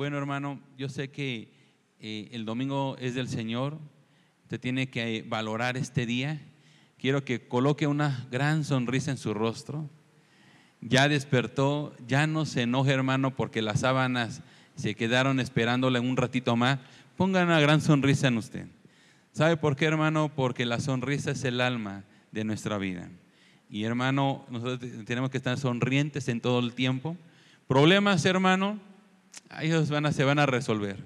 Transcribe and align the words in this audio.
Bueno, 0.00 0.16
hermano, 0.16 0.58
yo 0.78 0.88
sé 0.88 1.10
que 1.10 1.52
eh, 2.00 2.30
el 2.32 2.46
domingo 2.46 2.96
es 3.00 3.14
del 3.14 3.28
Señor. 3.28 3.76
Usted 4.44 4.58
tiene 4.58 4.88
que 4.88 5.26
valorar 5.28 5.76
este 5.76 6.06
día. 6.06 6.40
Quiero 6.96 7.22
que 7.22 7.46
coloque 7.46 7.86
una 7.86 8.26
gran 8.30 8.64
sonrisa 8.64 9.10
en 9.10 9.18
su 9.18 9.34
rostro. 9.34 9.90
Ya 10.80 11.06
despertó, 11.06 11.94
ya 12.08 12.26
no 12.26 12.46
se 12.46 12.62
enoje, 12.62 12.92
hermano, 12.92 13.36
porque 13.36 13.60
las 13.60 13.80
sábanas 13.80 14.40
se 14.74 14.94
quedaron 14.94 15.38
esperándole 15.38 16.00
un 16.00 16.16
ratito 16.16 16.56
más. 16.56 16.78
Ponga 17.18 17.42
una 17.42 17.60
gran 17.60 17.82
sonrisa 17.82 18.28
en 18.28 18.38
usted. 18.38 18.68
¿Sabe 19.32 19.58
por 19.58 19.76
qué, 19.76 19.84
hermano? 19.84 20.32
Porque 20.34 20.64
la 20.64 20.80
sonrisa 20.80 21.32
es 21.32 21.44
el 21.44 21.60
alma 21.60 22.04
de 22.32 22.44
nuestra 22.44 22.78
vida. 22.78 23.10
Y 23.68 23.84
hermano, 23.84 24.46
nosotros 24.48 25.04
tenemos 25.04 25.28
que 25.28 25.36
estar 25.36 25.58
sonrientes 25.58 26.26
en 26.28 26.40
todo 26.40 26.58
el 26.60 26.72
tiempo. 26.72 27.18
Problemas, 27.68 28.24
hermano, 28.24 28.80
ellos 29.60 29.90
van 29.90 30.06
a, 30.06 30.12
se 30.12 30.24
van 30.24 30.38
a 30.38 30.46
resolver. 30.46 30.96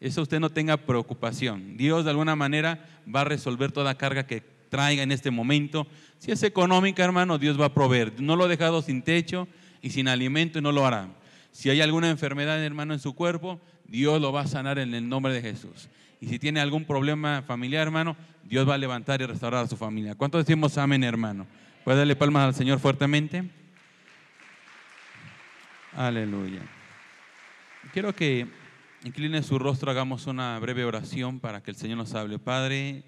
Eso 0.00 0.22
usted 0.22 0.40
no 0.40 0.50
tenga 0.50 0.76
preocupación. 0.76 1.76
Dios 1.76 2.04
de 2.04 2.10
alguna 2.10 2.36
manera 2.36 2.86
va 3.12 3.22
a 3.22 3.24
resolver 3.24 3.72
toda 3.72 3.96
carga 3.96 4.26
que 4.26 4.42
traiga 4.68 5.02
en 5.02 5.12
este 5.12 5.30
momento. 5.30 5.86
Si 6.18 6.32
es 6.32 6.42
económica, 6.42 7.04
hermano, 7.04 7.38
Dios 7.38 7.58
va 7.60 7.66
a 7.66 7.74
proveer. 7.74 8.20
No 8.20 8.36
lo 8.36 8.44
ha 8.44 8.48
dejado 8.48 8.82
sin 8.82 9.02
techo 9.02 9.48
y 9.80 9.90
sin 9.90 10.08
alimento 10.08 10.58
y 10.58 10.62
no 10.62 10.72
lo 10.72 10.86
hará. 10.86 11.08
Si 11.52 11.70
hay 11.70 11.80
alguna 11.80 12.10
enfermedad, 12.10 12.62
hermano, 12.62 12.92
en 12.92 13.00
su 13.00 13.14
cuerpo, 13.14 13.60
Dios 13.86 14.20
lo 14.20 14.32
va 14.32 14.42
a 14.42 14.46
sanar 14.46 14.78
en 14.78 14.94
el 14.94 15.08
nombre 15.08 15.32
de 15.32 15.40
Jesús. 15.40 15.88
Y 16.20 16.28
si 16.28 16.38
tiene 16.38 16.60
algún 16.60 16.84
problema 16.84 17.42
familiar, 17.46 17.82
hermano, 17.86 18.16
Dios 18.44 18.68
va 18.68 18.74
a 18.74 18.78
levantar 18.78 19.22
y 19.22 19.26
restaurar 19.26 19.64
a 19.64 19.68
su 19.68 19.76
familia. 19.76 20.14
¿Cuántos 20.14 20.44
decimos 20.44 20.76
amén, 20.76 21.04
hermano? 21.04 21.46
¿Puede 21.84 21.98
darle 21.98 22.16
palmas 22.16 22.48
al 22.48 22.54
Señor 22.54 22.80
fuertemente? 22.80 23.48
Aleluya. 25.94 26.60
Quiero 27.96 28.14
que 28.14 28.46
incline 29.04 29.42
su 29.42 29.58
rostro, 29.58 29.90
hagamos 29.90 30.26
una 30.26 30.58
breve 30.58 30.84
oración 30.84 31.40
para 31.40 31.62
que 31.62 31.70
el 31.70 31.78
Señor 31.78 31.96
nos 31.96 32.12
hable. 32.12 32.38
Padre, 32.38 33.04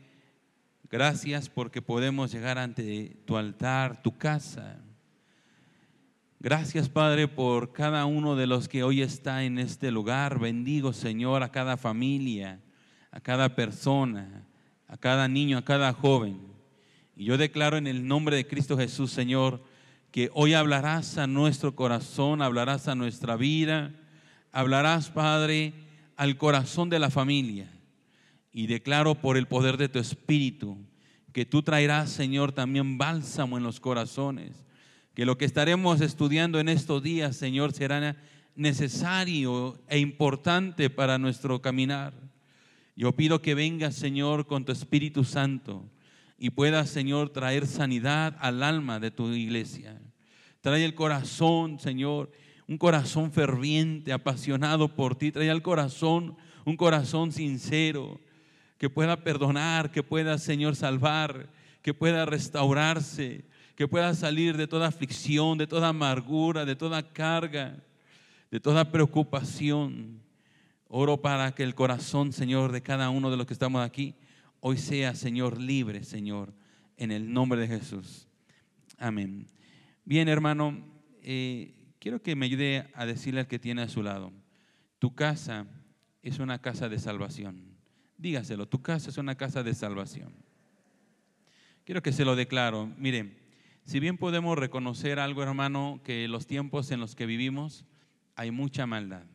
gracias 0.90 1.50
porque 1.50 1.82
podemos 1.82 2.32
llegar 2.32 2.56
ante 2.56 3.18
tu 3.26 3.36
altar, 3.36 4.00
tu 4.00 4.16
casa. 4.16 4.78
Gracias, 6.40 6.88
Padre, 6.88 7.28
por 7.28 7.74
cada 7.74 8.06
uno 8.06 8.34
de 8.34 8.46
los 8.46 8.66
que 8.66 8.82
hoy 8.82 9.02
está 9.02 9.44
en 9.44 9.58
este 9.58 9.90
lugar. 9.90 10.38
Bendigo, 10.38 10.94
Señor, 10.94 11.42
a 11.42 11.52
cada 11.52 11.76
familia 11.76 12.58
a 13.10 13.20
cada 13.20 13.54
persona, 13.54 14.46
a 14.86 14.96
cada 14.96 15.28
niño, 15.28 15.58
a 15.58 15.64
cada 15.66 15.92
joven. 15.92 16.40
Y 17.14 17.26
yo 17.26 17.36
declaro 17.36 17.76
en 17.76 17.88
el 17.88 18.06
nombre 18.06 18.36
de 18.36 18.46
Cristo 18.46 18.78
Jesús, 18.78 19.12
Señor, 19.12 19.62
que 20.10 20.30
hoy 20.32 20.54
hablarás 20.54 21.18
a 21.18 21.26
nuestro 21.26 21.76
corazón, 21.76 22.40
hablarás 22.40 22.88
a 22.88 22.94
nuestra 22.94 23.36
vida, 23.36 23.92
hablarás, 24.52 25.10
Padre, 25.10 25.72
al 26.16 26.36
corazón 26.36 26.88
de 26.88 26.98
la 26.98 27.10
familia. 27.10 27.70
Y 28.52 28.66
declaro 28.66 29.14
por 29.14 29.36
el 29.36 29.46
poder 29.46 29.76
de 29.76 29.88
tu 29.88 29.98
Espíritu 29.98 30.78
que 31.32 31.44
tú 31.44 31.62
traerás, 31.62 32.10
Señor, 32.10 32.52
también 32.52 32.98
bálsamo 32.98 33.56
en 33.56 33.62
los 33.62 33.80
corazones. 33.80 34.64
Que 35.14 35.26
lo 35.26 35.38
que 35.38 35.44
estaremos 35.44 36.00
estudiando 36.00 36.58
en 36.58 36.68
estos 36.68 37.02
días, 37.02 37.36
Señor, 37.36 37.72
será 37.72 38.16
necesario 38.54 39.78
e 39.88 39.98
importante 39.98 40.90
para 40.90 41.18
nuestro 41.18 41.62
caminar. 41.62 42.12
Yo 42.96 43.14
pido 43.14 43.40
que 43.40 43.54
vengas, 43.54 43.94
Señor, 43.94 44.46
con 44.46 44.64
tu 44.64 44.72
Espíritu 44.72 45.22
Santo 45.22 45.88
y 46.38 46.50
puedas, 46.50 46.90
Señor, 46.90 47.30
traer 47.30 47.66
sanidad 47.66 48.36
al 48.40 48.62
alma 48.62 48.98
de 48.98 49.10
tu 49.10 49.28
iglesia. 49.32 50.00
Trae 50.60 50.84
el 50.84 50.94
corazón, 50.94 51.78
Señor, 51.78 52.32
un 52.68 52.76
corazón 52.76 53.32
ferviente, 53.32 54.12
apasionado 54.12 54.94
por 54.94 55.16
ti. 55.16 55.32
Trae 55.32 55.50
al 55.50 55.62
corazón 55.62 56.36
un 56.66 56.76
corazón 56.76 57.32
sincero, 57.32 58.20
que 58.76 58.90
pueda 58.90 59.24
perdonar, 59.24 59.90
que 59.90 60.02
pueda, 60.02 60.38
Señor, 60.38 60.76
salvar, 60.76 61.48
que 61.82 61.94
pueda 61.94 62.26
restaurarse, 62.26 63.44
que 63.74 63.88
pueda 63.88 64.14
salir 64.14 64.56
de 64.56 64.66
toda 64.66 64.88
aflicción, 64.88 65.56
de 65.56 65.66
toda 65.66 65.88
amargura, 65.88 66.64
de 66.64 66.76
toda 66.76 67.02
carga, 67.02 67.82
de 68.50 68.60
toda 68.60 68.92
preocupación. 68.92 70.20
Oro 70.88 71.20
para 71.20 71.54
que 71.54 71.62
el 71.62 71.74
corazón, 71.74 72.32
Señor, 72.32 72.70
de 72.70 72.82
cada 72.82 73.08
uno 73.10 73.30
de 73.30 73.36
los 73.38 73.46
que 73.46 73.54
estamos 73.54 73.84
aquí, 73.84 74.14
hoy 74.60 74.76
sea, 74.76 75.14
Señor, 75.14 75.58
libre, 75.58 76.04
Señor, 76.04 76.52
en 76.98 77.12
el 77.12 77.32
nombre 77.32 77.60
de 77.60 77.68
Jesús. 77.68 78.28
Amén. 78.98 79.46
Bien, 80.04 80.28
hermano, 80.28 80.78
eh, 81.22 81.77
quiero 82.08 82.22
que 82.22 82.34
me 82.36 82.46
ayude 82.46 82.90
a 82.94 83.04
decirle 83.04 83.40
al 83.40 83.48
que 83.48 83.58
tiene 83.58 83.82
a 83.82 83.88
su 83.88 84.02
lado, 84.02 84.32
tu 84.98 85.14
casa 85.14 85.66
es 86.22 86.38
una 86.38 86.58
casa 86.62 86.88
de 86.88 86.98
salvación. 86.98 87.76
Dígaselo, 88.16 88.66
tu 88.66 88.80
casa 88.80 89.10
es 89.10 89.18
una 89.18 89.34
casa 89.34 89.62
de 89.62 89.74
salvación. 89.74 90.32
Quiero 91.84 92.02
que 92.02 92.12
se 92.12 92.24
lo 92.24 92.34
declaro. 92.34 92.86
Mire, 92.96 93.36
si 93.84 94.00
bien 94.00 94.16
podemos 94.16 94.56
reconocer 94.56 95.18
algo, 95.18 95.42
hermano, 95.42 96.00
que 96.02 96.26
los 96.28 96.46
tiempos 96.46 96.90
en 96.92 97.00
los 97.00 97.14
que 97.14 97.26
vivimos 97.26 97.84
hay 98.36 98.52
mucha 98.52 98.86
maldad 98.86 99.26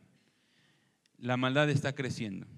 la 1.18 1.36
maldad 1.36 1.70
está 1.70 1.94
creciendo. 1.94 2.48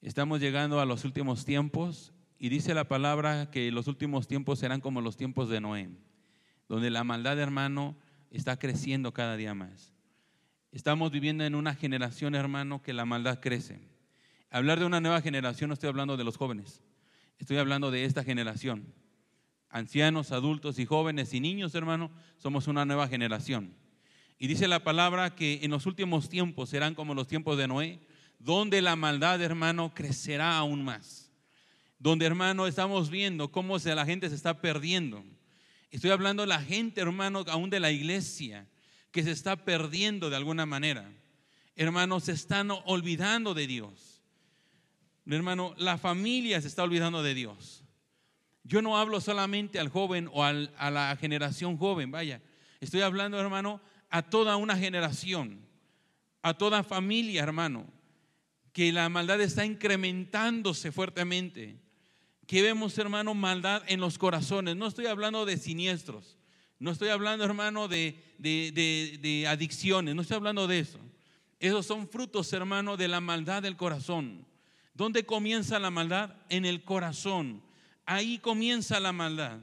Estamos 0.00 0.40
llegando 0.40 0.80
a 0.80 0.86
los 0.86 1.04
últimos 1.04 1.44
tiempos 1.44 2.14
y 2.38 2.48
dice 2.48 2.72
la 2.72 2.88
palabra 2.88 3.50
que 3.50 3.70
los 3.70 3.86
últimos 3.86 4.26
tiempos 4.26 4.60
serán 4.60 4.80
como 4.80 5.02
los 5.02 5.18
tiempos 5.18 5.50
de 5.50 5.60
Noé, 5.60 5.90
donde 6.70 6.88
la 6.88 7.04
maldad, 7.04 7.38
hermano, 7.38 7.98
está 8.30 8.58
creciendo 8.58 9.12
cada 9.12 9.36
día 9.36 9.54
más. 9.54 9.92
Estamos 10.72 11.10
viviendo 11.10 11.44
en 11.44 11.54
una 11.54 11.74
generación, 11.74 12.34
hermano, 12.34 12.82
que 12.82 12.92
la 12.92 13.04
maldad 13.04 13.40
crece. 13.40 13.80
Hablar 14.50 14.78
de 14.78 14.86
una 14.86 15.00
nueva 15.00 15.20
generación 15.20 15.68
no 15.68 15.74
estoy 15.74 15.88
hablando 15.88 16.16
de 16.16 16.24
los 16.24 16.36
jóvenes, 16.36 16.82
estoy 17.38 17.58
hablando 17.58 17.90
de 17.90 18.04
esta 18.04 18.24
generación. 18.24 18.92
Ancianos, 19.68 20.32
adultos 20.32 20.78
y 20.78 20.86
jóvenes 20.86 21.32
y 21.32 21.40
niños, 21.40 21.74
hermano, 21.74 22.10
somos 22.38 22.66
una 22.66 22.84
nueva 22.84 23.06
generación. 23.08 23.74
Y 24.38 24.48
dice 24.48 24.66
la 24.66 24.82
palabra 24.82 25.34
que 25.34 25.60
en 25.62 25.70
los 25.70 25.86
últimos 25.86 26.28
tiempos 26.28 26.70
serán 26.70 26.94
como 26.94 27.14
los 27.14 27.28
tiempos 27.28 27.56
de 27.58 27.68
Noé, 27.68 28.00
donde 28.38 28.80
la 28.80 28.96
maldad, 28.96 29.40
hermano, 29.42 29.92
crecerá 29.94 30.56
aún 30.56 30.82
más. 30.82 31.30
Donde, 31.98 32.24
hermano, 32.24 32.66
estamos 32.66 33.10
viendo 33.10 33.52
cómo 33.52 33.76
la 33.76 34.06
gente 34.06 34.28
se 34.28 34.34
está 34.34 34.60
perdiendo. 34.60 35.22
Estoy 35.90 36.10
hablando 36.10 36.42
de 36.42 36.48
la 36.48 36.60
gente, 36.60 37.00
hermano, 37.00 37.44
aún 37.48 37.70
de 37.70 37.80
la 37.80 37.90
iglesia, 37.90 38.68
que 39.10 39.24
se 39.24 39.32
está 39.32 39.64
perdiendo 39.64 40.30
de 40.30 40.36
alguna 40.36 40.66
manera. 40.66 41.12
Hermanos, 41.74 42.24
se 42.24 42.32
están 42.32 42.70
olvidando 42.70 43.54
de 43.54 43.66
Dios. 43.66 44.22
Hermano, 45.26 45.74
la 45.78 45.98
familia 45.98 46.60
se 46.60 46.68
está 46.68 46.82
olvidando 46.84 47.22
de 47.22 47.34
Dios. 47.34 47.84
Yo 48.62 48.82
no 48.82 48.98
hablo 48.98 49.20
solamente 49.20 49.78
al 49.78 49.88
joven 49.88 50.28
o 50.32 50.44
a 50.44 50.90
la 50.90 51.16
generación 51.20 51.76
joven, 51.76 52.10
vaya. 52.10 52.40
Estoy 52.80 53.00
hablando, 53.00 53.40
hermano, 53.40 53.80
a 54.10 54.22
toda 54.22 54.56
una 54.56 54.76
generación, 54.76 55.60
a 56.42 56.54
toda 56.54 56.82
familia, 56.82 57.42
hermano, 57.42 57.86
que 58.72 58.92
la 58.92 59.08
maldad 59.08 59.40
está 59.40 59.64
incrementándose 59.64 60.92
fuertemente. 60.92 61.80
Que 62.50 62.62
vemos, 62.62 62.98
hermano, 62.98 63.32
maldad 63.32 63.84
en 63.86 64.00
los 64.00 64.18
corazones. 64.18 64.74
No 64.74 64.88
estoy 64.88 65.06
hablando 65.06 65.46
de 65.46 65.56
siniestros. 65.56 66.36
No 66.80 66.90
estoy 66.90 67.10
hablando, 67.10 67.44
hermano, 67.44 67.86
de, 67.86 68.20
de, 68.38 69.46
adicciones. 69.46 70.16
No 70.16 70.22
estoy 70.22 70.38
hablando 70.38 70.66
de 70.66 70.80
eso. 70.80 70.98
Esos 71.60 71.86
son 71.86 72.08
frutos, 72.08 72.52
hermano, 72.52 72.96
de 72.96 73.06
la 73.06 73.20
maldad 73.20 73.62
del 73.62 73.76
corazón. 73.76 74.44
¿Dónde 74.94 75.24
comienza 75.24 75.78
la 75.78 75.92
maldad? 75.92 76.34
En 76.48 76.64
el 76.64 76.82
corazón. 76.82 77.62
Ahí 78.04 78.38
comienza 78.38 78.98
la 78.98 79.12
maldad. 79.12 79.60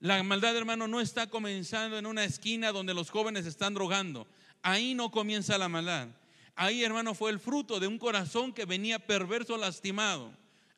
La 0.00 0.20
maldad, 0.24 0.56
hermano, 0.56 0.88
no 0.88 1.00
está 1.00 1.30
comenzando 1.30 1.98
en 1.98 2.06
una 2.06 2.24
esquina 2.24 2.72
donde 2.72 2.94
los 2.94 3.10
jóvenes 3.10 3.46
están 3.46 3.74
drogando. 3.74 4.26
Ahí 4.60 4.94
no 4.94 5.12
comienza 5.12 5.56
la 5.56 5.68
maldad. 5.68 6.08
Ahí, 6.56 6.82
hermano, 6.82 7.14
fue 7.14 7.30
el 7.30 7.38
fruto 7.38 7.78
de 7.78 7.86
un 7.86 7.96
corazón 7.96 8.52
que 8.52 8.64
venía 8.64 8.98
perverso, 8.98 9.56
lastimado. 9.56 10.32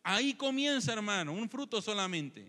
Ahí 0.08 0.34
comienza, 0.34 0.92
hermano, 0.92 1.32
un 1.32 1.50
fruto 1.50 1.82
solamente. 1.82 2.46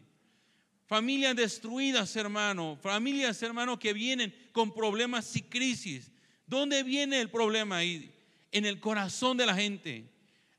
Familias 0.86 1.36
destruidas, 1.36 2.15
hermano. 2.15 2.77
Familias, 2.83 3.42
hermano, 3.42 3.80
que 3.80 3.94
vienen 3.94 4.31
con 4.51 4.71
problemas 4.71 5.36
y 5.36 5.42
crisis. 5.42 6.12
¿Dónde 6.45 6.83
viene 6.83 7.19
el 7.19 7.31
problema 7.31 7.77
ahí? 7.77 8.13
En 8.51 8.65
el 8.65 8.80
corazón 8.80 9.38
de 9.38 9.48
la 9.48 9.56
gente. 9.56 10.07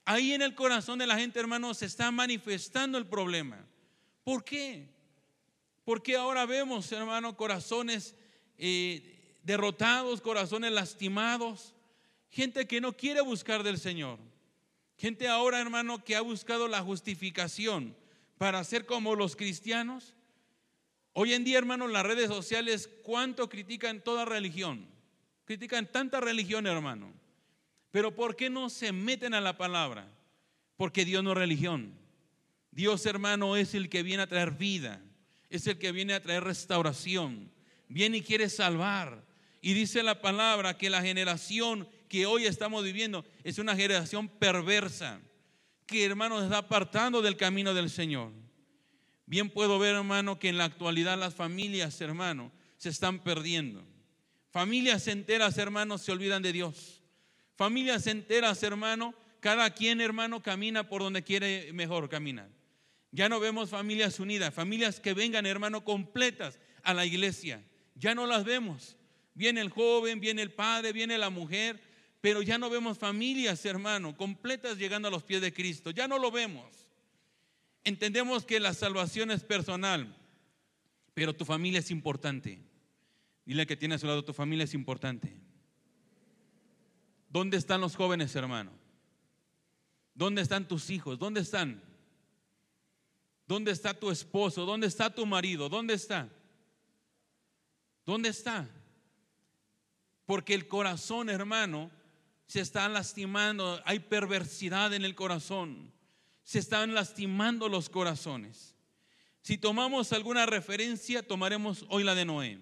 Ahí 0.04 0.32
en 0.32 0.42
el 0.42 0.56
corazón 0.56 0.98
de 0.98 1.06
la 1.06 1.16
gente, 1.16 1.38
hermano, 1.38 1.72
se 1.72 1.86
está 1.86 2.10
manifestando 2.10 2.98
el 2.98 3.06
problema. 3.06 3.64
¿Por 4.24 4.42
qué? 4.42 4.88
Porque 5.84 6.16
ahora 6.16 6.46
vemos, 6.46 6.90
hermano, 6.90 7.36
corazones 7.36 8.16
eh, 8.58 9.38
derrotados, 9.44 10.20
corazones 10.20 10.72
lastimados, 10.72 11.74
gente 12.28 12.66
que 12.66 12.80
no 12.80 12.92
quiere 12.96 13.20
buscar 13.20 13.62
del 13.62 13.78
Señor. 13.78 14.18
Gente 14.98 15.28
ahora, 15.28 15.60
hermano, 15.60 16.02
que 16.02 16.16
ha 16.16 16.20
buscado 16.20 16.66
la 16.66 16.82
justificación 16.82 17.96
para 18.36 18.62
ser 18.64 18.84
como 18.84 19.14
los 19.14 19.36
cristianos. 19.36 20.14
Hoy 21.12 21.34
en 21.34 21.44
día, 21.44 21.58
hermano, 21.58 21.86
las 21.86 22.04
redes 22.04 22.26
sociales, 22.26 22.90
¿cuánto 23.04 23.48
critican 23.48 24.02
toda 24.02 24.24
religión? 24.24 24.88
Critican 25.44 25.90
tanta 25.90 26.20
religión, 26.20 26.66
hermano. 26.66 27.12
Pero 27.92 28.14
¿por 28.14 28.34
qué 28.34 28.50
no 28.50 28.68
se 28.70 28.90
meten 28.90 29.34
a 29.34 29.40
la 29.40 29.56
palabra? 29.56 30.12
Porque 30.76 31.04
Dios 31.04 31.22
no 31.22 31.30
es 31.30 31.38
religión. 31.38 31.94
Dios, 32.72 33.06
hermano, 33.06 33.56
es 33.56 33.74
el 33.74 33.88
que 33.88 34.02
viene 34.02 34.24
a 34.24 34.28
traer 34.28 34.50
vida, 34.50 35.00
es 35.48 35.66
el 35.68 35.78
que 35.78 35.92
viene 35.92 36.14
a 36.14 36.22
traer 36.22 36.44
restauración, 36.44 37.50
viene 37.88 38.18
y 38.18 38.22
quiere 38.22 38.48
salvar. 38.48 39.24
Y 39.60 39.74
dice 39.74 40.02
la 40.02 40.20
palabra 40.20 40.76
que 40.76 40.90
la 40.90 41.02
generación 41.02 41.88
que 42.08 42.26
hoy 42.26 42.46
estamos 42.46 42.84
viviendo 42.84 43.24
es 43.44 43.58
una 43.58 43.76
generación 43.76 44.28
perversa, 44.28 45.20
que 45.86 46.04
hermano 46.04 46.42
está 46.42 46.58
apartando 46.58 47.22
del 47.22 47.36
camino 47.36 47.74
del 47.74 47.90
Señor. 47.90 48.32
Bien 49.26 49.50
puedo 49.50 49.78
ver, 49.78 49.94
hermano, 49.94 50.38
que 50.38 50.48
en 50.48 50.58
la 50.58 50.64
actualidad 50.64 51.18
las 51.18 51.34
familias, 51.34 52.00
hermano, 52.00 52.50
se 52.78 52.88
están 52.88 53.22
perdiendo. 53.22 53.84
Familias 54.50 55.06
enteras, 55.06 55.58
hermano, 55.58 55.98
se 55.98 56.12
olvidan 56.12 56.42
de 56.42 56.52
Dios. 56.52 57.02
Familias 57.54 58.06
enteras, 58.06 58.62
hermano, 58.62 59.14
cada 59.40 59.70
quien, 59.70 60.00
hermano, 60.00 60.42
camina 60.42 60.88
por 60.88 61.02
donde 61.02 61.22
quiere 61.22 61.72
mejor 61.72 62.08
caminar. 62.08 62.48
Ya 63.10 63.28
no 63.28 63.40
vemos 63.40 63.70
familias 63.70 64.20
unidas, 64.20 64.54
familias 64.54 65.00
que 65.00 65.14
vengan, 65.14 65.46
hermano, 65.46 65.84
completas 65.84 66.58
a 66.82 66.94
la 66.94 67.04
iglesia. 67.04 67.62
Ya 67.94 68.14
no 68.14 68.26
las 68.26 68.44
vemos. 68.44 68.96
Viene 69.34 69.60
el 69.60 69.70
joven, 69.70 70.20
viene 70.20 70.42
el 70.42 70.52
padre, 70.52 70.92
viene 70.92 71.18
la 71.18 71.30
mujer, 71.30 71.80
pero 72.20 72.42
ya 72.42 72.58
no 72.58 72.68
vemos 72.68 72.98
familias, 72.98 73.64
hermano, 73.64 74.16
completas 74.16 74.76
llegando 74.76 75.08
a 75.08 75.10
los 75.10 75.22
pies 75.22 75.40
de 75.40 75.52
Cristo. 75.52 75.90
Ya 75.90 76.08
no 76.08 76.18
lo 76.18 76.30
vemos. 76.30 76.88
Entendemos 77.84 78.44
que 78.44 78.58
la 78.58 78.74
salvación 78.74 79.30
es 79.30 79.44
personal, 79.44 80.16
pero 81.14 81.34
tu 81.34 81.44
familia 81.44 81.78
es 81.78 81.90
importante. 81.90 82.60
Dile 83.44 83.66
que 83.66 83.76
tiene 83.76 83.94
a 83.94 83.98
su 83.98 84.06
lado, 84.06 84.24
tu 84.24 84.32
familia 84.32 84.64
es 84.64 84.74
importante. 84.74 85.32
¿Dónde 87.28 87.56
están 87.56 87.80
los 87.80 87.94
jóvenes, 87.94 88.34
hermano? 88.34 88.72
¿Dónde 90.14 90.42
están 90.42 90.66
tus 90.66 90.90
hijos? 90.90 91.18
¿Dónde 91.18 91.40
están? 91.40 91.82
¿Dónde 93.46 93.70
está 93.70 93.94
tu 93.94 94.10
esposo? 94.10 94.66
¿Dónde 94.66 94.88
está 94.88 95.14
tu 95.14 95.24
marido? 95.24 95.68
¿Dónde 95.68 95.94
está? 95.94 96.28
¿Dónde 98.04 98.30
está? 98.30 98.68
Porque 100.26 100.54
el 100.54 100.66
corazón, 100.66 101.30
hermano, 101.30 101.90
se 102.48 102.60
está 102.60 102.88
lastimando. 102.88 103.80
Hay 103.84 104.00
perversidad 104.00 104.92
en 104.94 105.04
el 105.04 105.14
corazón. 105.14 105.92
Se 106.42 106.58
están 106.58 106.94
lastimando 106.94 107.68
los 107.68 107.90
corazones. 107.90 108.74
Si 109.42 109.58
tomamos 109.58 110.12
alguna 110.12 110.46
referencia, 110.46 111.22
tomaremos 111.22 111.84
hoy 111.90 112.04
la 112.04 112.14
de 112.14 112.24
Noé. 112.24 112.58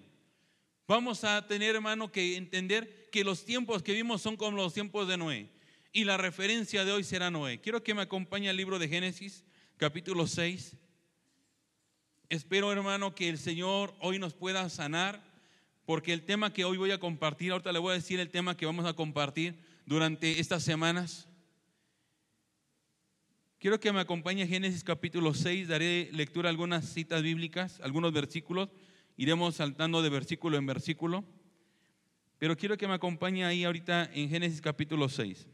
Vamos 0.87 1.23
a 1.23 1.47
tener, 1.47 1.75
hermano, 1.75 2.11
que 2.11 2.35
entender 2.35 3.09
que 3.11 3.23
los 3.23 3.43
tiempos 3.45 3.81
que 3.81 3.93
vimos 3.93 4.21
son 4.21 4.35
como 4.35 4.57
los 4.57 4.73
tiempos 4.73 5.07
de 5.07 5.17
Noé. 5.17 5.49
Y 5.93 6.03
la 6.03 6.17
referencia 6.17 6.85
de 6.85 6.91
hoy 6.91 7.03
será 7.03 7.31
Noé. 7.31 7.59
Quiero 7.59 7.81
que 7.81 7.93
me 7.93 8.01
acompañe 8.01 8.49
al 8.49 8.57
libro 8.57 8.79
de 8.79 8.89
Génesis, 8.89 9.45
capítulo 9.77 10.27
6. 10.27 10.75
Espero, 12.29 12.71
hermano, 12.73 13.15
que 13.15 13.29
el 13.29 13.37
Señor 13.37 13.95
hoy 14.01 14.19
nos 14.19 14.33
pueda 14.33 14.69
sanar, 14.69 15.23
porque 15.85 16.11
el 16.11 16.23
tema 16.23 16.51
que 16.51 16.65
hoy 16.65 16.77
voy 16.77 16.91
a 16.91 16.99
compartir, 16.99 17.53
ahorita 17.53 17.71
le 17.71 17.79
voy 17.79 17.91
a 17.91 17.95
decir 17.95 18.19
el 18.19 18.29
tema 18.29 18.57
que 18.57 18.65
vamos 18.65 18.85
a 18.85 18.93
compartir 18.93 19.66
durante 19.87 20.39
estas 20.39 20.63
semanas. 20.63 21.29
Quiero 23.57 23.79
que 23.79 23.91
me 23.91 24.01
acompañe 24.01 24.43
a 24.43 24.47
Génesis 24.47 24.83
capítulo 24.83 25.33
6, 25.33 25.69
daré 25.69 26.09
lectura 26.11 26.49
a 26.49 26.51
algunas 26.51 26.85
citas 26.85 27.23
bíblicas, 27.23 27.79
algunos 27.79 28.11
versículos, 28.11 28.69
iremos 29.15 29.55
saltando 29.55 30.03
de 30.03 30.09
versículo 30.09 30.57
en 30.57 30.65
versículo, 30.65 31.23
pero 32.37 32.55
quiero 32.55 32.77
que 32.77 32.87
me 32.87 32.93
acompañe 32.93 33.45
ahí 33.45 33.63
ahorita 33.63 34.11
en 34.13 34.29
Génesis 34.29 34.61
capítulo 34.61 35.09
6. 35.09 35.47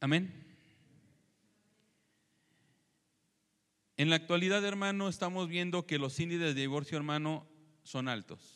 Amén. 0.00 0.44
En 3.96 4.10
la 4.10 4.16
actualidad, 4.16 4.64
hermano, 4.64 5.08
estamos 5.08 5.48
viendo 5.48 5.86
que 5.86 5.98
los 5.98 6.18
índices 6.18 6.54
de 6.54 6.60
divorcio, 6.60 6.98
hermano, 6.98 7.46
son 7.84 8.08
altos. 8.08 8.53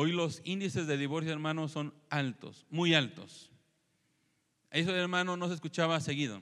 Hoy 0.00 0.12
los 0.12 0.42
índices 0.44 0.86
de 0.86 0.96
divorcio, 0.96 1.32
hermano, 1.32 1.66
son 1.66 1.92
altos, 2.08 2.66
muy 2.70 2.94
altos. 2.94 3.50
Eso, 4.70 4.94
hermano, 4.94 5.36
no 5.36 5.48
se 5.48 5.54
escuchaba 5.54 5.98
seguido. 5.98 6.40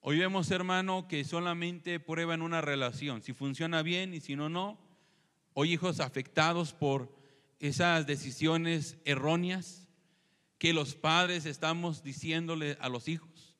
Hoy 0.00 0.20
vemos, 0.20 0.50
hermano, 0.50 1.06
que 1.06 1.22
solamente 1.24 2.00
prueban 2.00 2.40
una 2.40 2.62
relación, 2.62 3.20
si 3.20 3.34
funciona 3.34 3.82
bien 3.82 4.14
y 4.14 4.20
si 4.20 4.36
no, 4.36 4.48
no. 4.48 4.80
Hoy 5.52 5.74
hijos 5.74 6.00
afectados 6.00 6.72
por 6.72 7.14
esas 7.58 8.06
decisiones 8.06 8.96
erróneas 9.04 9.86
que 10.56 10.72
los 10.72 10.94
padres 10.94 11.44
estamos 11.44 12.02
diciéndole 12.02 12.78
a 12.80 12.88
los 12.88 13.08
hijos. 13.08 13.58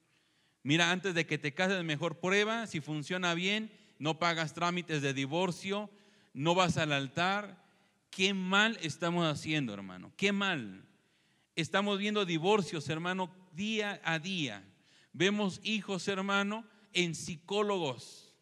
Mira, 0.62 0.90
antes 0.90 1.14
de 1.14 1.26
que 1.26 1.36
te 1.36 1.52
cases, 1.52 1.84
mejor 1.84 2.18
prueba, 2.18 2.66
si 2.66 2.80
funciona 2.80 3.34
bien, 3.34 3.70
no 3.98 4.18
pagas 4.18 4.54
trámites 4.54 5.02
de 5.02 5.12
divorcio, 5.12 5.90
no 6.32 6.54
vas 6.54 6.78
al 6.78 6.92
altar. 6.92 7.59
Qué 8.10 8.34
mal 8.34 8.76
estamos 8.82 9.26
haciendo, 9.26 9.72
hermano, 9.72 10.12
qué 10.16 10.32
mal. 10.32 10.84
Estamos 11.54 11.98
viendo 11.98 12.24
divorcios, 12.24 12.88
hermano, 12.88 13.30
día 13.52 14.00
a 14.04 14.18
día. 14.18 14.64
Vemos 15.12 15.60
hijos, 15.62 16.08
hermano, 16.08 16.64
en 16.92 17.14
psicólogos. 17.14 18.34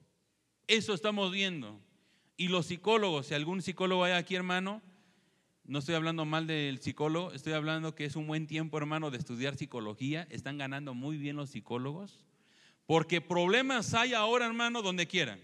Eso 0.66 0.94
estamos 0.94 1.32
viendo. 1.32 1.80
Y 2.36 2.48
los 2.48 2.66
psicólogos, 2.66 3.26
si 3.26 3.34
algún 3.34 3.62
psicólogo 3.62 4.04
hay 4.04 4.12
aquí, 4.12 4.34
hermano, 4.34 4.80
no 5.64 5.80
estoy 5.80 5.96
hablando 5.96 6.24
mal 6.24 6.46
del 6.46 6.80
psicólogo, 6.80 7.32
estoy 7.32 7.52
hablando 7.52 7.94
que 7.94 8.06
es 8.06 8.16
un 8.16 8.26
buen 8.26 8.46
tiempo, 8.46 8.78
hermano, 8.78 9.10
de 9.10 9.18
estudiar 9.18 9.56
psicología. 9.56 10.26
Están 10.30 10.56
ganando 10.56 10.94
muy 10.94 11.18
bien 11.18 11.36
los 11.36 11.50
psicólogos. 11.50 12.24
Porque 12.86 13.20
problemas 13.20 13.92
hay 13.92 14.14
ahora, 14.14 14.46
hermano, 14.46 14.80
donde 14.80 15.06
quieran. 15.06 15.40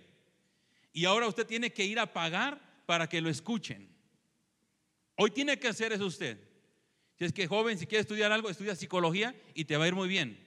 Y 0.95 1.05
ahora 1.05 1.29
usted 1.29 1.47
tiene 1.47 1.73
que 1.73 1.85
ir 1.85 1.99
a 1.99 2.13
pagar 2.13 2.59
para 2.87 3.07
que 3.07 3.21
lo 3.21 3.29
escuchen. 3.29 3.94
Hoy 5.17 5.31
tiene 5.31 5.59
que 5.59 5.69
hacer 5.69 5.93
eso 5.93 6.07
usted. 6.07 6.39
Si 7.19 7.25
es 7.25 7.33
que 7.33 7.47
joven, 7.47 7.79
si 7.79 7.87
quiere 7.87 8.01
estudiar 8.01 8.33
algo, 8.33 8.51
estudia 8.51 8.75
psicología 8.75 9.35
y 9.55 9.65
te 9.65 9.77
va 9.77 9.85
a 9.85 9.89
ir 9.89 9.95
muy 9.95 10.09
bien. 10.09 10.39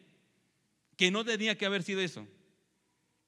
Que 0.97 1.11
no 1.11 1.23
tenía 1.23 1.57
que 1.57 1.65
haber 1.65 1.83
sido 1.83 2.01
eso. 2.01 2.27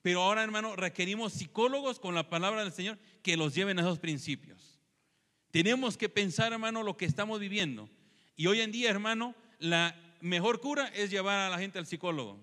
Pero 0.01 0.21
ahora, 0.21 0.43
hermano, 0.43 0.75
requerimos 0.75 1.33
psicólogos 1.33 1.99
con 1.99 2.15
la 2.15 2.29
palabra 2.29 2.63
del 2.63 2.73
Señor 2.73 2.97
que 3.21 3.37
los 3.37 3.53
lleven 3.53 3.79
a 3.79 3.81
esos 3.81 3.99
principios. 3.99 4.79
Tenemos 5.51 5.97
que 5.97 6.09
pensar, 6.09 6.53
hermano, 6.53 6.83
lo 6.83 6.97
que 6.97 7.05
estamos 7.05 7.39
viviendo. 7.39 7.89
Y 8.35 8.47
hoy 8.47 8.61
en 8.61 8.71
día, 8.71 8.89
hermano, 8.89 9.35
la 9.59 9.95
mejor 10.21 10.61
cura 10.61 10.87
es 10.87 11.09
llevar 11.09 11.39
a 11.39 11.49
la 11.49 11.59
gente 11.59 11.79
al 11.79 11.85
psicólogo. 11.85 12.39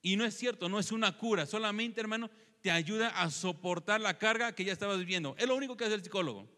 Y 0.00 0.16
no 0.16 0.24
es 0.24 0.34
cierto, 0.34 0.68
no 0.68 0.78
es 0.78 0.92
una 0.92 1.16
cura. 1.16 1.46
Solamente, 1.46 2.00
hermano, 2.00 2.30
te 2.60 2.70
ayuda 2.70 3.08
a 3.08 3.30
soportar 3.30 4.00
la 4.00 4.18
carga 4.18 4.54
que 4.54 4.64
ya 4.64 4.72
estabas 4.72 4.98
viviendo. 4.98 5.34
Es 5.38 5.46
lo 5.46 5.56
único 5.56 5.76
que 5.76 5.84
hace 5.84 5.94
el 5.94 6.02
psicólogo. 6.02 6.48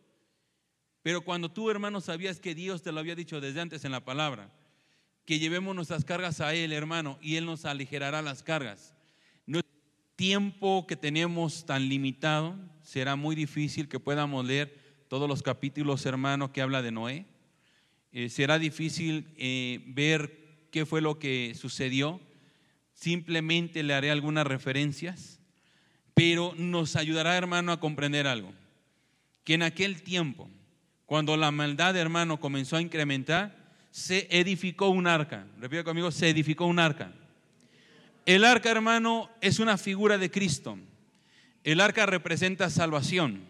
Pero 1.05 1.21
cuando 1.21 1.51
tú, 1.51 1.71
hermano, 1.71 2.01
sabías 2.01 2.41
que 2.41 2.55
Dios 2.55 2.83
te 2.83 2.91
lo 2.91 2.99
había 2.99 3.15
dicho 3.15 3.39
desde 3.39 3.61
antes 3.61 3.85
en 3.85 3.93
la 3.93 4.07
palabra, 4.07 4.51
que 5.27 5.39
llevemos 5.39 5.77
nuestras 5.77 6.03
cargas 6.03 6.41
a 6.41 6.55
Él, 6.55 6.73
hermano, 6.73 7.19
y 7.21 7.37
Él 7.37 7.45
nos 7.45 7.67
aligerará 7.67 8.23
las 8.23 8.43
cargas. 8.43 8.95
No 9.45 9.61
tiempo 10.17 10.87
que 10.87 10.97
tenemos 10.97 11.67
tan 11.67 11.91
limitado, 11.91 12.57
será 12.83 13.17
muy 13.17 13.37
difícil 13.37 13.87
que 13.87 14.01
podamos 14.01 14.47
leer 14.47 15.05
todos 15.09 15.29
los 15.29 15.43
capítulos, 15.43 16.07
hermano, 16.07 16.55
que 16.55 16.63
habla 16.63 16.81
de 16.81 16.91
Noé. 16.91 17.27
Eh, 18.11 18.31
será 18.31 18.59
difícil 18.59 19.27
eh, 19.37 19.83
ver 19.89 20.69
qué 20.71 20.87
fue 20.87 21.03
lo 21.03 21.19
que 21.19 21.53
sucedió. 21.55 22.19
Simplemente 22.95 23.83
le 23.83 23.93
haré 23.93 24.11
algunas 24.11 24.47
referencias, 24.47 25.39
pero 26.15 26.55
nos 26.57 26.97
ayudará, 26.97 27.37
hermano, 27.37 27.73
a 27.73 27.81
comprender 27.81 28.27
algo. 28.27 28.55
Que 29.45 29.53
en 29.53 29.65
aquel 29.65 30.01
tiempo, 30.01 30.49
cuando 31.07 31.37
la 31.37 31.51
maldad, 31.51 31.97
hermano, 31.97 32.41
comenzó 32.41 32.77
a 32.77 32.83
incrementar, 32.83 33.57
se 33.91 34.27
edificó 34.31 34.89
un 34.89 35.07
arca. 35.07 35.47
Repito 35.61 35.85
conmigo, 35.85 36.11
se 36.11 36.29
edificó 36.29 36.67
un 36.67 36.79
arca. 36.79 37.13
El 38.27 38.45
arca, 38.45 38.71
hermano, 38.71 39.31
es 39.41 39.59
una 39.59 39.77
figura 39.77 40.19
de 40.19 40.31
Cristo. 40.31 40.79
El 41.63 41.81
arca 41.81 42.07
representa 42.07 42.71
salvación. 42.71 43.45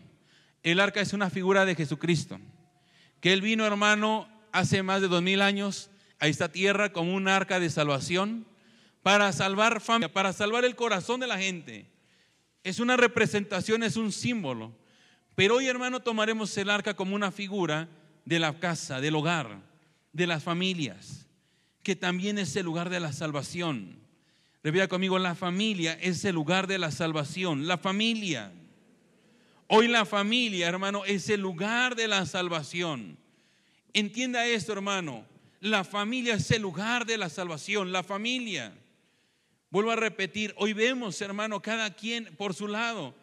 El 0.63 0.81
arca 0.81 1.01
es 1.01 1.13
una 1.13 1.31
figura 1.31 1.65
de 1.65 1.75
Jesucristo. 1.75 2.41
Que 3.21 3.33
Él 3.33 3.41
vino, 3.41 3.65
hermano, 3.65 4.29
hace 4.53 4.83
más 4.83 5.01
de 5.01 5.09
dos 5.09 5.23
mil 5.23 5.43
años 5.43 5.91
a 6.19 6.27
esta 6.27 6.51
tierra 6.51 6.93
como 6.93 7.15
un 7.15 7.29
arca 7.29 7.61
de 7.61 7.71
salvación 7.71 8.47
para 9.03 9.31
salvar 9.33 9.81
familia, 9.81 10.13
para 10.13 10.33
salvar 10.33 10.65
el 10.65 10.77
corazón 10.77 11.21
de 11.21 11.27
la 11.27 11.39
gente. 11.39 11.87
Es 12.63 12.81
una 12.81 12.97
representación, 12.97 13.83
es 13.83 13.97
un 13.97 14.11
símbolo. 14.11 14.73
Pero 15.35 15.57
hoy, 15.57 15.67
hermano, 15.67 16.01
tomaremos 16.01 16.57
el 16.57 16.71
arca 16.71 16.95
como 16.95 17.15
una 17.15 17.33
figura 17.33 17.89
de 18.25 18.39
la 18.39 18.59
casa, 18.59 19.01
del 19.01 19.17
hogar, 19.17 19.61
de 20.13 20.27
las 20.27 20.43
familias, 20.43 21.27
que 21.83 21.97
también 21.97 22.39
es 22.39 22.55
el 22.57 22.65
lugar 22.65 22.89
de 22.89 23.01
la 23.01 23.13
salvación. 23.13 23.99
Repita 24.63 24.89
conmigo, 24.89 25.19
la 25.19 25.35
familia 25.35 25.99
es 26.01 26.25
el 26.25 26.35
lugar 26.35 26.67
de 26.67 26.79
la 26.79 26.91
salvación. 26.91 27.67
La 27.67 27.77
familia. 27.77 28.51
Hoy 29.67 29.89
la 29.89 30.07
familia, 30.07 30.69
hermano, 30.69 31.05
es 31.05 31.29
el 31.29 31.41
lugar 31.41 31.97
de 31.97 32.09
la 32.09 32.25
salvación. 32.27 33.19
Entienda 33.93 34.47
esto, 34.47 34.73
hermano. 34.73 35.27
La 35.61 35.85
familia 35.85 36.35
es 36.35 36.51
el 36.51 36.63
lugar 36.63 37.07
de 37.07 37.19
la 37.19 37.29
salvación, 37.29 37.93
la 37.93 38.03
familia. 38.03 38.75
Vuelvo 39.71 39.91
a 39.91 39.97
repetir, 39.97 40.55
hoy 40.57 40.73
vemos, 40.73 41.21
hermano, 41.21 41.61
cada 41.61 41.95
quien 41.95 42.35
por 42.37 42.55
su 42.55 42.69
lado, 42.69 43.15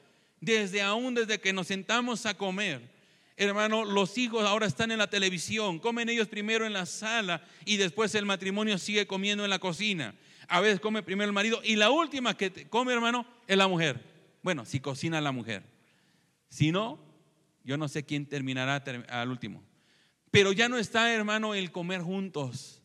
desde 0.42 0.82
aún 0.82 1.14
desde 1.14 1.40
que 1.40 1.54
nos 1.54 1.68
sentamos 1.68 2.26
a 2.26 2.34
comer. 2.34 2.82
Hermano, 3.38 3.86
los 3.86 4.18
hijos 4.18 4.44
ahora 4.46 4.66
están 4.66 4.92
en 4.92 4.98
la 4.98 5.10
televisión, 5.10 5.80
comen 5.80 6.10
ellos 6.10 6.28
primero 6.28 6.66
en 6.66 6.74
la 6.74 6.86
sala 6.86 7.42
y 7.64 7.78
después 7.78 8.14
el 8.16 8.26
matrimonio 8.26 8.78
sigue 8.78 9.08
comiendo 9.08 9.44
en 9.44 9.50
la 9.50 9.60
cocina. 9.60 10.14
A 10.48 10.60
veces 10.60 10.80
come 10.80 11.02
primero 11.02 11.30
el 11.30 11.34
marido 11.34 11.62
y 11.64 11.78
la 11.78 11.90
última 11.90 12.36
que 12.36 12.68
come, 12.68 12.92
hermano, 12.92 13.26
es 13.48 13.58
la 13.58 13.68
mujer. 13.68 14.04
Bueno, 14.44 14.66
si 14.66 14.80
cocina 14.80 15.22
la 15.22 15.32
mujer. 15.32 15.64
Si 16.50 16.72
no, 16.72 17.00
yo 17.64 17.78
no 17.78 17.88
sé 17.88 18.04
quién 18.04 18.26
terminará 18.26 18.84
al 19.08 19.30
último. 19.30 19.64
Pero 20.30 20.52
ya 20.52 20.68
no 20.68 20.78
está, 20.78 21.14
hermano, 21.14 21.54
el 21.54 21.72
comer 21.72 22.02
juntos. 22.02 22.82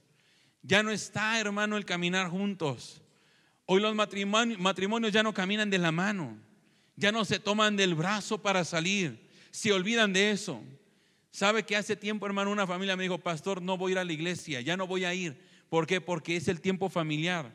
Ya 0.63 0.83
no 0.83 0.91
está, 0.91 1.41
hermano, 1.41 1.77
el 1.77 1.85
caminar 1.85 2.29
juntos. 2.29 3.03
Hoy 3.67 3.81
los 3.81 3.95
matrimonios, 3.95 5.13
ya 5.13 5.23
no 5.23 5.35
caminan 5.35 5.71
de 5.71 5.79
la 5.79 5.93
mano. 5.93 6.39
Ya 6.97 7.13
no 7.13 7.25
se 7.25 7.39
toman 7.39 7.77
del 7.77 7.95
brazo 7.95 8.39
para 8.43 8.65
salir. 8.65 9.29
Se 9.51 9.73
olvidan 9.73 10.13
de 10.13 10.31
eso. 10.31 10.63
¿Sabe 11.31 11.65
que 11.65 11.77
hace 11.77 11.97
tiempo, 11.97 12.27
hermano, 12.27 12.51
una 12.51 12.67
familia 12.67 12.97
me 12.97 13.03
dijo, 13.03 13.19
pastor, 13.19 13.61
no 13.61 13.77
voy 13.77 13.91
a 13.91 13.93
ir 13.93 13.99
a 13.99 14.05
la 14.05 14.13
iglesia, 14.13 14.63
ya 14.63 14.77
no 14.77 14.87
voy 14.87 15.05
a 15.05 15.13
ir. 15.13 15.39
¿Por 15.69 15.87
qué? 15.87 16.01
Porque 16.01 16.37
es 16.37 16.49
el 16.49 16.61
tiempo 16.61 16.89
familiar. 16.89 17.53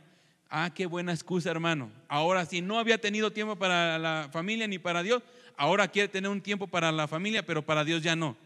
Ah, 0.50 0.72
qué 0.74 0.86
buena 0.86 1.14
excusa, 1.14 1.50
hermano. 1.50 1.92
Ahora, 2.08 2.46
si 2.46 2.62
no 2.62 2.78
había 2.78 3.00
tenido 3.00 3.32
tiempo 3.32 3.56
para 3.56 3.98
la 3.98 4.30
familia 4.32 4.68
ni 4.68 4.78
para 4.78 5.02
Dios, 5.02 5.24
ahora 5.58 5.88
quiere 5.88 6.10
tener 6.10 6.30
un 6.30 6.42
tiempo 6.42 6.68
para 6.68 6.92
la 6.92 7.08
familia, 7.08 7.46
pero 7.46 7.66
para 7.66 7.84
Dios 7.84 8.04
ya 8.04 8.16
no. 8.16 8.38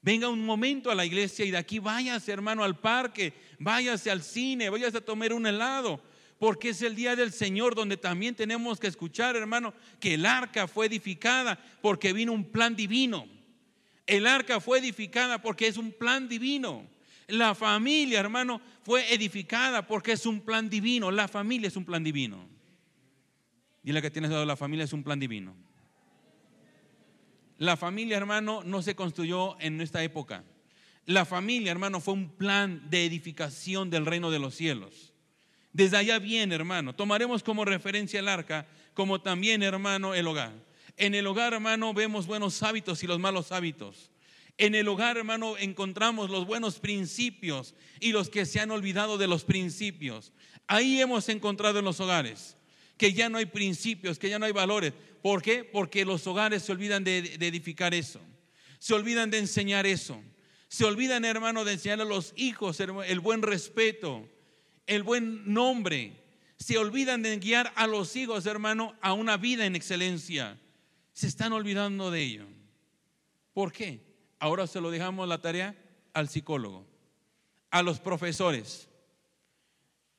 Venga 0.00 0.28
un 0.28 0.44
momento 0.44 0.90
a 0.90 0.94
la 0.94 1.04
iglesia 1.04 1.44
y 1.44 1.50
de 1.50 1.58
aquí 1.58 1.80
váyase, 1.80 2.30
hermano, 2.30 2.62
al 2.62 2.78
parque, 2.78 3.34
váyase 3.58 4.10
al 4.10 4.22
cine, 4.22 4.70
váyase 4.70 4.98
a 4.98 5.04
tomar 5.04 5.32
un 5.32 5.46
helado, 5.46 6.00
porque 6.38 6.70
es 6.70 6.82
el 6.82 6.94
día 6.94 7.16
del 7.16 7.32
Señor 7.32 7.74
donde 7.74 7.96
también 7.96 8.34
tenemos 8.34 8.78
que 8.78 8.86
escuchar, 8.86 9.34
hermano, 9.36 9.74
que 9.98 10.14
el 10.14 10.24
arca 10.24 10.68
fue 10.68 10.86
edificada 10.86 11.58
porque 11.82 12.12
vino 12.12 12.32
un 12.32 12.44
plan 12.44 12.76
divino. 12.76 13.26
El 14.06 14.26
arca 14.26 14.60
fue 14.60 14.78
edificada 14.78 15.42
porque 15.42 15.66
es 15.66 15.76
un 15.76 15.92
plan 15.92 16.28
divino. 16.28 16.86
La 17.26 17.54
familia, 17.54 18.20
hermano, 18.20 18.60
fue 18.82 19.12
edificada 19.12 19.86
porque 19.86 20.12
es 20.12 20.24
un 20.26 20.40
plan 20.40 20.70
divino. 20.70 21.10
La 21.10 21.28
familia 21.28 21.68
es 21.68 21.76
un 21.76 21.84
plan 21.84 22.02
divino. 22.02 22.48
Dile 23.82 24.00
que 24.00 24.10
tienes 24.10 24.30
dado, 24.30 24.44
la 24.44 24.56
familia 24.56 24.84
es 24.84 24.92
un 24.92 25.02
plan 25.02 25.18
divino. 25.18 25.54
La 27.58 27.76
familia, 27.76 28.16
hermano, 28.16 28.62
no 28.64 28.80
se 28.82 28.94
construyó 28.94 29.60
en 29.60 29.80
esta 29.80 30.02
época. 30.04 30.44
La 31.04 31.24
familia, 31.24 31.72
hermano, 31.72 32.00
fue 32.00 32.14
un 32.14 32.30
plan 32.30 32.88
de 32.88 33.04
edificación 33.04 33.90
del 33.90 34.06
reino 34.06 34.30
de 34.30 34.38
los 34.38 34.54
cielos. 34.54 35.12
Desde 35.72 35.96
allá 35.96 36.18
viene, 36.18 36.54
hermano. 36.54 36.94
Tomaremos 36.94 37.42
como 37.42 37.64
referencia 37.64 38.20
el 38.20 38.28
arca, 38.28 38.66
como 38.94 39.20
también, 39.20 39.62
hermano, 39.62 40.14
el 40.14 40.26
hogar. 40.26 40.52
En 40.96 41.14
el 41.14 41.26
hogar, 41.26 41.54
hermano, 41.54 41.94
vemos 41.94 42.26
buenos 42.26 42.62
hábitos 42.62 43.02
y 43.02 43.06
los 43.06 43.18
malos 43.18 43.52
hábitos. 43.52 44.10
En 44.56 44.74
el 44.74 44.88
hogar, 44.88 45.16
hermano, 45.16 45.56
encontramos 45.56 46.30
los 46.30 46.46
buenos 46.46 46.80
principios 46.80 47.74
y 48.00 48.10
los 48.10 48.28
que 48.28 48.44
se 48.44 48.58
han 48.58 48.72
olvidado 48.72 49.16
de 49.16 49.28
los 49.28 49.44
principios. 49.44 50.32
Ahí 50.66 51.00
hemos 51.00 51.28
encontrado 51.28 51.78
en 51.78 51.84
los 51.84 52.00
hogares 52.00 52.56
que 52.96 53.12
ya 53.12 53.28
no 53.28 53.38
hay 53.38 53.46
principios, 53.46 54.18
que 54.18 54.28
ya 54.28 54.40
no 54.40 54.46
hay 54.46 54.52
valores. 54.52 54.92
¿Por 55.22 55.40
qué? 55.40 55.62
Porque 55.62 56.04
los 56.04 56.26
hogares 56.26 56.64
se 56.64 56.72
olvidan 56.72 57.04
de, 57.04 57.18
edificar 57.18 57.94
eso. 57.94 58.20
Se 58.80 58.94
olvidan 58.94 59.30
de 59.30 59.38
enseñar 59.38 59.86
eso. 59.86 60.20
Se 60.66 60.84
olvidan, 60.84 61.24
hermano, 61.24 61.64
de 61.64 61.74
enseñar 61.74 62.00
a 62.00 62.04
los 62.04 62.32
hijos 62.36 62.80
el 62.80 63.20
buen 63.20 63.42
respeto, 63.42 64.28
el 64.88 65.04
buen 65.04 65.52
nombre. 65.52 66.12
Se 66.56 66.76
olvidan 66.76 67.22
de 67.22 67.36
guiar 67.38 67.72
a 67.76 67.86
los 67.86 68.16
hijos, 68.16 68.46
hermano, 68.46 68.96
a 69.00 69.12
una 69.12 69.36
vida 69.36 69.64
en 69.64 69.76
excelencia. 69.76 70.58
Se 71.12 71.28
están 71.28 71.52
olvidando 71.52 72.10
de 72.10 72.20
ello. 72.20 72.46
¿Por 73.52 73.70
qué? 73.70 74.00
Ahora 74.40 74.66
se 74.66 74.80
lo 74.80 74.90
dejamos 74.90 75.28
la 75.28 75.40
tarea 75.40 75.76
al 76.12 76.28
psicólogo, 76.28 76.86
a 77.70 77.82
los 77.82 78.00
profesores, 78.00 78.88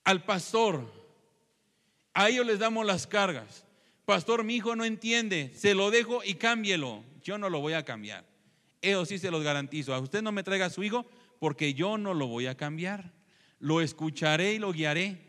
al 0.06 0.24
pastor. 0.24 0.90
A 2.14 2.30
ellos 2.30 2.46
les 2.46 2.60
damos 2.60 2.86
las 2.86 3.06
cargas. 3.08 3.66
Pastor, 4.06 4.44
mi 4.44 4.56
hijo 4.56 4.76
no 4.76 4.86
entiende, 4.86 5.52
se 5.56 5.74
lo 5.74 5.92
dejo 5.92 6.24
y 6.24 6.36
cámbielo. 6.36 7.04
Yo 7.24 7.38
no 7.38 7.50
lo 7.50 7.60
voy 7.60 7.74
a 7.74 7.86
cambiar. 7.86 8.26
Eso 8.82 9.06
sí 9.06 9.20
se 9.20 9.32
los 9.32 9.44
garantizo. 9.44 9.94
A 9.94 10.00
usted 10.00 10.22
no 10.22 10.32
me 10.32 10.44
traiga 10.44 10.68
a 10.68 10.70
su 10.70 10.84
hijo 10.84 11.06
porque 11.40 11.74
yo 11.74 11.98
no 11.98 12.14
lo 12.14 12.28
voy 12.28 12.48
a 12.48 12.56
cambiar. 12.56 13.19
Lo 13.60 13.82
escucharé 13.82 14.54
y 14.54 14.60
lo 14.60 14.72
guiaré. 14.72 15.22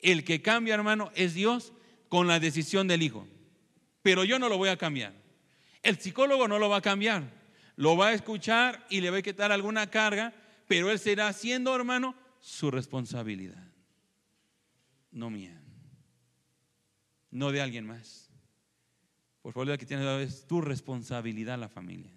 El 0.00 0.24
que 0.24 0.42
cambia, 0.42 0.74
hermano, 0.74 1.10
es 1.14 1.34
Dios 1.34 1.72
con 2.08 2.26
la 2.26 2.40
decisión 2.40 2.86
del 2.88 3.02
hijo. 3.02 3.26
Pero 4.02 4.24
yo 4.24 4.38
no 4.38 4.48
lo 4.48 4.58
voy 4.58 4.68
a 4.68 4.76
cambiar. 4.76 5.12
El 5.82 5.98
psicólogo 5.98 6.48
no 6.48 6.58
lo 6.58 6.68
va 6.68 6.78
a 6.78 6.82
cambiar. 6.82 7.32
Lo 7.76 7.96
va 7.96 8.08
a 8.08 8.12
escuchar 8.12 8.86
y 8.90 9.00
le 9.00 9.10
va 9.10 9.18
a 9.18 9.22
quitar 9.22 9.52
alguna 9.52 9.88
carga, 9.88 10.34
pero 10.66 10.90
él 10.90 10.98
será 10.98 11.28
haciendo, 11.28 11.74
hermano, 11.74 12.14
su 12.40 12.70
responsabilidad. 12.70 13.72
No 15.10 15.30
mía. 15.30 15.60
No 17.30 17.52
de 17.52 17.60
alguien 17.60 17.86
más. 17.86 18.30
Por 19.42 19.52
favor, 19.52 19.68
la 19.68 19.78
que 19.78 19.86
tienes 19.86 20.06
es 20.28 20.46
tu 20.46 20.60
responsabilidad 20.60 21.58
la 21.58 21.68
familia. 21.68 22.12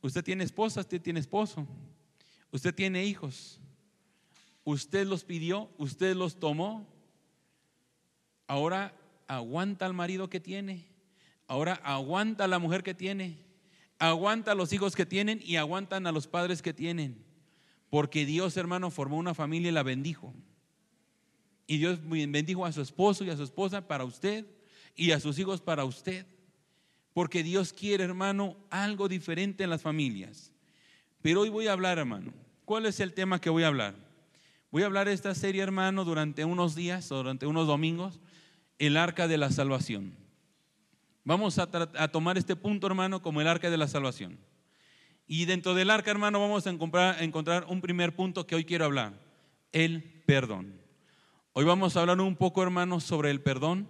Usted 0.00 0.24
tiene 0.24 0.44
esposa, 0.44 0.80
usted 0.80 1.00
tiene 1.00 1.20
esposo, 1.20 1.66
usted 2.52 2.74
tiene 2.74 3.04
hijos. 3.04 3.58
Usted 4.64 5.06
los 5.06 5.24
pidió, 5.24 5.70
usted 5.78 6.14
los 6.14 6.38
tomó. 6.38 6.86
Ahora 8.46 8.94
aguanta 9.26 9.86
al 9.86 9.94
marido 9.94 10.30
que 10.30 10.38
tiene. 10.38 10.86
Ahora 11.48 11.74
aguanta 11.82 12.44
a 12.44 12.48
la 12.48 12.58
mujer 12.58 12.82
que 12.82 12.94
tiene. 12.94 13.38
Aguanta 13.98 14.52
a 14.52 14.54
los 14.54 14.72
hijos 14.72 14.94
que 14.94 15.06
tienen 15.06 15.40
y 15.44 15.56
aguantan 15.56 16.06
a 16.06 16.12
los 16.12 16.26
padres 16.26 16.62
que 16.62 16.72
tienen. 16.72 17.24
Porque 17.90 18.24
Dios, 18.24 18.56
hermano, 18.56 18.90
formó 18.90 19.16
una 19.16 19.34
familia 19.34 19.70
y 19.70 19.72
la 19.72 19.82
bendijo. 19.82 20.32
Y 21.66 21.78
Dios 21.78 22.00
bendijo 22.02 22.64
a 22.64 22.72
su 22.72 22.80
esposo 22.80 23.24
y 23.24 23.30
a 23.30 23.36
su 23.36 23.42
esposa 23.42 23.86
para 23.86 24.04
usted 24.04 24.46
y 24.96 25.10
a 25.12 25.20
sus 25.20 25.38
hijos 25.38 25.60
para 25.60 25.84
usted. 25.84 26.26
Porque 27.12 27.42
Dios 27.42 27.72
quiere, 27.72 28.04
hermano, 28.04 28.56
algo 28.70 29.08
diferente 29.08 29.64
en 29.64 29.70
las 29.70 29.82
familias. 29.82 30.52
Pero 31.20 31.42
hoy 31.42 31.48
voy 31.48 31.66
a 31.66 31.72
hablar, 31.72 31.98
hermano. 31.98 32.32
¿Cuál 32.72 32.86
es 32.86 33.00
el 33.00 33.12
tema 33.12 33.38
que 33.38 33.50
voy 33.50 33.64
a 33.64 33.66
hablar? 33.66 33.94
Voy 34.70 34.82
a 34.82 34.86
hablar 34.86 35.06
de 35.06 35.12
esta 35.12 35.34
serie, 35.34 35.60
hermano, 35.60 36.06
durante 36.06 36.46
unos 36.46 36.74
días, 36.74 37.06
durante 37.06 37.46
unos 37.46 37.66
domingos, 37.66 38.18
el 38.78 38.96
arca 38.96 39.28
de 39.28 39.36
la 39.36 39.50
salvación. 39.50 40.16
Vamos 41.22 41.58
a, 41.58 41.68
a 41.98 42.08
tomar 42.08 42.38
este 42.38 42.56
punto, 42.56 42.86
hermano, 42.86 43.20
como 43.20 43.42
el 43.42 43.46
arca 43.46 43.68
de 43.68 43.76
la 43.76 43.88
salvación. 43.88 44.38
Y 45.26 45.44
dentro 45.44 45.74
del 45.74 45.90
arca, 45.90 46.10
hermano, 46.12 46.40
vamos 46.40 46.66
a 46.66 46.70
encontrar, 46.70 47.66
un 47.68 47.82
primer 47.82 48.16
punto 48.16 48.46
que 48.46 48.54
hoy 48.54 48.64
quiero 48.64 48.86
hablar, 48.86 49.20
el 49.72 50.02
perdón. 50.24 50.80
Hoy 51.52 51.66
vamos 51.66 51.94
a 51.94 52.00
hablar 52.00 52.22
un 52.22 52.36
poco, 52.36 52.62
hermano, 52.62 53.00
sobre 53.00 53.30
el 53.30 53.42
perdón 53.42 53.86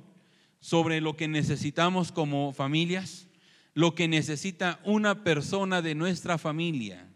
sobre 0.59 1.01
lo 1.01 1.17
que 1.17 1.29
necesitamos 1.29 2.11
como 2.11 2.53
familias, 2.53 3.29
lo 3.75 3.95
que 3.95 4.09
necesita 4.09 4.81
una 4.83 5.23
persona 5.23 5.83
de 5.83 5.95
nuestra 5.95 6.37
familia. 6.37 7.12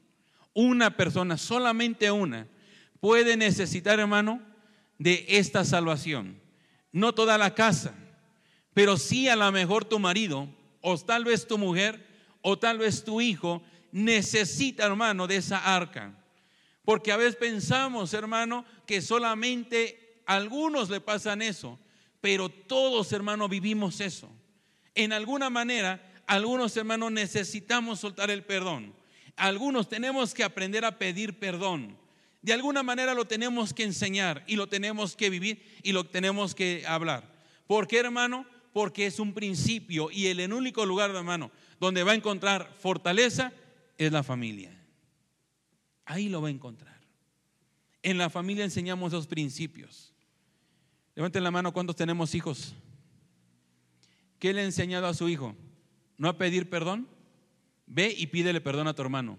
Una 0.57 0.97
persona, 0.97 1.37
solamente 1.37 2.11
una, 2.11 2.49
puede 2.99 3.37
necesitar, 3.37 4.01
hermano, 4.01 4.43
de 4.99 5.25
esta 5.29 5.65
salvación. 5.65 6.41
No 6.93 7.15
toda 7.15 7.37
la 7.37 7.55
casa, 7.55 7.95
pero 8.73 8.97
sí 8.97 9.29
a 9.29 9.37
lo 9.37 9.53
mejor 9.53 9.85
tu 9.85 9.99
marido, 9.99 10.49
o 10.81 10.97
tal 10.97 11.25
vez 11.25 11.47
tu 11.47 11.59
mujer, 11.59 12.05
o 12.41 12.59
tal 12.59 12.79
vez 12.79 13.05
tu 13.05 13.21
hijo, 13.21 13.63
necesita, 13.93 14.87
hermano, 14.87 15.27
de 15.27 15.37
esa 15.37 15.77
arca. 15.77 16.15
Porque 16.85 17.13
a 17.13 17.17
veces 17.17 17.37
pensamos, 17.37 18.15
hermano, 18.15 18.65
que 18.87 19.03
solamente 19.03 20.23
a 20.27 20.37
algunos 20.37 20.89
le 20.89 21.01
pasan 21.01 21.43
eso 21.43 21.79
pero 22.27 22.49
todos, 22.49 23.13
hermanos, 23.13 23.49
vivimos 23.49 24.01
eso. 24.01 24.29
En 24.97 25.13
alguna 25.13 25.49
manera, 25.49 26.03
algunos, 26.27 26.77
hermanos, 26.77 27.13
necesitamos 27.13 28.01
soltar 28.01 28.33
el 28.33 28.43
perdón. 28.43 28.93
Algunos 29.37 29.89
tenemos 29.89 30.35
que 30.35 30.43
aprender 30.43 30.85
a 30.85 30.99
pedir 30.99 31.39
perdón. 31.39 31.97
De 32.43 32.53
alguna 32.53 32.83
manera 32.83 33.15
lo 33.15 33.27
tenemos 33.27 33.75
que 33.75 33.85
enseñar 33.85 34.45
y 34.47 34.57
lo 34.57 34.69
tenemos 34.69 35.15
que 35.15 35.31
vivir 35.31 35.63
y 35.83 35.93
lo 35.93 36.05
tenemos 36.05 36.55
que 36.55 36.85
hablar. 36.87 37.31
¿Por 37.67 37.87
qué, 37.87 37.99
hermano? 37.99 38.47
Porque 38.73 39.07
es 39.07 39.21
un 39.21 39.35
principio 39.35 40.11
y 40.11 40.27
el 40.27 40.53
único 40.53 40.87
lugar, 40.87 41.11
hermano, 41.11 41.51
donde 41.81 42.03
va 42.03 42.13
a 42.13 42.17
encontrar 42.17 42.75
fortaleza 42.79 43.53
es 43.99 44.13
la 44.13 44.23
familia. 44.23 44.73
Ahí 46.05 46.29
lo 46.29 46.41
va 46.41 46.49
a 46.49 46.53
encontrar. 46.53 47.01
En 48.03 48.19
la 48.19 48.31
familia 48.31 48.65
enseñamos 48.65 49.13
esos 49.13 49.27
principios. 49.27 50.15
Levanten 51.17 51.43
la 51.43 51.51
mano, 51.51 51.73
¿cuántos 51.73 51.97
tenemos 51.97 52.35
hijos? 52.35 52.75
¿Qué 54.39 54.53
le 54.53 54.61
ha 54.61 54.65
enseñado 54.65 55.07
a 55.07 55.15
su 55.15 55.29
hijo? 55.29 55.57
¿No 56.17 56.29
a 56.29 56.39
pedir 56.39 56.71
perdón? 56.71 57.09
Ve 57.87 58.15
y 58.17 58.27
pídele 58.27 58.61
perdón 58.61 58.89
a 58.89 58.95
tu 58.95 59.03
hermano. 59.03 59.39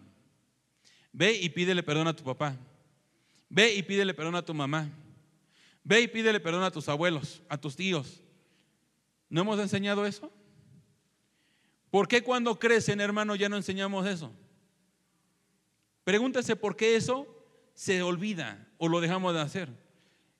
Ve 1.11 1.33
y 1.33 1.49
pídele 1.49 1.83
perdón 1.83 2.07
a 2.07 2.15
tu 2.15 2.23
papá. 2.23 2.55
Ve 3.49 3.73
y 3.75 3.83
pídele 3.83 4.13
perdón 4.13 4.35
a 4.35 4.41
tu 4.41 4.53
mamá. 4.53 4.89
Ve 5.83 6.01
y 6.01 6.07
pídele 6.07 6.39
perdón 6.39 6.63
a 6.63 6.71
tus 6.71 6.89
abuelos, 6.89 7.41
a 7.49 7.57
tus 7.57 7.75
tíos. 7.75 8.21
¿No 9.29 9.41
hemos 9.41 9.59
enseñado 9.59 10.05
eso? 10.05 10.31
¿Por 11.89 12.07
qué 12.07 12.21
cuando 12.21 12.59
crecen, 12.59 12.99
hermano, 12.99 13.35
ya 13.35 13.49
no 13.49 13.57
enseñamos 13.57 14.05
eso? 14.05 14.31
Pregúntese 16.03 16.55
por 16.55 16.75
qué 16.75 16.95
eso 16.95 17.27
se 17.73 18.01
olvida 18.01 18.67
o 18.77 18.87
lo 18.87 19.01
dejamos 19.01 19.33
de 19.33 19.41
hacer. 19.41 19.69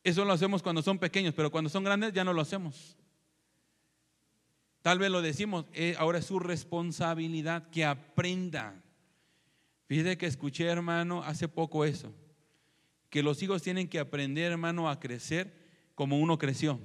Eso 0.04 0.24
lo 0.24 0.34
hacemos 0.34 0.64
cuando 0.64 0.82
son 0.82 1.00
pequeños, 1.00 1.34
pero 1.34 1.52
cuando 1.52 1.70
son 1.70 1.84
grandes 1.84 2.14
ya 2.14 2.24
no 2.24 2.34
lo 2.34 2.42
hacemos. 2.42 2.96
Tal 4.82 5.00
vez 5.00 5.12
lo 5.12 5.22
decimos, 5.22 5.66
eh, 5.74 5.96
ahora 5.98 6.20
es 6.20 6.26
su 6.26 6.40
responsabilidad 6.40 7.70
que 7.70 7.86
aprenda. 7.86 8.82
Fíjese 9.88 10.18
que 10.18 10.26
escuché, 10.26 10.66
hermano, 10.66 11.24
hace 11.24 11.48
poco 11.48 11.86
eso, 11.86 12.14
que 13.10 13.24
los 13.24 13.42
hijos 13.42 13.62
tienen 13.62 13.88
que 13.88 14.00
aprender, 14.00 14.52
hermano, 14.52 14.90
a 14.90 15.00
crecer 15.00 15.54
como 15.96 16.20
uno 16.20 16.38
creció. 16.38 16.80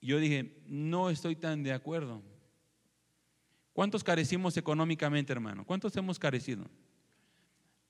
Y 0.00 0.08
yo 0.08 0.18
dije, 0.18 0.62
no 0.66 1.10
estoy 1.10 1.36
tan 1.36 1.62
de 1.62 1.72
acuerdo. 1.72 2.22
¿Cuántos 3.72 4.04
carecimos 4.04 4.56
económicamente, 4.56 5.32
hermano? 5.32 5.66
¿Cuántos 5.66 5.94
hemos 5.96 6.18
carecido? 6.18 6.64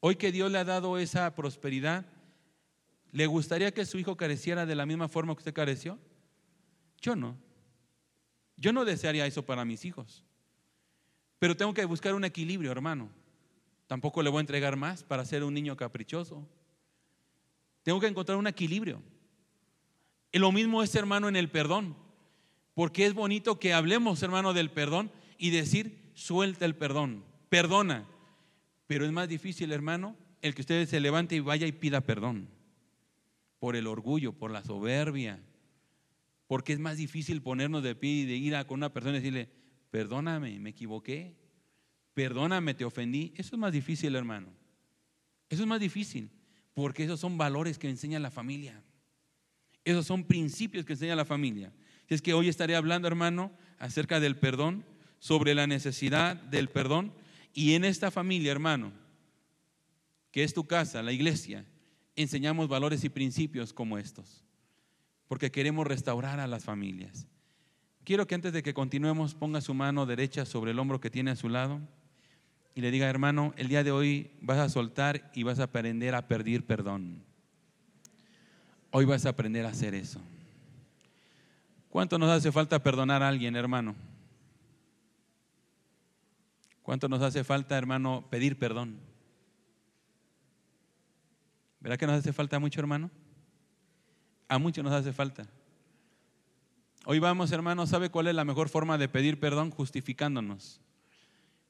Hoy 0.00 0.17
que 0.17 0.33
Dios 0.33 0.50
le 0.50 0.59
ha 0.59 0.65
dado 0.65 0.99
esa 0.99 1.35
prosperidad, 1.35 2.07
¿le 3.12 3.26
gustaría 3.26 3.73
que 3.73 3.87
su 3.87 3.99
hijo 3.99 4.17
careciera 4.17 4.67
de 4.67 4.75
la 4.75 4.87
misma 4.87 5.09
forma 5.09 5.35
que 5.35 5.41
usted 5.41 5.55
careció? 5.55 5.99
Yo 7.00 7.15
no. 7.15 7.37
Yo 8.57 8.73
no 8.73 8.85
desearía 8.85 9.27
eso 9.27 9.45
para 9.45 9.65
mis 9.65 9.85
hijos. 9.85 10.25
Pero 11.39 11.57
tengo 11.57 11.75
que 11.75 11.85
buscar 11.85 12.15
un 12.15 12.25
equilibrio, 12.25 12.73
hermano. 12.73 13.11
Tampoco 13.87 14.23
le 14.23 14.31
voy 14.31 14.39
a 14.39 14.41
entregar 14.41 14.77
más 14.77 15.03
para 15.03 15.25
ser 15.25 15.45
un 15.45 15.55
niño 15.55 15.77
caprichoso. 15.77 16.47
Tengo 17.83 18.01
que 18.01 18.07
encontrar 18.07 18.39
un 18.39 18.47
equilibrio. 18.47 19.03
Lo 20.33 20.51
mismo 20.53 20.83
es, 20.83 20.95
hermano, 20.95 21.29
en 21.29 21.37
el 21.37 21.51
perdón. 21.51 21.97
Porque 22.75 23.07
es 23.07 23.15
bonito 23.15 23.59
que 23.59 23.73
hablemos, 23.73 24.23
hermano, 24.23 24.53
del 24.53 24.71
perdón 24.71 25.11
y 25.39 25.51
decir, 25.51 26.11
suelta 26.15 26.65
el 26.65 26.75
perdón, 26.75 27.25
perdona. 27.49 28.07
Pero 28.87 29.07
es 29.07 29.13
más 29.13 29.29
difícil, 29.29 29.73
hermano, 29.73 30.17
el 30.43 30.55
que 30.55 30.63
usted 30.63 30.87
se 30.89 31.01
levante 31.01 31.37
y 31.37 31.41
vaya 31.41 31.67
y 31.67 31.73
pida 31.73 32.01
perdón. 32.01 32.49
Por 33.59 33.77
el 33.77 33.87
orgullo, 33.87 34.33
por 34.33 34.51
la 34.51 34.63
soberbia, 34.63 35.41
porque 36.47 36.73
es 36.73 36.79
más 36.79 36.97
difícil 36.97 37.43
ponernos 37.43 37.83
de 37.83 37.95
pie 37.95 38.11
y 38.11 38.25
de 38.25 38.37
ir 38.37 38.55
a 38.55 38.67
con 38.67 38.79
una 38.79 38.93
persona 38.93 39.17
y 39.17 39.21
decirle, 39.21 39.49
perdóname, 39.91 40.59
me 40.61 40.71
equivoqué, 40.71 41.35
perdóname, 42.15 42.75
te 42.75 42.85
ofendí. 42.85 43.33
Eso 43.37 43.57
es 43.57 43.59
más 43.59 43.73
difícil, 43.73 44.15
hermano. 44.15 44.49
Eso 45.49 45.62
es 45.62 45.69
más 45.69 45.81
difícil, 45.81 46.31
porque 46.75 47.05
esos 47.05 47.21
son 47.21 47.37
valores 47.37 47.79
que 47.79 47.88
enseña 47.88 48.19
la 48.21 48.31
familia. 48.31 48.83
Esos 49.85 50.07
son 50.07 50.25
principios 50.25 50.85
que 50.85 50.93
enseña 50.93 51.17
la 51.17 51.25
familia. 51.25 51.73
Es 52.09 52.23
que 52.23 52.35
hoy 52.35 52.49
estaré 52.49 52.76
hablando, 52.76 53.09
hermano, 53.09 53.53
acerca 53.79 54.21
del 54.21 54.37
perdón, 54.37 54.85
sobre 55.19 55.55
la 55.55 55.67
necesidad 55.67 56.37
del 56.37 56.69
perdón. 56.69 57.12
Y 57.53 57.75
en 57.75 57.85
esta 57.85 58.11
familia, 58.11 58.53
hermano, 58.53 58.93
que 60.31 60.45
es 60.45 60.55
tu 60.55 60.67
casa, 60.67 61.03
la 61.03 61.12
iglesia, 61.12 61.65
enseñamos 62.15 62.69
valores 62.69 63.03
y 63.03 63.09
principios 63.09 63.73
como 63.73 63.99
estos 63.99 64.46
porque 65.28 65.50
queremos 65.50 65.86
restaurar 65.86 66.41
a 66.41 66.47
las 66.47 66.65
familias. 66.65 67.26
Quiero 68.04 68.26
que 68.26 68.36
antes 68.36 68.52
de 68.52 68.62
que 68.62 68.75
continuemos 68.75 69.34
ponga 69.34 69.60
su 69.60 69.75
mano 69.75 70.06
derecha 70.06 70.45
sobre 70.45 70.71
el 70.71 70.78
hombro 70.78 71.00
que 71.00 71.10
tiene 71.10 71.32
a 71.32 71.36
su 71.36 71.49
lado 71.49 71.80
y 72.75 72.80
le 72.80 72.91
diga, 72.91 73.08
hermano, 73.08 73.52
el 73.56 73.69
día 73.69 73.82
de 73.82 73.91
hoy 73.91 74.30
vas 74.41 74.58
a 74.58 74.69
soltar 74.69 75.30
y 75.34 75.43
vas 75.43 75.58
a 75.58 75.65
aprender 75.65 76.15
a 76.15 76.28
pedir 76.28 76.67
perdón. 76.67 77.25
Hoy 78.91 79.04
vas 79.04 79.26
a 79.26 79.30
aprender 79.30 79.67
a 79.67 79.71
hacer 79.71 79.95
eso. 79.95 80.21
¿Cuánto 81.89 82.19
nos 82.19 82.30
hace 82.30 82.52
falta 82.52 82.82
perdonar 82.82 83.23
a 83.23 83.28
alguien, 83.28 83.56
hermano? 83.56 83.97
¿Cuánto 86.82 87.08
nos 87.08 87.23
hace 87.23 87.43
falta, 87.43 87.76
hermano, 87.76 88.26
pedir 88.30 88.58
perdón? 88.58 89.00
¿Verdad 91.80 91.99
que 91.99 92.06
nos 92.06 92.17
hace 92.17 92.32
falta 92.32 92.58
mucho, 92.58 92.78
hermano? 92.78 93.10
A 94.49 94.59
muchos 94.59 94.85
nos 94.85 94.93
hace 94.93 95.13
falta. 95.13 95.49
Hoy 97.04 97.19
vamos, 97.19 97.50
hermano, 97.52 97.87
¿sabe 97.87 98.11
cuál 98.11 98.28
es 98.28 98.35
la 98.35 98.45
mejor 98.45 98.69
forma 98.69 98.99
de 98.99 99.09
pedir 99.09 99.41
perdón? 99.41 99.71
Justificándonos. 99.71 100.80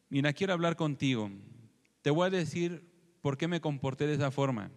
Mira, 0.09 0.33
quiero 0.33 0.53
hablar 0.53 0.77
contigo. 0.77 1.31
Te 2.03 2.11
voy 2.11 2.27
a 2.27 2.31
decir 2.31 2.83
por 3.23 3.37
qué 3.37 3.49
me 3.49 3.61
comporté 3.61 4.07
de 4.07 4.15
esa 4.15 4.31
forma. 4.31 4.71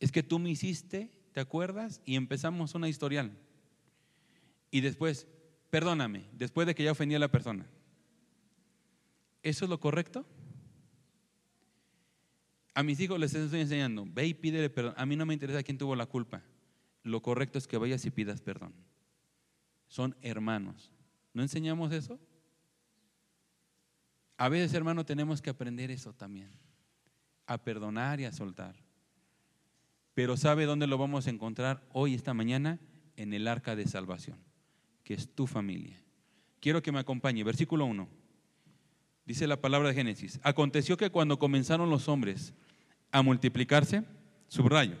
Es 0.00 0.12
que 0.12 0.22
tú 0.22 0.38
me 0.38 0.50
hiciste, 0.50 1.10
¿te 1.32 1.40
acuerdas? 1.40 2.00
Y 2.04 2.16
empezamos 2.16 2.74
una 2.74 2.88
historial. 2.88 3.36
Y 4.70 4.80
después, 4.80 5.26
perdóname, 5.70 6.26
después 6.32 6.66
de 6.66 6.74
que 6.74 6.84
ya 6.84 6.92
ofendí 6.92 7.14
a 7.14 7.20
la 7.20 7.30
persona. 7.30 7.66
¿Eso 9.42 9.64
es 9.64 9.68
lo 9.68 9.78
correcto? 9.78 10.24
A 12.74 12.82
mis 12.82 12.98
hijos 13.00 13.20
les 13.20 13.34
estoy 13.34 13.60
enseñando, 13.60 14.06
ve 14.08 14.26
y 14.26 14.34
pídele 14.34 14.70
perdón. 14.70 14.94
A 14.96 15.06
mí 15.06 15.14
no 15.16 15.26
me 15.26 15.34
interesa 15.34 15.62
quién 15.62 15.78
tuvo 15.78 15.94
la 15.94 16.06
culpa 16.06 16.42
lo 17.04 17.22
correcto 17.22 17.58
es 17.58 17.68
que 17.68 17.78
vayas 17.78 18.04
y 18.06 18.10
pidas 18.10 18.40
perdón. 18.40 18.74
Son 19.86 20.16
hermanos. 20.22 20.90
¿No 21.32 21.42
enseñamos 21.42 21.92
eso? 21.92 22.18
A 24.36 24.48
veces, 24.48 24.74
hermano, 24.74 25.04
tenemos 25.04 25.40
que 25.40 25.50
aprender 25.50 25.90
eso 25.90 26.12
también, 26.12 26.50
a 27.46 27.58
perdonar 27.58 28.18
y 28.20 28.24
a 28.24 28.32
soltar. 28.32 28.74
Pero 30.14 30.36
¿sabe 30.36 30.64
dónde 30.64 30.86
lo 30.86 30.98
vamos 30.98 31.26
a 31.26 31.30
encontrar 31.30 31.86
hoy, 31.92 32.14
esta 32.14 32.34
mañana? 32.34 32.80
En 33.16 33.32
el 33.32 33.46
arca 33.46 33.76
de 33.76 33.86
salvación, 33.86 34.38
que 35.04 35.14
es 35.14 35.32
tu 35.32 35.46
familia. 35.46 36.00
Quiero 36.58 36.82
que 36.82 36.90
me 36.90 36.98
acompañe. 36.98 37.44
Versículo 37.44 37.84
1. 37.84 38.08
Dice 39.24 39.46
la 39.46 39.60
palabra 39.60 39.88
de 39.88 39.94
Génesis. 39.94 40.40
Aconteció 40.42 40.96
que 40.96 41.10
cuando 41.10 41.38
comenzaron 41.38 41.90
los 41.90 42.08
hombres 42.08 42.54
a 43.12 43.22
multiplicarse, 43.22 44.04
subrayo, 44.48 44.96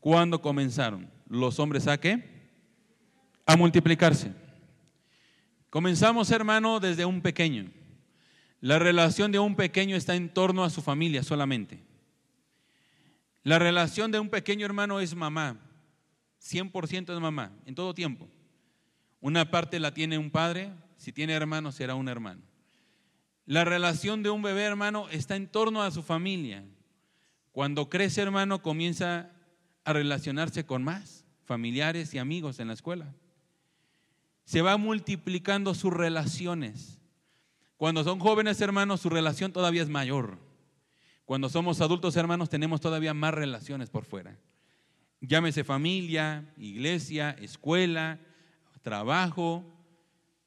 cuando 0.00 0.40
comenzaron 0.42 1.08
los 1.28 1.58
hombres 1.58 1.86
a 1.86 1.98
qué? 1.98 2.24
A 3.46 3.56
multiplicarse. 3.56 4.32
Comenzamos, 5.70 6.30
hermano, 6.30 6.80
desde 6.80 7.04
un 7.04 7.20
pequeño. 7.20 7.70
La 8.60 8.78
relación 8.78 9.30
de 9.30 9.38
un 9.38 9.54
pequeño 9.54 9.96
está 9.96 10.14
en 10.14 10.32
torno 10.32 10.64
a 10.64 10.70
su 10.70 10.82
familia 10.82 11.22
solamente. 11.22 11.82
La 13.42 13.58
relación 13.58 14.10
de 14.10 14.18
un 14.18 14.30
pequeño 14.30 14.66
hermano 14.66 15.00
es 15.00 15.14
mamá. 15.14 15.58
100% 16.42 17.14
es 17.14 17.20
mamá, 17.20 17.52
en 17.66 17.74
todo 17.74 17.94
tiempo. 17.94 18.28
Una 19.20 19.50
parte 19.50 19.80
la 19.80 19.92
tiene 19.92 20.18
un 20.18 20.30
padre, 20.30 20.72
si 20.96 21.12
tiene 21.12 21.32
hermano 21.32 21.72
será 21.72 21.94
un 21.94 22.08
hermano. 22.08 22.42
La 23.46 23.64
relación 23.64 24.22
de 24.22 24.30
un 24.30 24.42
bebé 24.42 24.62
hermano 24.62 25.08
está 25.10 25.36
en 25.36 25.48
torno 25.48 25.82
a 25.82 25.90
su 25.90 26.02
familia. 26.02 26.64
Cuando 27.52 27.88
crece 27.88 28.20
hermano 28.20 28.62
comienza 28.62 29.30
a 29.88 29.94
relacionarse 29.94 30.66
con 30.66 30.84
más 30.84 31.24
familiares 31.46 32.12
y 32.12 32.18
amigos 32.18 32.60
en 32.60 32.68
la 32.68 32.74
escuela. 32.74 33.14
Se 34.44 34.60
va 34.60 34.76
multiplicando 34.76 35.74
sus 35.74 35.90
relaciones. 35.90 37.00
Cuando 37.78 38.04
son 38.04 38.18
jóvenes 38.18 38.60
hermanos, 38.60 39.00
su 39.00 39.08
relación 39.08 39.50
todavía 39.50 39.80
es 39.80 39.88
mayor. 39.88 40.36
Cuando 41.24 41.48
somos 41.48 41.80
adultos 41.80 42.16
hermanos, 42.16 42.50
tenemos 42.50 42.82
todavía 42.82 43.14
más 43.14 43.32
relaciones 43.32 43.88
por 43.88 44.04
fuera. 44.04 44.38
Llámese 45.22 45.64
familia, 45.64 46.52
iglesia, 46.58 47.30
escuela, 47.40 48.20
trabajo, 48.82 49.64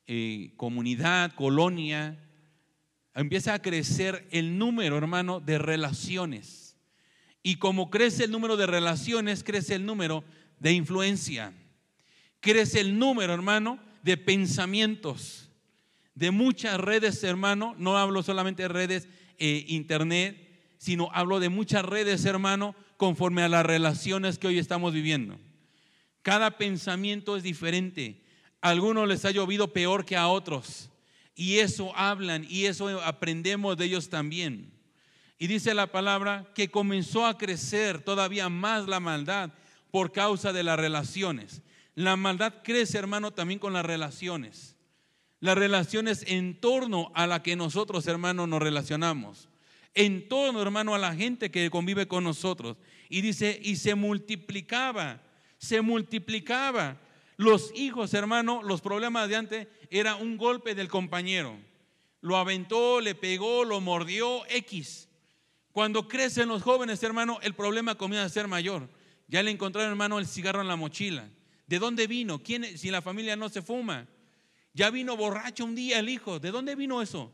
eh, 0.06 0.54
comunidad, 0.56 1.34
colonia. 1.34 2.15
Empieza 3.15 3.56
a 3.56 3.62
crecer 3.63 4.27
el 4.30 4.60
número, 4.60 4.99
hermano, 4.99 5.39
de 5.39 5.58
relaciones. 5.58 6.61
Y 7.43 7.56
como 7.56 7.89
crece 7.89 8.25
el 8.25 8.32
número 8.32 8.58
de 8.58 8.67
relaciones, 8.67 9.43
crece 9.43 9.75
el 9.75 9.86
número 9.86 10.23
de 10.60 10.73
influencia. 10.73 11.54
Crece 12.39 12.80
el 12.80 12.99
número, 12.99 13.34
hermano, 13.34 13.80
de 14.04 14.17
pensamientos. 14.17 15.49
De 16.13 16.32
muchas 16.32 16.80
redes, 16.80 17.23
hermano. 17.23 17.75
No 17.77 17.97
hablo 17.97 18.23
solamente 18.23 18.63
de 18.63 18.69
redes 18.69 19.08
eh, 19.38 19.65
internet, 19.67 20.75
sino 20.77 21.10
hablo 21.13 21.39
de 21.39 21.49
muchas 21.49 21.84
redes, 21.84 22.25
hermano, 22.25 22.75
conforme 22.97 23.41
a 23.41 23.49
las 23.49 23.65
relaciones 23.65 24.38
que 24.38 24.47
hoy 24.47 24.60
estamos 24.60 24.93
viviendo. 24.93 25.39
Cada 26.21 26.58
pensamiento 26.58 27.36
es 27.38 27.43
diferente. 27.43 28.21
A 28.62 28.69
algunos 28.69 29.08
les 29.08 29.25
ha 29.25 29.32
llovido 29.32 29.73
peor 29.73 30.06
que 30.06 30.15
a 30.15 30.27
otros. 30.27 30.91
Y 31.34 31.58
eso 31.58 31.95
hablan 31.95 32.45
y 32.47 32.65
eso 32.65 33.01
aprendemos 33.01 33.77
de 33.77 33.86
ellos 33.86 34.10
también. 34.10 34.71
Y 35.41 35.47
dice 35.47 35.73
la 35.73 35.88
palabra 35.88 36.45
que 36.54 36.69
comenzó 36.69 37.25
a 37.25 37.36
crecer 37.36 38.04
todavía 38.04 38.47
más 38.47 38.88
la 38.88 38.99
maldad 38.99 39.49
por 39.89 40.12
causa 40.12 40.54
de 40.54 40.62
las 40.62 40.80
relaciones. 40.80 41.63
La 41.95 42.15
maldad 42.15 42.62
crece, 42.63 42.99
hermano, 42.99 43.32
también 43.32 43.60
con 43.60 43.73
las 43.73 43.84
relaciones. 43.84 44.75
Las 45.39 45.58
relaciones 45.58 46.23
en 46.27 46.62
torno 46.62 47.12
a 47.15 47.25
la 47.25 47.41
que 47.41 47.56
nosotros, 47.56 48.06
hermanos, 48.06 48.47
nos 48.47 48.62
relacionamos. 48.62 49.49
en 49.95 50.30
todo, 50.30 50.62
hermano, 50.62 50.93
a 50.93 50.99
la 50.99 51.15
gente 51.15 51.49
que 51.49 51.71
convive 51.71 52.08
con 52.08 52.23
nosotros. 52.23 52.77
Y 53.10 53.21
dice, 53.21 53.60
y 53.63 53.77
se 53.77 53.95
multiplicaba, 53.95 55.23
se 55.58 55.82
multiplicaba. 55.82 56.97
Los 57.38 57.71
hijos, 57.73 58.13
hermano, 58.13 58.62
los 58.62 58.82
problemas 58.82 59.27
de 59.27 59.38
antes 59.38 59.67
era 59.89 60.13
un 60.17 60.38
golpe 60.38 60.75
del 60.75 60.88
compañero. 60.88 61.58
Lo 62.21 62.38
aventó, 62.38 63.01
le 63.01 63.15
pegó, 63.15 63.63
lo 63.63 63.82
mordió, 63.82 64.45
X. 64.47 65.08
Cuando 65.71 66.07
crecen 66.07 66.49
los 66.49 66.63
jóvenes, 66.63 67.01
hermano, 67.03 67.39
el 67.41 67.53
problema 67.53 67.95
comienza 67.95 68.25
a 68.25 68.29
ser 68.29 68.47
mayor. 68.47 68.89
Ya 69.27 69.41
le 69.41 69.51
encontraron, 69.51 69.91
hermano, 69.91 70.19
el 70.19 70.27
cigarro 70.27 70.62
en 70.62 70.67
la 70.67 70.75
mochila. 70.75 71.29
¿De 71.67 71.79
dónde 71.79 72.07
vino? 72.07 72.43
¿Quién, 72.43 72.77
si 72.77 72.91
la 72.91 73.01
familia 73.01 73.38
no 73.38 73.47
se 73.47 73.62
fuma? 73.62 74.07
Ya 74.73 74.89
vino 74.89 75.15
borracho 75.15 75.63
un 75.63 75.75
día 75.75 75.99
el 75.99 76.10
hijo. 76.10 76.39
¿De 76.39 76.51
dónde 76.51 76.75
vino 76.75 77.01
eso? 77.01 77.34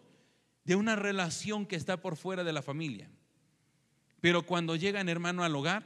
De 0.63 0.75
una 0.75 0.95
relación 0.95 1.65
que 1.65 1.75
está 1.75 1.97
por 1.97 2.15
fuera 2.15 2.43
de 2.43 2.53
la 2.53 2.61
familia. 2.61 3.09
Pero 4.21 4.43
cuando 4.43 4.75
llegan, 4.75 5.09
hermano, 5.09 5.43
al 5.43 5.55
hogar, 5.55 5.85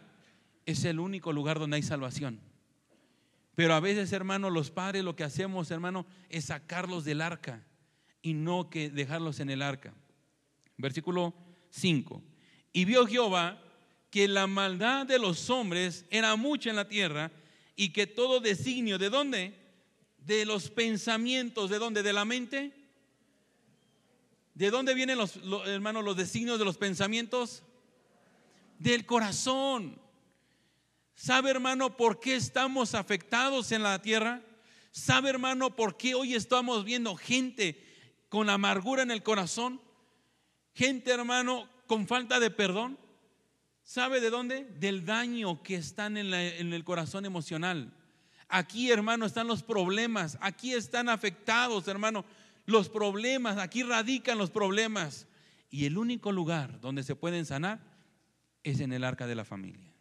es 0.65 0.83
el 0.83 0.99
único 0.99 1.31
lugar 1.31 1.59
donde 1.59 1.77
hay 1.77 1.83
salvación. 1.83 2.41
Pero 3.55 3.73
a 3.73 3.79
veces, 3.79 4.11
hermano, 4.11 4.49
los 4.49 4.71
padres 4.71 5.03
lo 5.03 5.15
que 5.15 5.23
hacemos, 5.23 5.71
hermano, 5.71 6.05
es 6.29 6.45
sacarlos 6.45 7.05
del 7.05 7.21
arca 7.21 7.65
y 8.21 8.33
no 8.33 8.69
que 8.69 8.89
dejarlos 8.89 9.39
en 9.39 9.49
el 9.49 9.61
arca. 9.61 9.93
Versículo 10.77 11.33
5. 11.69 12.21
Y 12.73 12.85
vio 12.85 13.05
Jehová 13.05 13.61
que 14.09 14.27
la 14.27 14.47
maldad 14.47 15.05
de 15.05 15.19
los 15.19 15.49
hombres 15.49 16.05
era 16.09 16.35
mucha 16.35 16.69
en 16.69 16.75
la 16.75 16.87
tierra 16.87 17.31
y 17.75 17.89
que 17.93 18.07
todo 18.07 18.39
designio, 18.39 18.97
¿de 18.97 19.09
dónde? 19.09 19.55
De 20.17 20.45
los 20.45 20.69
pensamientos, 20.69 21.69
¿de 21.69 21.79
dónde? 21.79 22.03
¿De 22.03 22.13
la 22.13 22.25
mente? 22.25 22.73
¿De 24.53 24.69
dónde 24.69 24.93
vienen 24.93 25.17
los, 25.17 25.37
hermanos 25.65 26.03
los 26.03 26.17
designios 26.17 26.59
de 26.59 26.65
los 26.65 26.77
pensamientos? 26.77 27.63
Del 28.77 29.05
corazón. 29.05 29.99
¿Sabe, 31.15 31.51
hermano, 31.51 31.95
por 31.95 32.19
qué 32.19 32.35
estamos 32.35 32.93
afectados 32.93 33.71
en 33.71 33.83
la 33.83 34.01
tierra? 34.01 34.41
¿Sabe, 34.91 35.29
hermano, 35.29 35.75
por 35.75 35.95
qué 35.95 36.15
hoy 36.15 36.35
estamos 36.35 36.83
viendo 36.83 37.15
gente 37.15 37.81
con 38.27 38.49
amargura 38.49 39.03
en 39.03 39.11
el 39.11 39.23
corazón? 39.23 39.81
Gente, 40.73 41.11
hermano, 41.11 41.69
con 41.91 42.07
falta 42.07 42.39
de 42.39 42.49
perdón. 42.49 42.97
¿Sabe 43.83 44.21
de 44.21 44.29
dónde? 44.29 44.63
Del 44.79 45.05
daño 45.05 45.61
que 45.61 45.75
están 45.75 46.15
en, 46.15 46.33
en, 46.33 46.71
el 46.71 46.85
corazón 46.85 47.25
emocional. 47.25 47.93
Aquí, 48.47 48.89
hermano, 48.89 49.25
están 49.25 49.47
los 49.47 49.61
problemas. 49.61 50.37
Aquí 50.39 50.71
están 50.71 51.09
afectados, 51.09 51.89
hermano, 51.89 52.23
los 52.65 52.87
problemas. 52.87 53.57
Aquí 53.57 53.83
radican 53.83 54.37
los 54.37 54.51
problemas. 54.51 55.27
Y 55.69 55.83
el 55.83 55.97
único 55.97 56.31
lugar 56.31 56.79
donde 56.79 57.03
se 57.03 57.13
pueden 57.13 57.45
sanar 57.45 57.81
es 58.63 58.79
en 58.79 58.93
el 58.93 59.03
arca 59.03 59.27
de 59.27 59.35
la 59.35 59.43
familia. 59.43 59.93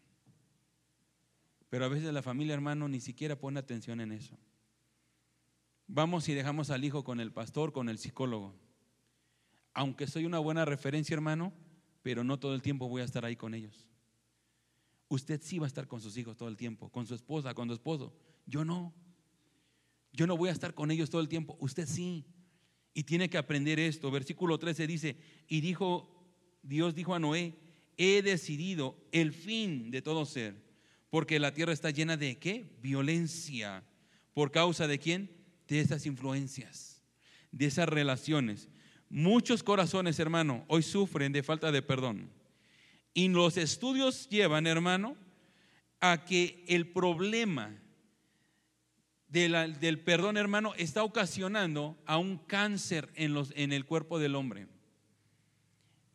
Pero 1.70 1.86
a 1.86 1.88
veces 1.88 2.14
la 2.14 2.22
familia, 2.22 2.54
hermano, 2.54 2.86
ni 2.86 3.00
siquiera 3.00 3.34
pone 3.34 3.58
atención 3.58 4.00
en 4.00 4.12
eso. 4.12 4.38
Vamos 5.88 6.28
y 6.28 6.34
dejamos 6.34 6.70
al 6.70 6.84
hijo 6.84 7.02
con 7.02 7.18
el 7.18 7.32
pastor, 7.32 7.72
con 7.72 7.88
el 7.88 7.98
psicólogo. 7.98 8.54
Aunque 9.74 10.06
soy 10.06 10.24
una 10.24 10.38
buena 10.38 10.64
referencia, 10.64 11.14
hermano, 11.14 11.52
pero 12.02 12.24
no 12.24 12.38
todo 12.38 12.54
el 12.54 12.62
tiempo 12.62 12.88
voy 12.88 13.02
a 13.02 13.04
estar 13.04 13.24
ahí 13.24 13.36
con 13.36 13.54
ellos. 13.54 13.86
Usted 15.08 15.40
sí 15.42 15.58
va 15.58 15.66
a 15.66 15.68
estar 15.68 15.88
con 15.88 16.00
sus 16.00 16.16
hijos 16.16 16.36
todo 16.36 16.48
el 16.48 16.56
tiempo, 16.56 16.88
con 16.88 17.06
su 17.06 17.14
esposa, 17.14 17.52
con 17.54 17.68
su 17.68 17.74
esposo. 17.74 18.14
Yo 18.46 18.64
no. 18.64 18.94
Yo 20.12 20.26
no 20.26 20.36
voy 20.36 20.48
a 20.48 20.52
estar 20.52 20.74
con 20.74 20.90
ellos 20.90 21.10
todo 21.10 21.20
el 21.20 21.28
tiempo. 21.28 21.56
Usted 21.60 21.86
sí. 21.86 22.24
Y 22.94 23.04
tiene 23.04 23.28
que 23.28 23.38
aprender 23.38 23.78
esto. 23.78 24.10
Versículo 24.10 24.58
13 24.58 24.86
dice, 24.86 25.16
y 25.48 25.60
dijo, 25.60 26.20
Dios 26.62 26.94
dijo 26.94 27.14
a 27.14 27.18
Noé, 27.18 27.56
he 27.96 28.22
decidido 28.22 28.96
el 29.12 29.32
fin 29.32 29.90
de 29.90 30.02
todo 30.02 30.24
ser, 30.24 30.62
porque 31.10 31.38
la 31.38 31.52
tierra 31.52 31.72
está 31.72 31.90
llena 31.90 32.16
de 32.16 32.38
qué? 32.38 32.78
Violencia. 32.80 33.84
¿Por 34.32 34.50
causa 34.50 34.86
de 34.86 34.98
quién? 34.98 35.30
De 35.68 35.80
esas 35.80 36.06
influencias, 36.06 37.02
de 37.52 37.66
esas 37.66 37.88
relaciones. 37.88 38.68
Muchos 39.10 39.64
corazones, 39.64 40.20
hermano, 40.20 40.64
hoy 40.68 40.84
sufren 40.84 41.32
de 41.32 41.42
falta 41.42 41.72
de 41.72 41.82
perdón. 41.82 42.30
Y 43.12 43.26
los 43.28 43.56
estudios 43.56 44.28
llevan, 44.28 44.68
hermano, 44.68 45.16
a 46.00 46.24
que 46.24 46.64
el 46.68 46.86
problema 46.86 47.76
del 49.26 50.00
perdón, 50.00 50.36
hermano, 50.36 50.74
está 50.76 51.02
ocasionando 51.02 52.00
a 52.06 52.18
un 52.18 52.38
cáncer 52.38 53.10
en, 53.16 53.34
los, 53.34 53.52
en 53.56 53.72
el 53.72 53.84
cuerpo 53.84 54.20
del 54.20 54.36
hombre. 54.36 54.68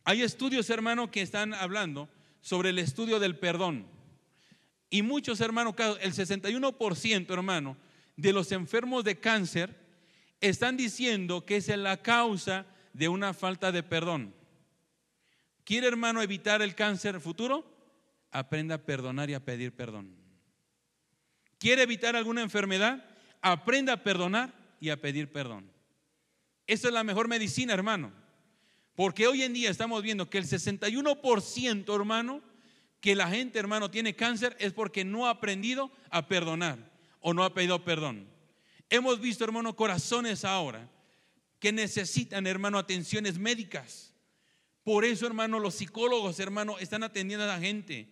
Hay 0.06 0.22
estudios, 0.22 0.70
hermano, 0.70 1.12
que 1.12 1.22
están 1.22 1.54
hablando 1.54 2.08
sobre 2.40 2.70
el 2.70 2.80
estudio 2.80 3.20
del 3.20 3.38
perdón. 3.38 3.88
Y 4.90 5.02
muchos, 5.02 5.42
hermano, 5.42 5.76
el 6.00 6.14
61%, 6.14 7.34
hermano, 7.34 7.76
de 8.16 8.32
los 8.32 8.54
enfermos 8.54 9.04
de 9.04 9.20
cáncer 9.20 9.84
están 10.40 10.78
diciendo 10.78 11.46
que 11.46 11.58
es 11.58 11.68
la 11.68 12.02
causa 12.02 12.66
de 12.96 13.10
una 13.10 13.34
falta 13.34 13.74
de 13.74 13.84
perdón. 13.84 14.34
¿Quiere, 15.66 15.88
hermano, 15.88 16.22
evitar 16.22 16.62
el 16.62 16.76
cáncer 16.76 17.20
futuro? 17.20 17.66
Aprenda 18.32 18.76
a 18.76 18.86
perdonar 18.86 19.30
y 19.30 19.34
a 19.34 19.44
pedir 19.44 19.76
perdón. 19.76 20.16
¿Quiere 21.58 21.84
evitar 21.84 22.16
alguna 22.16 22.42
enfermedad? 22.42 23.04
Aprenda 23.42 23.94
a 23.94 24.04
perdonar 24.04 24.54
y 24.80 24.92
a 24.92 25.02
pedir 25.02 25.30
perdón. 25.30 25.70
Esa 26.68 26.88
es 26.88 26.94
la 26.94 27.04
mejor 27.04 27.28
medicina, 27.28 27.74
hermano. 27.74 28.14
Porque 28.96 29.28
hoy 29.28 29.44
en 29.44 29.54
día 29.54 29.70
estamos 29.70 30.02
viendo 30.02 30.30
que 30.30 30.38
el 30.38 30.46
61%, 30.46 31.96
hermano, 31.96 32.42
que 33.02 33.14
la 33.14 33.28
gente, 33.28 33.60
hermano, 33.60 33.92
tiene 33.92 34.16
cáncer 34.16 34.56
es 34.58 34.72
porque 34.72 35.04
no 35.04 35.28
ha 35.28 35.32
aprendido 35.32 35.92
a 36.12 36.30
perdonar 36.30 36.94
o 37.20 37.34
no 37.34 37.44
ha 37.44 37.54
pedido 37.54 37.84
perdón. 37.84 38.30
Hemos 38.90 39.20
visto, 39.20 39.44
hermano, 39.44 39.76
corazones 39.76 40.46
ahora 40.46 40.90
que 41.66 41.72
necesitan, 41.72 42.46
hermano, 42.46 42.78
atenciones 42.78 43.40
médicas. 43.40 44.14
Por 44.84 45.04
eso, 45.04 45.26
hermano, 45.26 45.60
los 45.60 45.74
psicólogos, 45.74 46.40
hermano, 46.40 46.78
están 46.78 47.02
atendiendo 47.02 47.44
a 47.44 47.48
la 47.48 47.60
gente, 47.60 48.08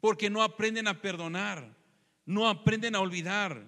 porque 0.00 0.28
no 0.28 0.42
aprenden 0.42 0.88
a 0.88 1.00
perdonar, 1.00 1.72
no 2.26 2.48
aprenden 2.48 2.96
a 2.96 3.00
olvidar. 3.00 3.62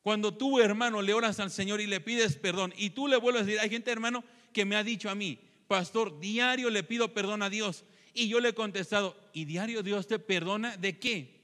Cuando 0.00 0.32
tú, 0.32 0.60
hermano, 0.60 1.02
le 1.02 1.12
oras 1.12 1.40
al 1.40 1.50
Señor 1.50 1.82
y 1.82 1.86
le 1.86 2.00
pides 2.00 2.36
perdón, 2.36 2.72
y 2.78 2.88
tú 2.88 3.06
le 3.06 3.18
vuelves 3.18 3.42
a 3.42 3.44
decir, 3.44 3.60
hay 3.60 3.68
gente, 3.68 3.90
hermano, 3.90 4.24
que 4.54 4.64
me 4.64 4.76
ha 4.76 4.82
dicho 4.82 5.10
a 5.10 5.14
mí, 5.14 5.38
pastor, 5.66 6.18
diario 6.18 6.70
le 6.70 6.82
pido 6.84 7.12
perdón 7.12 7.42
a 7.42 7.50
Dios. 7.50 7.84
Y 8.14 8.28
yo 8.28 8.40
le 8.40 8.48
he 8.48 8.54
contestado, 8.54 9.14
¿y 9.34 9.44
diario 9.44 9.82
Dios 9.82 10.06
te 10.06 10.18
perdona 10.18 10.78
de 10.78 10.98
qué? 10.98 11.38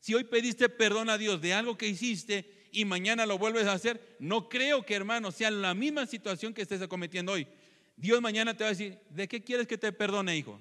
Si 0.00 0.14
hoy 0.14 0.24
pediste 0.24 0.70
perdón 0.70 1.10
a 1.10 1.18
Dios 1.18 1.42
de 1.42 1.52
algo 1.52 1.76
que 1.76 1.86
hiciste, 1.86 2.57
y 2.72 2.84
mañana 2.84 3.26
lo 3.26 3.38
vuelves 3.38 3.66
a 3.66 3.72
hacer, 3.72 4.16
no 4.18 4.48
creo 4.48 4.84
que 4.84 4.94
hermano 4.94 5.30
sea 5.30 5.50
la 5.50 5.74
misma 5.74 6.06
situación 6.06 6.54
que 6.54 6.62
estés 6.62 6.86
cometiendo 6.88 7.32
hoy. 7.32 7.46
Dios 7.96 8.20
mañana 8.20 8.56
te 8.56 8.64
va 8.64 8.68
a 8.68 8.72
decir, 8.72 8.98
¿de 9.10 9.26
qué 9.28 9.42
quieres 9.42 9.66
que 9.66 9.78
te 9.78 9.92
perdone, 9.92 10.36
hijo? 10.36 10.60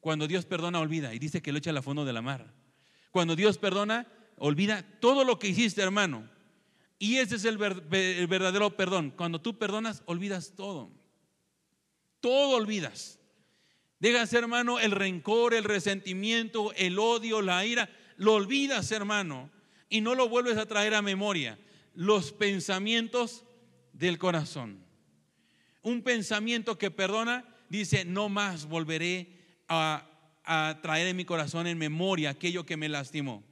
Cuando 0.00 0.26
Dios 0.26 0.46
perdona, 0.46 0.80
olvida 0.80 1.12
y 1.14 1.18
dice 1.18 1.42
que 1.42 1.52
lo 1.52 1.58
echa 1.58 1.70
al 1.70 1.82
fondo 1.82 2.04
de 2.04 2.12
la 2.12 2.22
mar. 2.22 2.52
Cuando 3.10 3.36
Dios 3.36 3.58
perdona, 3.58 4.06
olvida 4.36 4.82
todo 5.00 5.24
lo 5.24 5.38
que 5.38 5.48
hiciste, 5.48 5.82
hermano. 5.82 6.28
Y 6.98 7.16
ese 7.16 7.36
es 7.36 7.44
el, 7.44 7.58
el 7.92 8.26
verdadero 8.26 8.76
perdón. 8.76 9.12
Cuando 9.16 9.40
tú 9.40 9.58
perdonas, 9.58 10.02
olvidas 10.06 10.54
todo. 10.56 10.90
Todo 12.20 12.56
olvidas. 12.56 13.18
Dejas, 13.98 14.32
hermano, 14.32 14.78
el 14.78 14.92
rencor, 14.92 15.52
el 15.52 15.64
resentimiento, 15.64 16.72
el 16.74 16.98
odio, 16.98 17.42
la 17.42 17.64
ira. 17.66 17.90
Lo 18.16 18.34
olvidas, 18.34 18.90
hermano 18.92 19.50
y 19.90 20.00
no 20.00 20.14
lo 20.14 20.28
vuelves 20.28 20.56
a 20.56 20.66
traer 20.66 20.94
a 20.94 21.02
memoria. 21.02 21.58
Los 21.94 22.32
pensamientos 22.32 23.44
del 23.92 24.16
corazón. 24.16 24.82
Un 25.82 26.02
pensamiento 26.02 26.78
que 26.78 26.90
perdona 26.90 27.44
dice, 27.68 28.04
no 28.04 28.28
más 28.28 28.66
volveré 28.66 29.28
a, 29.68 30.06
traer 30.82 31.08
en 31.08 31.16
mi 31.16 31.24
corazón 31.24 31.66
en 31.66 31.78
memoria 31.78 32.30
aquello 32.30 32.64
que 32.64 32.76
me 32.76 32.88
lastimó. 32.88 33.44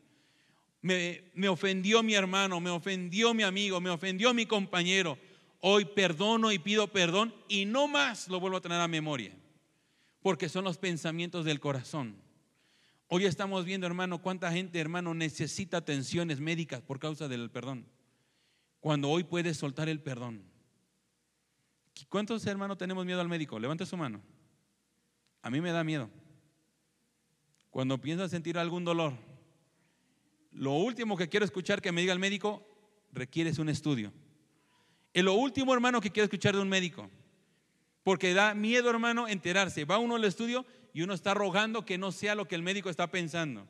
Me, 0.81 1.25
me 1.35 1.49
ofendió 1.49 2.03
mi 2.03 2.15
hermano, 2.15 2.61
me 2.61 2.71
ofendió 2.71 3.35
mi 3.35 3.43
amigo, 3.43 3.81
me 3.81 3.91
ofendió 3.91 4.33
mi 4.33 4.47
compañero. 4.47 5.19
Hoy 5.61 5.85
perdono 5.85 6.51
y 6.53 6.59
pido 6.59 6.89
perdón 6.89 7.35
y 7.49 7.67
no 7.67 7.89
más 7.89 8.29
lo 8.29 8.41
vuelvo 8.41 8.59
a 8.59 8.61
traer 8.61 8.81
a 8.81 8.89
memoria. 8.89 9.33
Porque 10.23 10.49
son 10.49 10.65
los 10.65 10.79
pensamientos 10.79 11.45
del 11.45 11.61
corazón. 11.61 12.17
Hoy 13.11 13.25
estamos 13.25 13.65
viendo, 13.65 13.87
hermano, 13.87 14.21
cuánta 14.21 14.53
gente, 14.53 14.79
hermano, 14.79 15.15
necesita 15.15 15.79
atenciones 15.79 16.41
médicas 16.41 16.83
por 16.83 16.99
causa 16.99 17.27
del 17.27 17.51
perdón. 17.51 17.87
Cuando 18.81 19.09
hoy 19.09 19.25
puedes 19.25 19.57
soltar 19.57 19.89
el 19.89 20.01
perdón. 20.01 20.43
¿Cuántos 22.11 22.47
hermanos 22.47 22.77
tenemos 22.77 23.07
miedo 23.07 23.21
al 23.23 23.29
médico? 23.29 23.59
Levante 23.59 23.87
su 23.87 23.97
mano. 23.97 24.23
A 25.41 25.49
mí 25.49 25.63
me 25.63 25.73
da 25.73 25.83
miedo. 25.85 26.11
Cuando 27.71 27.99
pienso 27.99 28.29
sentir 28.29 28.59
algún 28.59 28.85
dolor, 28.85 29.15
lo 30.53 30.73
último 30.75 31.17
que 31.17 31.31
quiero 31.31 31.47
escuchar 31.47 31.81
que 31.81 31.93
me 31.93 32.03
diga 32.03 32.13
el 32.13 32.19
médico 32.19 32.67
requiere 33.13 33.53
un 33.59 33.71
estudio. 33.71 34.13
Es 35.15 35.25
lo 35.25 35.33
último, 35.33 35.73
hermano, 35.73 36.03
que 36.03 36.11
quiero 36.11 36.25
escuchar 36.25 36.55
de 36.55 36.61
un 36.61 36.69
médico. 36.69 37.11
Porque 38.03 38.35
da 38.35 38.55
miedo, 38.55 38.91
hermano, 38.91 39.29
enterarse. 39.29 39.87
Va 39.87 39.99
uno 39.99 40.17
al 40.17 40.25
estudio 40.25 40.67
y 40.99 41.03
uno 41.03 41.15
está 41.15 41.33
rogando 41.33 41.85
que 41.85 41.97
no 41.97 42.11
sea 42.11 42.35
lo 42.35 42.49
que 42.49 42.57
el 42.57 42.65
médico 42.65 42.91
está 42.91 43.09
pensando. 43.09 43.69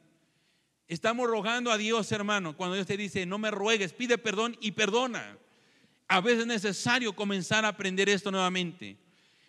Estamos 0.87 1.29
rogando 1.29 1.71
a 1.71 1.77
Dios, 1.77 2.11
hermano, 2.11 2.57
cuando 2.57 2.75
Dios 2.75 2.87
te 2.87 2.97
dice, 2.97 3.27
no 3.27 3.37
me 3.37 3.51
ruegues, 3.51 3.93
pide 3.93 4.17
perdón 4.17 4.57
y 4.63 4.71
perdona. 4.71 5.37
A 6.09 6.23
veces 6.23 6.41
es 6.41 6.47
necesario 6.47 7.15
comenzar 7.15 7.67
a 7.67 7.69
aprender 7.69 8.09
esto 8.09 8.31
nuevamente. 8.31 8.97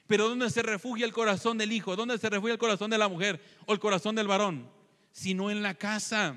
Pero 0.08 0.28
¿dónde 0.28 0.50
se 0.50 0.62
refugia 0.62 1.06
el 1.06 1.14
corazón 1.14 1.58
del 1.58 1.72
hijo? 1.72 1.96
¿Dónde 1.96 2.18
se 2.18 2.30
refugia 2.30 2.52
el 2.52 2.60
corazón 2.60 2.92
de 2.92 2.98
la 2.98 3.08
mujer 3.08 3.42
o 3.66 3.72
el 3.72 3.80
corazón 3.80 4.14
del 4.14 4.28
varón? 4.28 4.70
Sino 5.14 5.50
en 5.50 5.64
la 5.64 5.74
casa. 5.74 6.36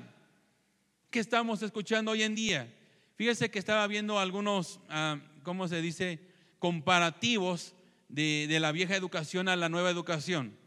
¿Qué 1.09 1.19
estamos 1.19 1.61
escuchando 1.61 2.11
hoy 2.11 2.23
en 2.23 2.35
día? 2.35 2.73
Fíjese 3.17 3.51
que 3.51 3.59
estaba 3.59 3.85
viendo 3.87 4.17
algunos, 4.17 4.79
ah, 4.87 5.19
¿cómo 5.43 5.67
se 5.67 5.81
dice? 5.81 6.21
Comparativos 6.57 7.75
de, 8.07 8.45
de, 8.47 8.61
la 8.61 8.71
vieja 8.71 8.95
educación 8.95 9.49
a 9.49 9.57
la 9.57 9.67
nueva 9.67 9.89
educación. 9.89 10.62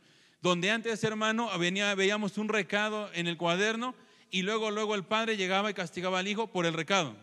Donde 0.47 0.71
antes, 0.71 1.03
hermano, 1.03 1.51
venía, 1.59 1.93
veíamos 1.97 2.39
un 2.39 2.49
recado 2.49 3.11
en 3.15 3.27
el 3.27 3.37
cuaderno 3.37 3.97
y 4.31 4.43
luego, 4.43 4.71
luego 4.71 4.95
el 4.95 5.03
padre 5.03 5.37
llegaba 5.37 5.73
y 5.73 5.75
castigaba 5.75 6.21
al 6.21 6.29
hijo 6.29 6.47
por 6.47 6.67
el 6.67 6.73
recado. 6.73 7.17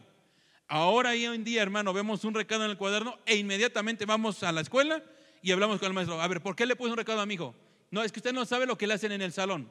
Ahora 0.68 1.12
hoy 1.12 1.24
en 1.24 1.46
día, 1.46 1.62
hermano, 1.62 1.94
vemos 1.94 2.26
un 2.26 2.34
recado 2.34 2.66
en 2.66 2.72
el 2.72 2.78
cuaderno 2.78 3.18
e 3.26 3.38
inmediatamente 3.38 4.06
vamos 4.06 4.44
a 4.44 4.52
la 4.52 4.60
escuela 4.60 5.02
y 5.42 5.54
hablamos 5.54 5.80
con 5.80 5.88
el 5.88 5.94
maestro. 5.94 6.22
A 6.22 6.28
ver, 6.28 6.42
¿por 6.42 6.54
qué 6.54 6.66
le 6.66 6.76
puse 6.76 6.92
un 6.92 6.98
recado 6.98 7.22
a 7.22 7.26
mi 7.26 7.36
hijo? 7.36 7.56
No, 7.92 8.04
es 8.04 8.12
que 8.12 8.20
usted 8.20 8.34
no 8.34 8.44
sabe 8.44 8.66
lo 8.66 8.78
que 8.78 8.88
le 8.88 8.96
hacen 8.96 9.14
en 9.14 9.22
el 9.22 9.32
salón. 9.32 9.70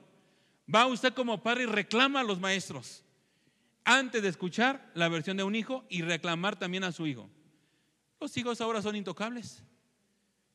Va 0.75 0.87
usted 0.87 1.13
como 1.13 1.43
padre 1.43 1.65
y 1.65 1.67
reclama 1.67 2.21
a 2.21 2.25
los 2.25 2.41
maestros 2.41 3.05
antes 3.85 4.23
de 4.23 4.31
escuchar 4.31 4.91
la 4.95 5.11
versión 5.11 5.37
de 5.37 5.43
un 5.43 5.55
hijo 5.55 5.85
y 5.91 6.01
reclamar 6.01 6.59
también 6.59 6.85
a 6.85 6.93
su 6.93 7.07
hijo. 7.07 7.29
Los 8.19 8.35
hijos 8.39 8.63
ahora 8.63 8.81
son 8.81 8.97
intocables. 8.97 9.63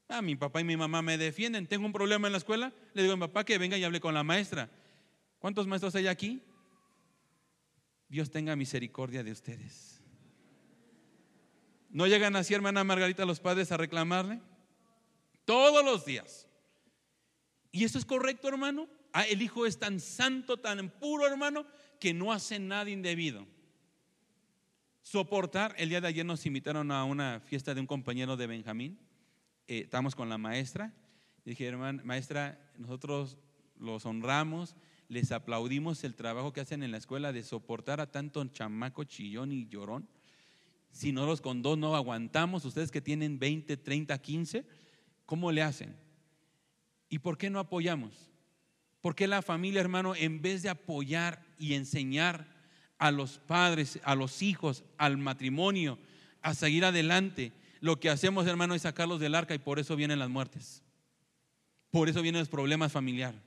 Ah, 0.07 0.21
mi 0.21 0.35
papá 0.35 0.61
y 0.61 0.63
mi 0.63 0.77
mamá 0.77 1.01
me 1.01 1.17
defienden. 1.17 1.67
Tengo 1.67 1.85
un 1.85 1.93
problema 1.93 2.27
en 2.27 2.31
la 2.31 2.37
escuela. 2.37 2.73
Le 2.93 3.01
digo 3.01 3.13
a 3.13 3.17
mi 3.17 3.21
papá 3.21 3.43
que 3.43 3.57
venga 3.57 3.77
y 3.77 3.83
hable 3.83 3.99
con 3.99 4.13
la 4.13 4.23
maestra. 4.23 4.69
¿Cuántos 5.39 5.67
maestros 5.67 5.95
hay 5.95 6.07
aquí? 6.07 6.41
Dios 8.07 8.31
tenga 8.31 8.55
misericordia 8.55 9.23
de 9.23 9.31
ustedes. 9.31 10.01
¿No 11.89 12.07
llegan 12.07 12.35
así, 12.35 12.53
hermana 12.53 12.83
Margarita, 12.83 13.25
los 13.25 13.39
padres 13.39 13.71
a 13.71 13.77
reclamarle? 13.77 14.41
Todos 15.45 15.83
los 15.83 16.05
días. 16.05 16.47
¿Y 17.71 17.83
eso 17.83 17.97
es 17.97 18.05
correcto, 18.05 18.47
hermano? 18.47 18.87
Ah, 19.13 19.25
el 19.25 19.41
hijo 19.41 19.65
es 19.65 19.77
tan 19.77 19.99
santo, 19.99 20.57
tan 20.57 20.89
puro, 20.89 21.27
hermano, 21.27 21.65
que 21.99 22.13
no 22.13 22.31
hace 22.31 22.59
nada 22.59 22.89
indebido. 22.89 23.45
Soportar, 25.01 25.73
el 25.77 25.89
día 25.89 26.01
de 26.01 26.07
ayer 26.07 26.25
nos 26.25 26.45
invitaron 26.45 26.91
a 26.91 27.03
una 27.03 27.39
fiesta 27.39 27.73
de 27.73 27.81
un 27.81 27.87
compañero 27.87 28.35
de 28.35 28.47
Benjamín. 28.47 28.99
Eh, 29.67 29.79
estamos 29.79 30.15
con 30.15 30.29
la 30.29 30.37
maestra. 30.37 30.93
dije, 31.45 31.65
hermana, 31.65 32.01
maestra, 32.03 32.59
nosotros 32.77 33.37
los 33.77 34.05
honramos 34.05 34.75
les 35.09 35.31
aplaudimos 35.31 36.03
el 36.03 36.15
trabajo 36.15 36.51
que 36.51 36.61
hacen 36.61 36.83
en 36.83 36.91
la 36.91 36.97
escuela 36.97 37.31
de 37.31 37.43
soportar 37.43 38.01
a 38.01 38.11
tanto 38.11 38.43
chamaco 38.45 39.03
chillón 39.03 39.51
y 39.51 39.67
llorón. 39.67 40.07
Si 40.91 41.11
no 41.11 41.25
los 41.25 41.41
con 41.41 41.61
dos 41.61 41.77
no 41.77 41.95
aguantamos, 41.95 42.65
ustedes 42.65 42.91
que 42.91 43.01
tienen 43.01 43.39
20, 43.39 43.77
30, 43.77 44.17
15, 44.17 44.65
¿cómo 45.25 45.51
le 45.51 45.61
hacen? 45.61 45.95
¿Y 47.09 47.19
por 47.19 47.37
qué 47.37 47.49
no 47.49 47.59
apoyamos? 47.59 48.31
¿Por 48.99 49.15
qué 49.15 49.27
la 49.27 49.41
familia, 49.41 49.79
hermano, 49.79 50.15
en 50.15 50.41
vez 50.41 50.63
de 50.63 50.69
apoyar 50.69 51.45
y 51.57 51.73
enseñar 51.73 52.47
a 52.97 53.11
los 53.11 53.37
padres, 53.37 53.99
a 54.03 54.15
los 54.15 54.41
hijos, 54.41 54.83
al 54.97 55.17
matrimonio, 55.17 55.99
a 56.41 56.53
seguir 56.53 56.83
adelante, 56.83 57.53
lo 57.79 57.99
que 57.99 58.09
hacemos, 58.09 58.47
hermano, 58.47 58.75
es 58.75 58.83
sacarlos 58.83 59.19
del 59.19 59.35
arca 59.35 59.55
y 59.55 59.59
por 59.59 59.79
eso 59.79 59.95
vienen 59.95 60.19
las 60.19 60.29
muertes. 60.29 60.83
Por 61.91 62.09
eso 62.09 62.21
vienen 62.21 62.39
los 62.39 62.49
problemas 62.49 62.91
familiares. 62.91 63.41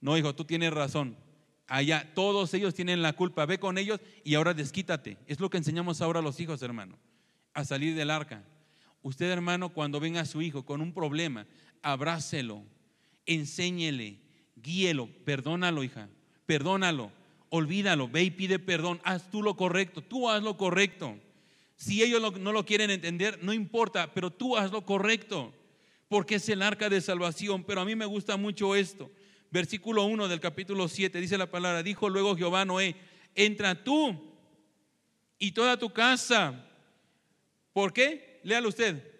No, 0.00 0.16
hijo, 0.16 0.34
tú 0.34 0.44
tienes 0.44 0.72
razón. 0.72 1.16
Allá 1.66 2.12
todos 2.14 2.54
ellos 2.54 2.74
tienen 2.74 3.02
la 3.02 3.12
culpa. 3.12 3.46
Ve 3.46 3.58
con 3.58 3.78
ellos 3.78 4.00
y 4.24 4.34
ahora 4.34 4.54
desquítate. 4.54 5.18
Es 5.26 5.40
lo 5.40 5.50
que 5.50 5.58
enseñamos 5.58 6.00
ahora 6.00 6.20
a 6.20 6.22
los 6.22 6.40
hijos, 6.40 6.62
hermano, 6.62 6.98
a 7.54 7.64
salir 7.64 7.94
del 7.94 8.10
arca. 8.10 8.44
Usted, 9.02 9.30
hermano, 9.30 9.70
cuando 9.70 10.00
venga 10.00 10.20
a 10.20 10.26
su 10.26 10.42
hijo 10.42 10.64
con 10.64 10.80
un 10.80 10.92
problema, 10.92 11.46
abrácelo, 11.82 12.62
enséñele, 13.26 14.18
guíelo, 14.56 15.08
perdónalo, 15.24 15.84
hija, 15.84 16.08
perdónalo, 16.46 17.12
olvídalo, 17.50 18.08
ve 18.08 18.24
y 18.24 18.30
pide 18.30 18.58
perdón, 18.58 19.00
haz 19.04 19.30
tú 19.30 19.42
lo 19.42 19.56
correcto, 19.56 20.02
tú 20.02 20.28
haz 20.28 20.42
lo 20.42 20.56
correcto. 20.56 21.18
Si 21.78 22.02
ellos 22.02 22.38
no 22.38 22.52
lo 22.52 22.66
quieren 22.66 22.90
entender, 22.90 23.42
no 23.42 23.54
importa, 23.54 24.12
pero 24.12 24.30
tú 24.30 24.58
haz 24.58 24.70
lo 24.70 24.84
correcto, 24.84 25.54
porque 26.08 26.34
es 26.34 26.46
el 26.50 26.60
arca 26.60 26.90
de 26.90 27.00
salvación. 27.00 27.64
Pero 27.64 27.80
a 27.80 27.86
mí 27.86 27.96
me 27.96 28.04
gusta 28.04 28.36
mucho 28.36 28.76
esto 28.76 29.10
versículo 29.50 30.04
1 30.04 30.28
del 30.28 30.40
capítulo 30.40 30.88
7, 30.88 31.20
dice 31.20 31.38
la 31.38 31.50
palabra, 31.50 31.82
dijo 31.82 32.08
luego 32.08 32.36
Jehová 32.36 32.64
Noé, 32.64 32.96
entra 33.34 33.82
tú 33.82 34.36
y 35.38 35.52
toda 35.52 35.78
tu 35.78 35.92
casa. 35.92 36.66
¿Por 37.72 37.92
qué? 37.92 38.40
Léalo 38.42 38.68
usted. 38.68 39.16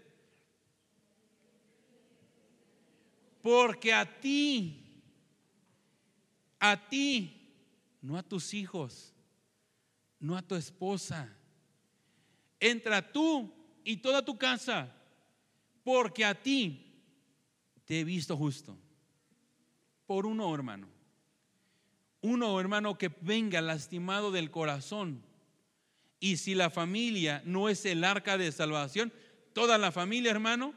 Porque 3.40 3.92
a 3.92 4.20
ti, 4.20 5.02
a 6.58 6.88
ti, 6.88 7.54
no 8.02 8.18
a 8.18 8.22
tus 8.22 8.52
hijos, 8.52 9.14
no 10.18 10.36
a 10.36 10.42
tu 10.42 10.54
esposa. 10.56 11.34
Entra 12.60 13.12
tú 13.12 13.52
y 13.84 13.98
toda 13.98 14.24
tu 14.24 14.36
casa, 14.36 14.94
porque 15.84 16.24
a 16.24 16.34
ti 16.34 16.84
te 17.84 18.00
he 18.00 18.04
visto 18.04 18.36
justo 18.36 18.76
por 20.08 20.24
uno, 20.24 20.54
hermano. 20.54 20.88
Uno, 22.22 22.58
hermano, 22.58 22.96
que 22.96 23.10
venga 23.20 23.60
lastimado 23.60 24.32
del 24.32 24.50
corazón. 24.50 25.22
Y 26.18 26.38
si 26.38 26.54
la 26.54 26.70
familia 26.70 27.42
no 27.44 27.68
es 27.68 27.84
el 27.84 28.02
arca 28.02 28.38
de 28.38 28.50
salvación, 28.50 29.12
toda 29.52 29.76
la 29.76 29.92
familia, 29.92 30.30
hermano, 30.30 30.72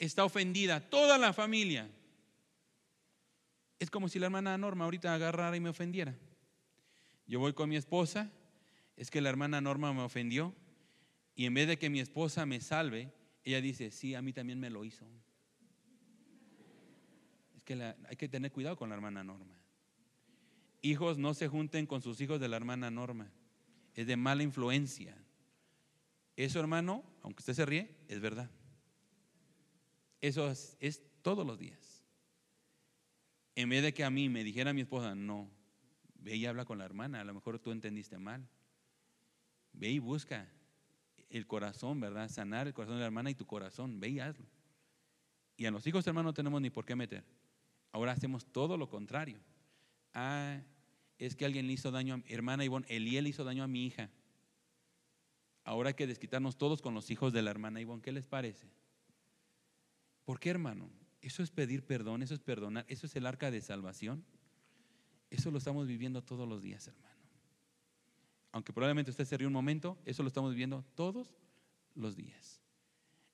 está 0.00 0.24
ofendida. 0.24 0.80
Toda 0.80 1.18
la 1.18 1.32
familia. 1.32 1.88
Es 3.78 3.90
como 3.90 4.08
si 4.08 4.18
la 4.18 4.26
hermana 4.26 4.58
Norma 4.58 4.86
ahorita 4.86 5.14
agarrara 5.14 5.56
y 5.56 5.60
me 5.60 5.68
ofendiera. 5.70 6.16
Yo 7.28 7.38
voy 7.38 7.52
con 7.52 7.68
mi 7.68 7.76
esposa, 7.76 8.28
es 8.96 9.08
que 9.08 9.20
la 9.20 9.30
hermana 9.30 9.60
Norma 9.60 9.92
me 9.92 10.02
ofendió, 10.02 10.52
y 11.34 11.46
en 11.46 11.54
vez 11.54 11.68
de 11.68 11.78
que 11.78 11.90
mi 11.90 12.00
esposa 12.00 12.46
me 12.46 12.60
salve, 12.60 13.12
ella 13.42 13.60
dice, 13.60 13.90
sí, 13.90 14.14
a 14.14 14.22
mí 14.22 14.32
también 14.32 14.60
me 14.60 14.70
lo 14.70 14.84
hizo 14.84 15.06
que 17.64 17.94
hay 18.08 18.16
que 18.16 18.28
tener 18.28 18.52
cuidado 18.52 18.76
con 18.76 18.88
la 18.88 18.94
hermana 18.94 19.24
Norma. 19.24 19.58
Hijos, 20.82 21.18
no 21.18 21.34
se 21.34 21.48
junten 21.48 21.86
con 21.86 22.02
sus 22.02 22.20
hijos 22.20 22.38
de 22.38 22.48
la 22.48 22.56
hermana 22.56 22.90
Norma. 22.90 23.32
Es 23.94 24.06
de 24.06 24.16
mala 24.16 24.42
influencia. 24.42 25.16
Eso, 26.36 26.60
hermano, 26.60 27.02
aunque 27.22 27.40
usted 27.40 27.54
se 27.54 27.64
ríe, 27.64 27.96
es 28.08 28.20
verdad. 28.20 28.50
Eso 30.20 30.50
es, 30.50 30.76
es 30.80 31.02
todos 31.22 31.46
los 31.46 31.58
días. 31.58 32.04
En 33.54 33.68
vez 33.68 33.82
de 33.82 33.94
que 33.94 34.04
a 34.04 34.10
mí 34.10 34.28
me 34.28 34.44
dijera 34.44 34.72
mi 34.72 34.82
esposa, 34.82 35.14
no, 35.14 35.48
ve 36.16 36.36
y 36.36 36.44
habla 36.44 36.64
con 36.64 36.78
la 36.78 36.84
hermana, 36.84 37.20
a 37.20 37.24
lo 37.24 37.32
mejor 37.32 37.58
tú 37.58 37.70
entendiste 37.70 38.18
mal. 38.18 38.46
Ve 39.72 39.90
y 39.90 39.98
busca 40.00 40.52
el 41.38 41.46
corazón, 41.46 42.00
¿verdad? 42.00 42.28
Sanar 42.28 42.68
el 42.68 42.74
corazón 42.74 42.96
de 42.96 43.00
la 43.00 43.06
hermana 43.06 43.30
y 43.30 43.34
tu 43.34 43.46
corazón, 43.46 43.98
ve 43.98 44.08
y 44.08 44.20
hazlo. 44.20 44.46
Y 45.56 45.66
a 45.66 45.70
los 45.70 45.86
hijos, 45.86 46.06
hermano, 46.06 46.28
no 46.28 46.34
tenemos 46.34 46.60
ni 46.60 46.70
por 46.70 46.84
qué 46.84 46.94
meter. 46.94 47.24
Ahora 47.92 48.12
hacemos 48.12 48.46
todo 48.46 48.76
lo 48.76 48.88
contrario. 48.88 49.40
Ah, 50.12 50.60
es 51.18 51.34
que 51.34 51.44
alguien 51.44 51.66
le 51.66 51.72
hizo 51.72 51.90
daño 51.90 52.14
a 52.14 52.16
mi 52.18 52.24
hermana 52.28 52.64
Ivonne, 52.64 52.86
Eliel 52.88 53.26
hizo 53.26 53.44
daño 53.44 53.64
a 53.64 53.68
mi 53.68 53.84
hija. 53.84 54.10
Ahora 55.64 55.88
hay 55.88 55.94
que 55.94 56.06
desquitarnos 56.06 56.56
todos 56.56 56.82
con 56.82 56.94
los 56.94 57.10
hijos 57.10 57.32
de 57.32 57.42
la 57.42 57.50
hermana 57.50 57.80
Ivonne. 57.80 58.02
¿Qué 58.02 58.12
les 58.12 58.26
parece? 58.26 58.68
¿Por 60.24 60.38
qué, 60.38 60.50
hermano? 60.50 60.88
Eso 61.20 61.42
es 61.42 61.50
pedir 61.50 61.84
perdón, 61.84 62.22
eso 62.22 62.34
es 62.34 62.40
perdonar, 62.40 62.84
eso 62.88 63.06
es 63.06 63.16
el 63.16 63.26
arca 63.26 63.50
de 63.50 63.60
salvación. 63.60 64.24
Eso 65.30 65.50
lo 65.50 65.58
estamos 65.58 65.86
viviendo 65.86 66.22
todos 66.22 66.48
los 66.48 66.62
días, 66.62 66.86
hermano. 66.86 67.13
Aunque 68.54 68.72
probablemente 68.72 69.10
usted 69.10 69.24
se 69.24 69.36
ríe 69.36 69.48
un 69.48 69.52
momento, 69.52 69.98
eso 70.04 70.22
lo 70.22 70.28
estamos 70.28 70.52
viviendo 70.52 70.84
todos 70.94 71.34
los 71.96 72.14
días. 72.14 72.62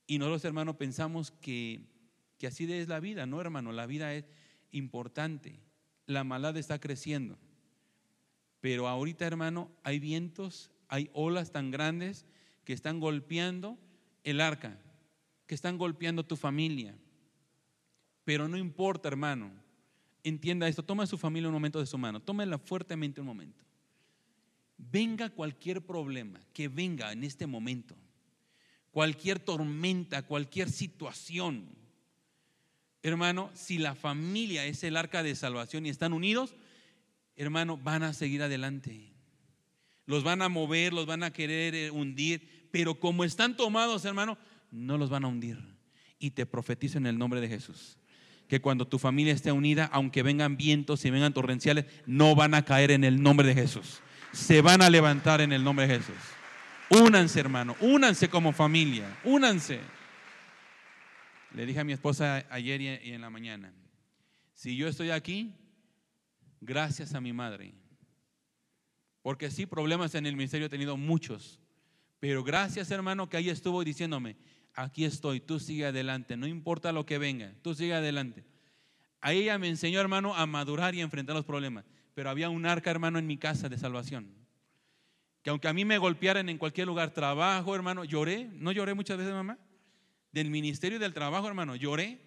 Y 0.06 0.18
nosotros, 0.18 0.46
hermano, 0.46 0.78
pensamos 0.78 1.30
que, 1.30 1.83
que 2.38 2.46
así 2.46 2.64
es 2.72 2.88
la 2.88 3.00
vida, 3.00 3.26
¿no, 3.26 3.38
hermano? 3.38 3.70
La 3.70 3.85
vida 3.85 4.14
es, 4.14 4.24
importante. 4.72 5.61
La 6.06 6.24
maldad 6.24 6.56
está 6.56 6.78
creciendo. 6.78 7.38
Pero 8.62 8.88
ahorita, 8.88 9.26
hermano, 9.26 9.70
hay 9.83 9.98
vientos, 9.98 10.70
hay 10.88 11.11
olas 11.12 11.52
tan 11.52 11.70
grandes 11.70 12.24
que 12.64 12.72
están 12.72 12.98
golpeando 12.98 13.78
el 14.24 14.40
arca, 14.40 14.78
que 15.46 15.54
están 15.54 15.76
golpeando 15.76 16.24
tu 16.24 16.37
familia. 16.37 16.94
Pero 18.24 18.48
no 18.48 18.56
importa, 18.56 19.09
hermano. 19.09 19.52
Entienda 20.24 20.66
esto, 20.66 20.83
toma 20.83 21.02
a 21.02 21.06
su 21.06 21.18
familia 21.18 21.50
un 21.50 21.54
momento 21.54 21.78
de 21.78 21.87
su 21.87 21.98
mano, 21.98 22.20
tómela 22.20 22.56
fuertemente 22.56 23.20
un 23.20 23.26
momento. 23.26 23.69
Venga 24.90 25.28
cualquier 25.30 25.82
problema, 25.82 26.40
que 26.52 26.68
venga 26.68 27.12
en 27.12 27.24
este 27.24 27.46
momento, 27.46 27.94
cualquier 28.90 29.38
tormenta, 29.38 30.22
cualquier 30.22 30.70
situación, 30.70 31.68
hermano, 33.02 33.50
si 33.54 33.78
la 33.78 33.94
familia 33.94 34.64
es 34.64 34.82
el 34.84 34.96
arca 34.96 35.22
de 35.22 35.34
salvación 35.34 35.86
y 35.86 35.90
están 35.90 36.12
unidos, 36.12 36.54
hermano, 37.36 37.76
van 37.76 38.02
a 38.02 38.12
seguir 38.12 38.42
adelante. 38.42 39.12
Los 40.06 40.24
van 40.24 40.42
a 40.42 40.48
mover, 40.48 40.92
los 40.92 41.06
van 41.06 41.22
a 41.22 41.32
querer 41.32 41.74
eh, 41.74 41.90
hundir, 41.90 42.68
pero 42.70 42.98
como 42.98 43.22
están 43.24 43.56
tomados, 43.56 44.04
hermano, 44.04 44.38
no 44.70 44.98
los 44.98 45.10
van 45.10 45.24
a 45.24 45.28
hundir. 45.28 45.58
Y 46.18 46.30
te 46.30 46.46
profetizo 46.46 46.98
en 46.98 47.06
el 47.06 47.18
nombre 47.18 47.40
de 47.40 47.48
Jesús 47.48 47.96
que 48.48 48.60
cuando 48.60 48.88
tu 48.88 48.98
familia 48.98 49.32
esté 49.32 49.52
unida, 49.52 49.88
aunque 49.92 50.24
vengan 50.24 50.56
vientos 50.56 51.04
y 51.04 51.10
vengan 51.10 51.32
torrenciales, 51.32 51.84
no 52.04 52.34
van 52.34 52.54
a 52.54 52.64
caer 52.64 52.90
en 52.90 53.04
el 53.04 53.22
nombre 53.22 53.46
de 53.46 53.54
Jesús. 53.54 54.00
Se 54.32 54.60
van 54.60 54.82
a 54.82 54.90
levantar 54.90 55.40
en 55.40 55.52
el 55.52 55.64
nombre 55.64 55.86
de 55.86 55.98
Jesús. 55.98 56.16
Únanse, 56.90 57.40
hermano, 57.40 57.76
únanse 57.80 58.28
como 58.28 58.52
familia, 58.52 59.18
únanse. 59.24 59.80
Le 61.54 61.66
dije 61.66 61.80
a 61.80 61.84
mi 61.84 61.92
esposa 61.92 62.44
ayer 62.50 62.80
y 62.80 63.12
en 63.12 63.20
la 63.20 63.30
mañana, 63.30 63.72
si 64.54 64.76
yo 64.76 64.88
estoy 64.88 65.10
aquí, 65.10 65.54
gracias 66.60 67.14
a 67.14 67.20
mi 67.20 67.32
madre. 67.32 67.74
Porque 69.22 69.50
sí, 69.50 69.66
problemas 69.66 70.14
en 70.14 70.26
el 70.26 70.36
ministerio 70.36 70.66
he 70.66 70.70
tenido 70.70 70.96
muchos. 70.96 71.60
Pero 72.18 72.44
gracias, 72.44 72.90
hermano, 72.90 73.28
que 73.28 73.36
ahí 73.36 73.50
estuvo 73.50 73.82
diciéndome, 73.84 74.36
aquí 74.74 75.04
estoy, 75.04 75.40
tú 75.40 75.58
sigue 75.58 75.86
adelante, 75.86 76.36
no 76.36 76.46
importa 76.46 76.92
lo 76.92 77.06
que 77.06 77.18
venga, 77.18 77.52
tú 77.62 77.74
sigue 77.74 77.94
adelante. 77.94 78.44
A 79.20 79.32
ella 79.32 79.58
me 79.58 79.68
enseñó, 79.68 80.00
hermano, 80.00 80.34
a 80.34 80.46
madurar 80.46 80.94
y 80.94 81.00
enfrentar 81.00 81.36
los 81.36 81.44
problemas. 81.44 81.84
Pero 82.20 82.28
había 82.28 82.50
un 82.50 82.66
arca, 82.66 82.90
hermano, 82.90 83.18
en 83.18 83.26
mi 83.26 83.38
casa 83.38 83.70
de 83.70 83.78
salvación. 83.78 84.30
Que 85.42 85.48
aunque 85.48 85.68
a 85.68 85.72
mí 85.72 85.87
me 85.87 85.96
golpearan 85.96 86.50
en 86.50 86.59
cualquier 86.59 86.87
lugar, 86.87 87.14
trabajo, 87.14 87.74
hermano, 87.74 88.04
lloré, 88.04 88.50
no 88.52 88.72
lloré 88.72 88.92
muchas 88.92 89.16
veces, 89.16 89.33
mamá, 89.33 89.56
del 90.30 90.50
ministerio 90.50 90.98
y 90.98 91.00
del 91.00 91.14
trabajo, 91.14 91.48
hermano, 91.48 91.76
lloré. 91.76 92.20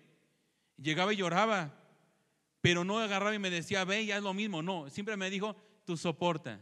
Llegaba 0.78 1.14
y 1.14 1.18
lloraba, 1.18 1.76
pero 2.60 2.84
no 2.84 2.98
agarraba 2.98 3.36
y 3.36 3.38
me 3.38 3.52
decía, 3.52 3.86
ve, 3.86 4.04
ya 4.04 4.18
es 4.18 4.24
lo 4.24 4.34
mismo. 4.34 4.64
No, 4.64 4.90
siempre 4.90 5.16
me 5.16 5.30
dijo, 5.30 5.56
tú 5.86 5.96
soporta, 5.96 6.60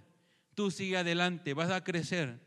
tú 0.53 0.69
sigue 0.69 0.97
adelante, 0.97 1.53
vas 1.53 1.71
a 1.71 1.85
crecer. 1.85 2.37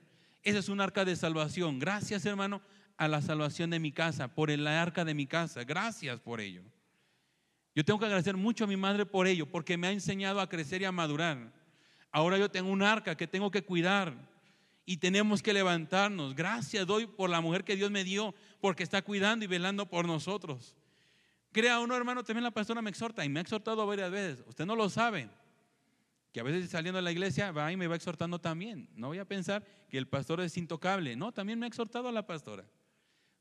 Esa 0.42 0.59
es 0.59 0.68
un 0.68 0.83
arca 0.83 1.07
de 1.07 1.16
salvación. 1.16 1.79
Gracias, 1.79 2.27
hermano, 2.27 2.61
a 2.99 3.09
la 3.09 3.23
salvación 3.23 3.70
de 3.70 3.79
mi 3.79 3.90
casa, 3.90 4.35
por 4.35 4.51
el 4.51 4.66
arca 4.66 5.07
de 5.07 5.14
mi 5.14 5.27
casa. 5.27 5.64
Gracias 5.64 6.20
por 6.20 6.42
ello. 6.42 6.62
Yo 7.74 7.84
tengo 7.84 7.98
que 7.98 8.06
agradecer 8.06 8.37
mucho 8.37 8.64
a 8.64 8.66
mi 8.66 8.76
madre 8.76 9.04
por 9.04 9.26
ello, 9.26 9.46
porque 9.46 9.76
me 9.76 9.88
ha 9.88 9.92
enseñado 9.92 10.40
a 10.40 10.48
crecer 10.48 10.82
y 10.82 10.84
a 10.84 10.92
madurar. 10.92 11.52
Ahora 12.10 12.38
yo 12.38 12.48
tengo 12.48 12.70
un 12.70 12.82
arca 12.82 13.16
que 13.16 13.26
tengo 13.26 13.50
que 13.50 13.64
cuidar 13.64 14.14
y 14.87 14.98
tenemos 14.98 15.42
que 15.42 15.52
levantarnos. 15.52 16.34
Gracias 16.34 16.87
doy 16.87 17.06
por 17.06 17.30
la 17.30 17.40
mujer 17.40 17.64
que 17.64 17.74
Dios 17.74 17.90
me 17.90 18.04
dio, 18.04 18.34
porque 18.60 18.84
está 18.84 19.02
cuidando 19.02 19.44
y 19.44 19.48
velando 19.48 19.87
por 19.87 20.06
nosotros. 20.06 20.76
Crea 21.50 21.80
uno, 21.80 21.96
hermano, 21.96 22.22
también 22.22 22.44
la 22.44 22.50
pastora 22.50 22.82
me 22.82 22.90
exhorta 22.90 23.24
y 23.24 23.28
me 23.28 23.40
ha 23.40 23.42
exhortado 23.42 23.87
varias 23.87 24.10
veces. 24.10 24.44
Usted 24.46 24.66
no 24.66 24.76
lo 24.76 24.88
sabe, 24.88 25.28
que 26.32 26.40
a 26.40 26.42
veces 26.42 26.68
saliendo 26.70 26.98
de 26.98 27.02
la 27.02 27.12
iglesia 27.12 27.52
va 27.52 27.70
y 27.70 27.76
me 27.76 27.87
va 27.87 27.96
exhortando 27.96 28.40
también. 28.40 28.88
No 28.94 29.08
voy 29.08 29.18
a 29.18 29.24
pensar 29.24 29.64
que 29.88 29.98
el 29.98 30.08
pastor 30.08 30.40
es 30.40 30.56
intocable. 30.56 31.14
No, 31.14 31.30
también 31.30 31.58
me 31.60 31.66
ha 31.66 31.68
exhortado 31.68 32.08
a 32.08 32.12
la 32.12 32.26
pastora. 32.26 32.64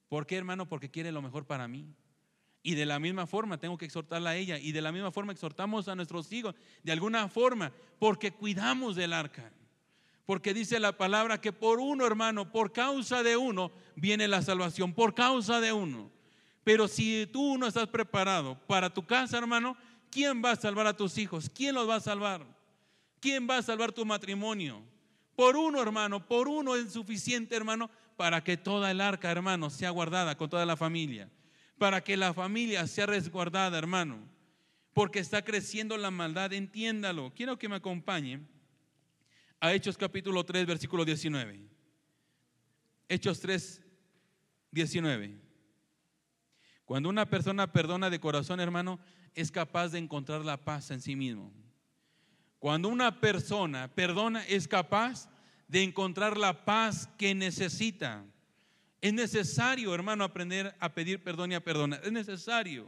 ¿Por 0.08 0.28
qué, 0.28 0.38
hermano? 0.38 0.70
Porque 0.70 0.92
quiere 0.92 1.12
lo 1.12 1.22
mejor 1.22 1.48
para 1.48 1.68
mí. 1.68 1.88
Y 2.66 2.76
de 2.76 2.86
la 2.86 2.98
misma 2.98 3.28
forma 3.28 3.60
tengo 3.60 3.78
que 3.78 3.86
exhortarla 3.86 4.32
a 4.32 4.36
ella. 4.38 4.58
Y 4.58 4.72
de 4.72 4.82
la 4.82 4.94
misma 4.94 5.12
forma 5.12 5.34
exhortamos 5.34 5.90
a 5.90 5.96
nuestros 5.96 6.32
hijos. 6.32 6.56
De 6.82 6.94
alguna 6.94 7.28
forma, 7.28 7.74
porque 8.00 8.32
cuidamos 8.32 8.96
del 8.96 9.12
arca. 9.12 9.52
Porque 10.26 10.54
dice 10.54 10.80
la 10.80 10.98
palabra 10.98 11.42
que 11.42 11.52
por 11.52 11.82
uno, 11.82 12.08
hermano, 12.08 12.50
por 12.50 12.72
causa 12.72 13.22
de 13.22 13.36
uno, 13.36 13.74
viene 13.98 14.30
la 14.30 14.42
salvación. 14.42 14.94
Por 14.94 15.14
causa 15.14 15.60
de 15.60 15.74
uno. 15.74 16.10
Pero 16.64 16.88
si 16.88 17.28
tú 17.32 17.58
no 17.58 17.68
estás 17.68 17.90
preparado 17.90 18.58
para 18.66 18.90
tu 18.90 19.06
casa, 19.06 19.38
hermano, 19.38 19.76
¿quién 20.10 20.42
va 20.44 20.52
a 20.52 20.56
salvar 20.56 20.88
a 20.88 20.96
tus 20.96 21.18
hijos? 21.18 21.50
¿Quién 21.54 21.76
los 21.76 21.90
va 21.90 21.96
a 21.96 22.00
salvar? 22.00 22.46
¿Quién 23.20 23.46
va 23.50 23.58
a 23.58 23.62
salvar 23.62 23.92
tu 23.92 24.06
matrimonio? 24.06 24.82
Por 25.36 25.58
uno, 25.58 25.82
hermano, 25.82 26.26
por 26.26 26.48
uno 26.48 26.78
es 26.78 26.94
suficiente, 26.94 27.58
hermano, 27.58 27.90
para 28.16 28.42
que 28.42 28.56
toda 28.56 28.92
el 28.92 29.02
arca, 29.02 29.30
hermano, 29.30 29.70
sea 29.70 29.90
guardada 29.90 30.38
con 30.38 30.50
toda 30.50 30.66
la 30.66 30.78
familia. 30.78 31.30
Para 31.78 32.04
que 32.04 32.18
la 32.18 32.34
familia 32.34 32.88
sea 32.88 33.06
resguardada, 33.06 33.78
hermano. 33.78 34.20
Porque 34.94 35.20
está 35.20 35.44
creciendo 35.44 35.98
la 35.98 36.12
maldad, 36.12 36.54
entiéndalo. 36.54 37.34
Quiero 37.36 37.58
que 37.58 37.68
me 37.70 37.76
acompañe 37.76 38.42
a 39.60 39.74
Hechos 39.74 39.98
capítulo 39.98 40.44
3, 40.44 40.66
versículo 40.66 41.04
19. 41.04 41.60
Hechos 43.10 43.40
3, 43.40 43.82
19. 44.72 45.40
Cuando 46.86 47.10
una 47.10 47.30
persona 47.30 47.72
perdona 47.72 48.10
de 48.10 48.20
corazón, 48.20 48.60
hermano, 48.60 49.00
es 49.34 49.52
capaz 49.52 49.90
de 49.90 50.00
encontrar 50.00 50.44
la 50.46 50.58
paz 50.64 50.92
en 50.92 51.02
sí 51.02 51.16
mismo. 51.16 51.52
Cuando 52.60 52.88
una 52.88 53.20
persona 53.20 53.94
perdona, 53.94 54.46
es 54.46 54.68
capaz 54.68 55.30
de 55.68 55.84
encontrar 55.84 56.38
la 56.38 56.66
paz 56.66 57.10
que 57.18 57.34
necesita. 57.34 58.26
Es 59.04 59.12
necesario, 59.12 59.94
hermano, 59.94 60.24
aprender 60.24 60.74
a 60.80 60.94
pedir 60.94 61.22
perdón 61.22 61.52
y 61.52 61.56
a 61.56 61.62
perdonar. 61.62 62.00
Es 62.06 62.12
necesario. 62.14 62.88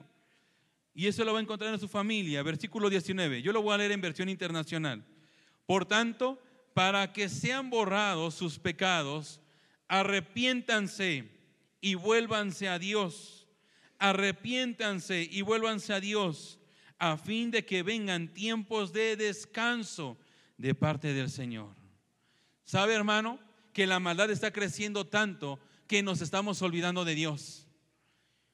Y 0.94 1.08
eso 1.08 1.26
lo 1.26 1.34
va 1.34 1.40
a 1.40 1.42
encontrar 1.42 1.74
en 1.74 1.80
su 1.80 1.90
familia. 1.90 2.42
Versículo 2.42 2.90
19. 2.90 3.42
Yo 3.42 3.52
lo 3.52 3.62
voy 3.62 3.74
a 3.74 3.80
leer 3.80 3.92
en 3.92 4.00
versión 4.00 4.30
internacional. 4.30 5.04
Por 5.66 5.86
tanto, 5.86 6.42
para 6.74 7.12
que 7.12 7.28
sean 7.28 7.70
borrados 7.70 8.34
sus 8.34 8.58
pecados, 8.60 9.42
arrepiéntanse 9.90 11.30
y 11.82 11.96
vuélvanse 11.96 12.70
a 12.70 12.80
Dios. 12.80 13.46
Arrepiéntanse 14.00 15.28
y 15.30 15.42
vuélvanse 15.42 15.92
a 15.92 16.00
Dios 16.00 16.62
a 16.98 17.18
fin 17.18 17.52
de 17.52 17.66
que 17.66 17.84
vengan 17.84 18.34
tiempos 18.34 18.94
de 18.94 19.18
descanso 19.18 20.18
de 20.58 20.76
parte 20.76 21.14
del 21.14 21.30
Señor. 21.30 21.76
¿Sabe, 22.64 22.94
hermano? 22.94 23.38
Que 23.74 23.86
la 23.86 24.00
maldad 24.00 24.32
está 24.32 24.54
creciendo 24.54 25.06
tanto 25.06 25.60
que 25.88 26.04
nos 26.04 26.22
estamos 26.22 26.62
olvidando 26.62 27.06
de 27.06 27.16
Dios. 27.16 27.68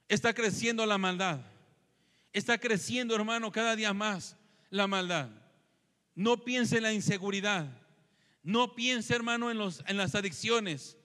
Está 0.07 0.33
creciendo 0.33 0.85
la 0.85 0.97
maldad. 0.97 1.41
Está 2.33 2.57
creciendo, 2.57 3.15
hermano, 3.15 3.51
cada 3.51 3.75
día 3.75 3.93
más 3.93 4.37
la 4.69 4.87
maldad. 4.87 5.29
No 6.15 6.43
piense 6.43 6.77
en 6.77 6.83
la 6.83 6.93
inseguridad. 6.93 7.67
No 8.43 8.75
piense, 8.75 9.13
hermano, 9.13 9.51
en, 9.51 9.57
los, 9.57 9.83
en 9.87 9.97
las 9.97 10.15
adicciones. 10.15 10.97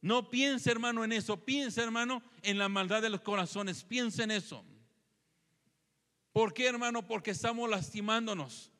No 0.00 0.30
piense, 0.30 0.70
hermano, 0.70 1.04
en 1.04 1.12
eso. 1.12 1.44
Piense, 1.44 1.82
hermano, 1.82 2.22
en 2.42 2.58
la 2.58 2.68
maldad 2.68 3.02
de 3.02 3.10
los 3.10 3.20
corazones. 3.20 3.84
Piense 3.84 4.22
en 4.22 4.30
eso. 4.30 4.64
¿Por 6.32 6.54
qué, 6.54 6.66
hermano? 6.66 7.06
Porque 7.06 7.32
estamos 7.32 7.68
lastimándonos. 7.68 8.70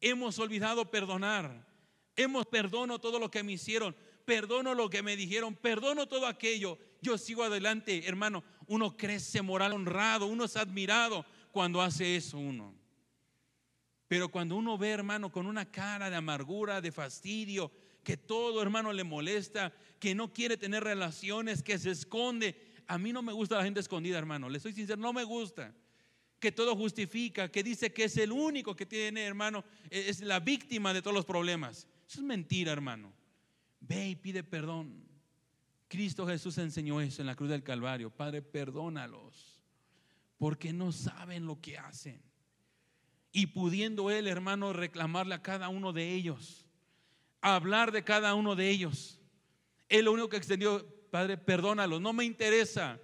Hemos 0.00 0.38
olvidado 0.38 0.90
perdonar. 0.90 1.66
Hemos 2.16 2.46
perdono 2.46 2.98
todo 2.98 3.18
lo 3.18 3.30
que 3.30 3.42
me 3.42 3.52
hicieron, 3.52 3.94
perdono 4.26 4.74
lo 4.74 4.90
que 4.90 5.02
me 5.02 5.16
dijeron, 5.16 5.54
perdono 5.54 6.06
todo 6.06 6.26
aquello. 6.26 6.78
Yo 7.00 7.16
sigo 7.16 7.44
adelante, 7.44 8.06
hermano. 8.06 8.44
Uno 8.66 8.96
crece 8.96 9.40
moral 9.40 9.72
honrado, 9.72 10.26
uno 10.26 10.44
es 10.44 10.56
admirado 10.56 11.24
cuando 11.52 11.80
hace 11.80 12.16
eso 12.16 12.36
uno. 12.36 12.74
Pero 14.08 14.28
cuando 14.28 14.56
uno 14.56 14.76
ve, 14.76 14.90
hermano, 14.90 15.32
con 15.32 15.46
una 15.46 15.70
cara 15.70 16.10
de 16.10 16.16
amargura, 16.16 16.80
de 16.80 16.92
fastidio, 16.92 17.72
que 18.02 18.16
todo, 18.16 18.62
hermano, 18.62 18.92
le 18.92 19.04
molesta, 19.04 19.72
que 19.98 20.14
no 20.14 20.32
quiere 20.32 20.56
tener 20.56 20.84
relaciones, 20.84 21.62
que 21.62 21.78
se 21.78 21.90
esconde. 21.90 22.56
A 22.86 22.98
mí 22.98 23.12
no 23.12 23.22
me 23.22 23.32
gusta 23.32 23.56
la 23.56 23.64
gente 23.64 23.80
escondida, 23.80 24.18
hermano. 24.18 24.48
Le 24.48 24.60
soy 24.60 24.72
sincero, 24.72 25.00
no 25.00 25.12
me 25.12 25.24
gusta. 25.24 25.74
Que 26.38 26.52
todo 26.52 26.76
justifica, 26.76 27.50
que 27.50 27.62
dice 27.62 27.92
que 27.92 28.04
es 28.04 28.16
el 28.16 28.30
único 28.30 28.76
que 28.76 28.86
tiene, 28.86 29.24
hermano, 29.24 29.64
es 29.90 30.20
la 30.20 30.38
víctima 30.38 30.92
de 30.92 31.00
todos 31.00 31.14
los 31.14 31.24
problemas. 31.24 31.88
Eso 32.06 32.20
es 32.20 32.26
mentira, 32.26 32.72
hermano. 32.72 33.15
Ve 33.80 34.08
y 34.08 34.16
pide 34.16 34.42
perdón. 34.42 35.04
Cristo 35.88 36.26
Jesús 36.26 36.58
enseñó 36.58 37.00
eso 37.00 37.22
en 37.22 37.26
la 37.26 37.36
cruz 37.36 37.50
del 37.50 37.62
Calvario. 37.62 38.10
Padre, 38.10 38.42
perdónalos, 38.42 39.62
porque 40.36 40.72
no 40.72 40.92
saben 40.92 41.46
lo 41.46 41.60
que 41.60 41.78
hacen. 41.78 42.20
Y 43.32 43.46
pudiendo 43.46 44.10
él, 44.10 44.26
hermano, 44.26 44.72
reclamarle 44.72 45.34
a 45.34 45.42
cada 45.42 45.68
uno 45.68 45.92
de 45.92 46.12
ellos, 46.12 46.66
hablar 47.40 47.92
de 47.92 48.02
cada 48.02 48.34
uno 48.34 48.56
de 48.56 48.70
ellos. 48.70 49.20
Él 49.88 50.06
lo 50.06 50.12
único 50.12 50.28
que 50.28 50.38
extendió, 50.38 50.84
Padre, 51.10 51.36
perdónalos. 51.36 52.00
No 52.00 52.12
me 52.12 52.24
interesa, 52.24 52.98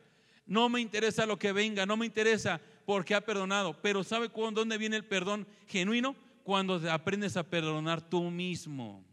no 0.47 0.69
me 0.69 0.81
interesa 0.81 1.27
lo 1.27 1.39
que 1.39 1.53
venga, 1.53 1.87
no 1.87 1.97
me 1.97 2.07
interesa 2.07 2.61
porque 2.85 3.15
ha 3.15 3.21
perdonado. 3.21 3.81
Pero 3.81 4.03
¿sabe 4.03 4.31
dónde 4.35 4.79
viene 4.79 4.97
el 4.97 5.05
perdón 5.05 5.47
genuino? 5.67 6.17
cuando 6.43 6.81
aprendes 6.91 7.37
a 7.37 7.43
perdonar 7.43 8.01
tú 8.01 8.23
mismo. 8.31 9.05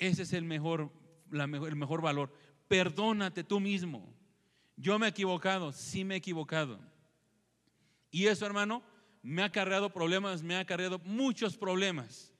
Ese 0.00 0.22
es 0.22 0.32
el 0.32 0.44
mejor, 0.44 0.90
el 1.30 1.76
mejor 1.76 2.00
valor. 2.00 2.32
Perdónate 2.66 3.44
tú 3.44 3.60
mismo. 3.60 4.12
Yo 4.76 4.98
me 4.98 5.06
he 5.06 5.10
equivocado, 5.10 5.72
sí 5.72 6.04
me 6.04 6.14
he 6.14 6.18
equivocado. 6.18 6.80
Y 8.10 8.26
eso, 8.26 8.46
hermano, 8.46 8.82
me 9.22 9.42
ha 9.42 9.46
acarreado 9.46 9.92
problemas, 9.92 10.42
me 10.42 10.56
ha 10.56 10.60
acarreado 10.60 10.98
muchos 11.00 11.58
problemas. 11.58 12.32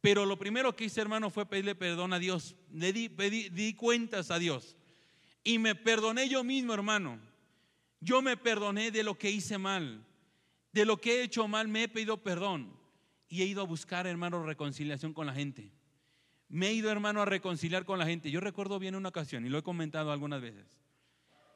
Pero 0.00 0.24
lo 0.24 0.38
primero 0.38 0.74
que 0.74 0.86
hice, 0.86 1.02
hermano, 1.02 1.28
fue 1.28 1.44
pedirle 1.44 1.74
perdón 1.74 2.14
a 2.14 2.18
Dios. 2.18 2.56
Le 2.72 2.92
di, 2.94 3.08
di 3.08 3.74
cuentas 3.74 4.30
a 4.30 4.38
Dios. 4.38 4.74
Y 5.44 5.58
me 5.58 5.74
perdoné 5.74 6.26
yo 6.26 6.42
mismo, 6.42 6.72
hermano. 6.72 7.20
Yo 8.00 8.22
me 8.22 8.38
perdoné 8.38 8.90
de 8.90 9.02
lo 9.02 9.18
que 9.18 9.30
hice 9.30 9.58
mal. 9.58 10.06
De 10.72 10.86
lo 10.86 10.98
que 10.98 11.20
he 11.20 11.22
hecho 11.24 11.46
mal 11.46 11.68
me 11.68 11.84
he 11.84 11.88
pedido 11.88 12.16
perdón. 12.16 12.74
Y 13.28 13.42
he 13.42 13.44
ido 13.44 13.60
a 13.60 13.66
buscar, 13.66 14.06
hermano, 14.06 14.42
reconciliación 14.42 15.12
con 15.12 15.26
la 15.26 15.34
gente. 15.34 15.70
Me 16.52 16.68
he 16.68 16.74
ido, 16.74 16.90
hermano, 16.90 17.22
a 17.22 17.24
reconciliar 17.24 17.86
con 17.86 17.98
la 17.98 18.04
gente. 18.04 18.30
Yo 18.30 18.38
recuerdo 18.38 18.78
bien 18.78 18.94
una 18.94 19.08
ocasión, 19.08 19.46
y 19.46 19.48
lo 19.48 19.56
he 19.56 19.62
comentado 19.62 20.12
algunas 20.12 20.42
veces. 20.42 20.66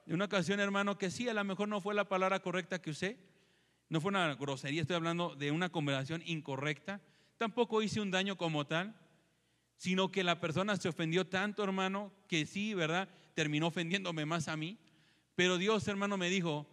Una 0.06 0.24
ocasión, 0.24 0.58
hermano, 0.58 0.96
que 0.96 1.10
sí, 1.10 1.28
a 1.28 1.34
lo 1.34 1.44
mejor 1.44 1.68
no 1.68 1.82
fue 1.82 1.94
la 1.94 2.08
palabra 2.08 2.40
correcta 2.40 2.80
que 2.80 2.88
usé. 2.88 3.18
No 3.90 4.00
fue 4.00 4.08
una 4.08 4.34
grosería, 4.36 4.80
estoy 4.80 4.96
hablando 4.96 5.36
de 5.36 5.50
una 5.50 5.68
conversación 5.68 6.22
incorrecta. 6.24 7.02
Tampoco 7.36 7.82
hice 7.82 8.00
un 8.00 8.10
daño 8.10 8.38
como 8.38 8.66
tal, 8.66 8.98
sino 9.76 10.10
que 10.10 10.24
la 10.24 10.40
persona 10.40 10.76
se 10.76 10.88
ofendió 10.88 11.26
tanto, 11.26 11.62
hermano, 11.62 12.10
que 12.26 12.46
sí, 12.46 12.72
¿verdad? 12.72 13.10
Terminó 13.34 13.66
ofendiéndome 13.66 14.24
más 14.24 14.48
a 14.48 14.56
mí. 14.56 14.78
Pero 15.34 15.58
Dios, 15.58 15.86
hermano, 15.88 16.16
me 16.16 16.30
dijo, 16.30 16.66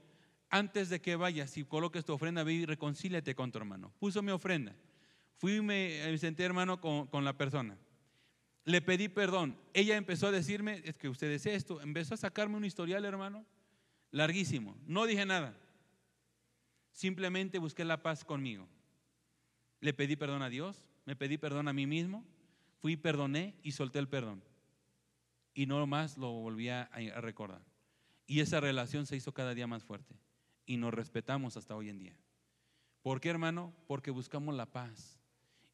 antes 0.49 0.87
de 0.87 1.01
que 1.01 1.17
vayas 1.17 1.57
y 1.57 1.65
coloques 1.65 2.05
tu 2.05 2.13
ofrenda, 2.13 2.45
ve 2.45 2.53
y 2.53 2.65
reconcíliate 2.65 3.35
con 3.35 3.51
tu 3.51 3.57
hermano. 3.57 3.91
Puso 3.99 4.21
mi 4.21 4.31
ofrenda. 4.31 4.73
Fui 5.35 5.57
y 5.57 5.61
me 5.61 6.17
senté, 6.17 6.45
hermano, 6.45 6.79
con, 6.79 7.07
con 7.07 7.25
la 7.25 7.37
persona. 7.37 7.77
Le 8.65 8.81
pedí 8.81 9.09
perdón. 9.09 9.57
Ella 9.73 9.97
empezó 9.97 10.27
a 10.27 10.31
decirme, 10.31 10.81
es 10.85 10.95
que 10.95 11.09
usted 11.09 11.29
es 11.31 11.45
esto. 11.45 11.81
Empezó 11.81 12.13
a 12.13 12.17
sacarme 12.17 12.57
un 12.57 12.65
historial, 12.65 13.03
hermano, 13.05 13.45
larguísimo. 14.11 14.77
No 14.85 15.05
dije 15.05 15.25
nada. 15.25 15.57
Simplemente 16.91 17.59
busqué 17.59 17.83
la 17.83 18.01
paz 18.01 18.23
conmigo. 18.23 18.67
Le 19.81 19.93
pedí 19.93 20.15
perdón 20.15 20.43
a 20.43 20.49
Dios, 20.49 20.87
me 21.05 21.15
pedí 21.15 21.37
perdón 21.37 21.67
a 21.67 21.73
mí 21.73 21.85
mismo, 21.85 22.23
fui, 22.79 22.95
perdoné 22.95 23.55
y 23.63 23.73
solté 23.73 23.99
el 23.99 24.07
perdón. 24.07 24.41
Y 25.53 25.65
no 25.65 25.85
más 25.85 26.17
lo 26.17 26.31
volví 26.31 26.69
a, 26.69 26.89
recordar. 27.17 27.61
Y 28.25 28.39
esa 28.39 28.61
relación 28.61 29.05
se 29.05 29.17
hizo 29.17 29.33
cada 29.33 29.53
día 29.53 29.67
más 29.67 29.83
fuerte. 29.83 30.15
Y 30.65 30.77
nos 30.77 30.93
respetamos 30.93 31.57
hasta 31.57 31.75
hoy 31.75 31.89
en 31.89 31.99
día. 31.99 32.15
¿Por 33.01 33.19
qué, 33.19 33.29
hermano? 33.29 33.73
Porque 33.87 34.11
buscamos 34.11 34.55
la 34.55 34.67
paz. 34.67 35.19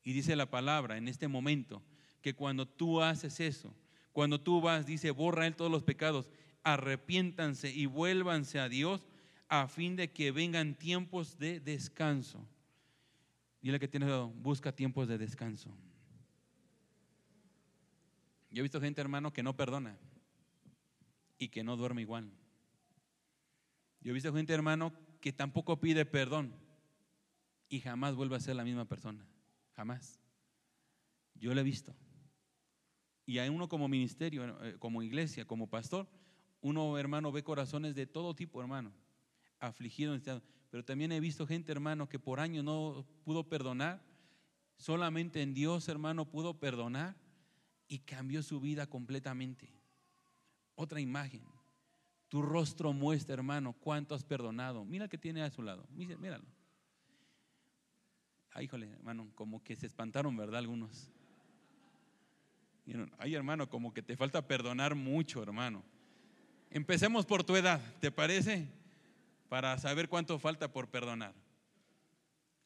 Y 0.04 0.14
dice 0.14 0.36
la 0.36 0.50
palabra 0.50 0.98
en 0.98 1.08
este 1.08 1.28
momento 1.28 1.84
que 2.22 2.34
cuando 2.34 2.68
tú 2.68 3.02
haces 3.02 3.40
eso, 3.40 3.74
cuando 4.12 4.42
tú 4.42 4.62
vas, 4.62 4.86
dice, 4.86 5.12
borra 5.12 5.48
él 5.48 5.56
todos 5.56 5.72
los 5.72 5.84
pecados, 5.84 6.30
arrepiéntanse 6.64 7.72
y 7.72 7.86
vuélvanse 7.86 8.60
a 8.60 8.70
Dios 8.70 9.08
a 9.48 9.68
fin 9.68 9.96
de 9.96 10.12
que 10.12 10.32
vengan 10.32 10.76
tiempos 10.76 11.38
de 11.38 11.60
descanso. 11.60 12.46
Dile 13.62 13.80
que 13.80 13.88
tienes, 13.88 14.10
busca 14.36 14.72
tiempos 14.72 15.08
de 15.08 15.18
descanso. 15.18 15.70
Yo 18.52 18.62
he 18.62 18.64
visto 18.64 18.82
gente, 18.82 19.02
hermano, 19.02 19.32
que 19.32 19.44
no 19.44 19.56
perdona 19.56 19.98
y 21.38 21.50
que 21.50 21.64
no 21.64 21.78
duerme 21.78 22.02
igual. 22.02 22.30
Yo 24.02 24.12
he 24.12 24.14
visto 24.14 24.34
gente, 24.34 24.54
hermano, 24.54 24.94
que 25.22 25.34
tampoco 25.34 25.80
pide 25.80 26.06
perdón 26.06 26.54
y 27.68 27.80
jamás 27.80 28.16
vuelve 28.16 28.36
a 28.36 28.40
ser 28.40 28.56
la 28.56 28.64
misma 28.64 28.86
persona. 28.86 29.26
Jamás. 29.76 30.20
Yo 31.36 31.54
lo 31.54 31.62
he 31.62 31.64
visto. 31.64 31.96
Y 33.30 33.38
hay 33.38 33.48
uno 33.50 33.70
como 33.70 33.88
ministerio, 33.88 34.58
eh, 34.64 34.76
como 34.80 35.04
iglesia, 35.04 35.46
como 35.46 35.68
pastor, 35.68 36.08
uno, 36.62 36.98
hermano, 36.98 37.32
ve 37.32 37.44
corazones 37.44 37.94
de 37.94 38.08
todo 38.08 38.34
tipo, 38.34 38.60
hermano, 38.60 38.92
afligidos. 39.60 40.24
Pero 40.72 40.84
también 40.84 41.12
he 41.12 41.20
visto 41.20 41.46
gente, 41.46 41.72
hermano, 41.72 42.10
que 42.10 42.18
por 42.18 42.40
años 42.40 42.64
no 42.64 43.06
pudo 43.24 43.48
perdonar. 43.48 44.02
Solamente 44.78 45.44
en 45.44 45.54
Dios, 45.54 45.90
hermano, 45.90 46.26
pudo 46.26 46.60
perdonar 46.60 47.16
y 47.88 48.00
cambió 48.00 48.42
su 48.42 48.60
vida 48.60 48.88
completamente. 48.88 49.72
Otra 50.74 51.00
imagen. 51.00 51.44
Tu 52.30 52.42
rostro 52.42 52.94
muestra, 52.94 53.36
hermano, 53.36 53.74
cuánto 53.74 54.16
has 54.16 54.24
perdonado. 54.24 54.86
Mira 54.86 55.08
que 55.08 55.20
tiene 55.20 55.44
a 55.44 55.52
su 55.52 55.62
lado. 55.62 55.86
Míralo. 55.92 56.48
Ay, 58.50 58.66
híjole, 58.66 58.90
hermano, 58.90 59.32
como 59.36 59.64
que 59.64 59.76
se 59.76 59.86
espantaron, 59.86 60.36
¿verdad? 60.36 60.58
Algunos. 60.58 61.12
Ay, 63.18 63.36
hermano, 63.36 63.70
como 63.70 63.94
que 63.94 64.02
te 64.02 64.16
falta 64.16 64.48
perdonar 64.48 64.96
mucho, 64.96 65.44
hermano. 65.44 65.84
Empecemos 66.72 67.26
por 67.26 67.44
tu 67.44 67.56
edad, 67.56 67.82
¿te 68.00 68.12
parece? 68.12 68.68
Para 69.48 69.78
saber 69.78 70.10
cuánto 70.10 70.38
falta 70.40 70.72
por 70.72 70.90
perdonar. 70.90 71.34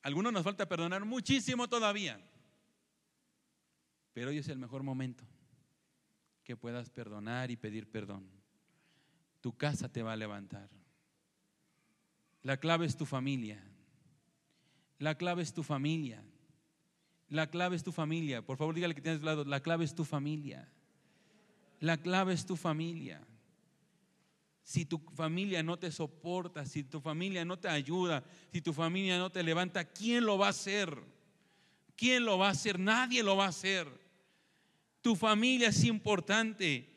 Algunos 0.02 0.34
nos 0.34 0.44
falta 0.44 0.68
perdonar 0.68 1.06
muchísimo 1.06 1.68
todavía. 1.70 2.20
Pero 4.14 4.30
hoy 4.30 4.38
es 4.38 4.48
el 4.50 4.58
mejor 4.58 4.84
momento 4.84 5.24
que 6.44 6.58
puedas 6.58 6.90
perdonar 6.90 7.52
y 7.52 7.56
pedir 7.56 7.90
perdón. 7.90 8.30
Tu 9.42 9.56
casa 9.56 9.90
te 9.90 10.04
va 10.04 10.14
a 10.14 10.18
levantar. 10.18 10.70
La 12.44 12.58
clave 12.58 12.86
es 12.86 12.98
tu 12.98 13.06
familia. 13.06 13.64
La 15.00 15.16
clave 15.16 15.42
es 15.42 15.54
tu 15.54 15.64
familia. 15.64 16.24
La 17.34 17.48
clave 17.48 17.76
es 17.76 17.84
tu 17.84 17.92
familia. 17.92 18.44
Por 18.44 18.58
favor, 18.58 18.76
dígale 18.76 18.94
que 18.94 19.02
tienes 19.02 19.24
lado. 19.24 19.44
La 19.44 19.60
clave 19.60 19.84
es 19.84 19.96
tu 19.96 20.06
familia. 20.06 20.72
La 21.80 21.98
clave 21.98 22.32
es 22.32 22.46
tu 22.46 22.56
familia. 22.56 23.26
Si 24.62 24.86
tu 24.86 25.00
familia 25.16 25.64
no 25.64 25.80
te 25.80 25.92
soporta, 25.92 26.64
si 26.68 26.84
tu 26.84 27.02
familia 27.02 27.44
no 27.44 27.58
te 27.58 27.70
ayuda, 27.70 28.24
si 28.52 28.62
tu 28.62 28.72
familia 28.72 29.18
no 29.18 29.32
te 29.32 29.42
levanta, 29.42 29.84
¿quién 29.84 30.26
lo 30.26 30.38
va 30.38 30.46
a 30.46 30.50
hacer? 30.52 30.96
¿Quién 31.96 32.24
lo 32.24 32.38
va 32.38 32.50
a 32.50 32.52
hacer? 32.52 32.78
Nadie 32.78 33.24
lo 33.24 33.36
va 33.36 33.46
a 33.46 33.50
hacer. 33.50 33.88
Tu 35.02 35.16
familia 35.16 35.70
es 35.70 35.84
importante. 35.86 36.88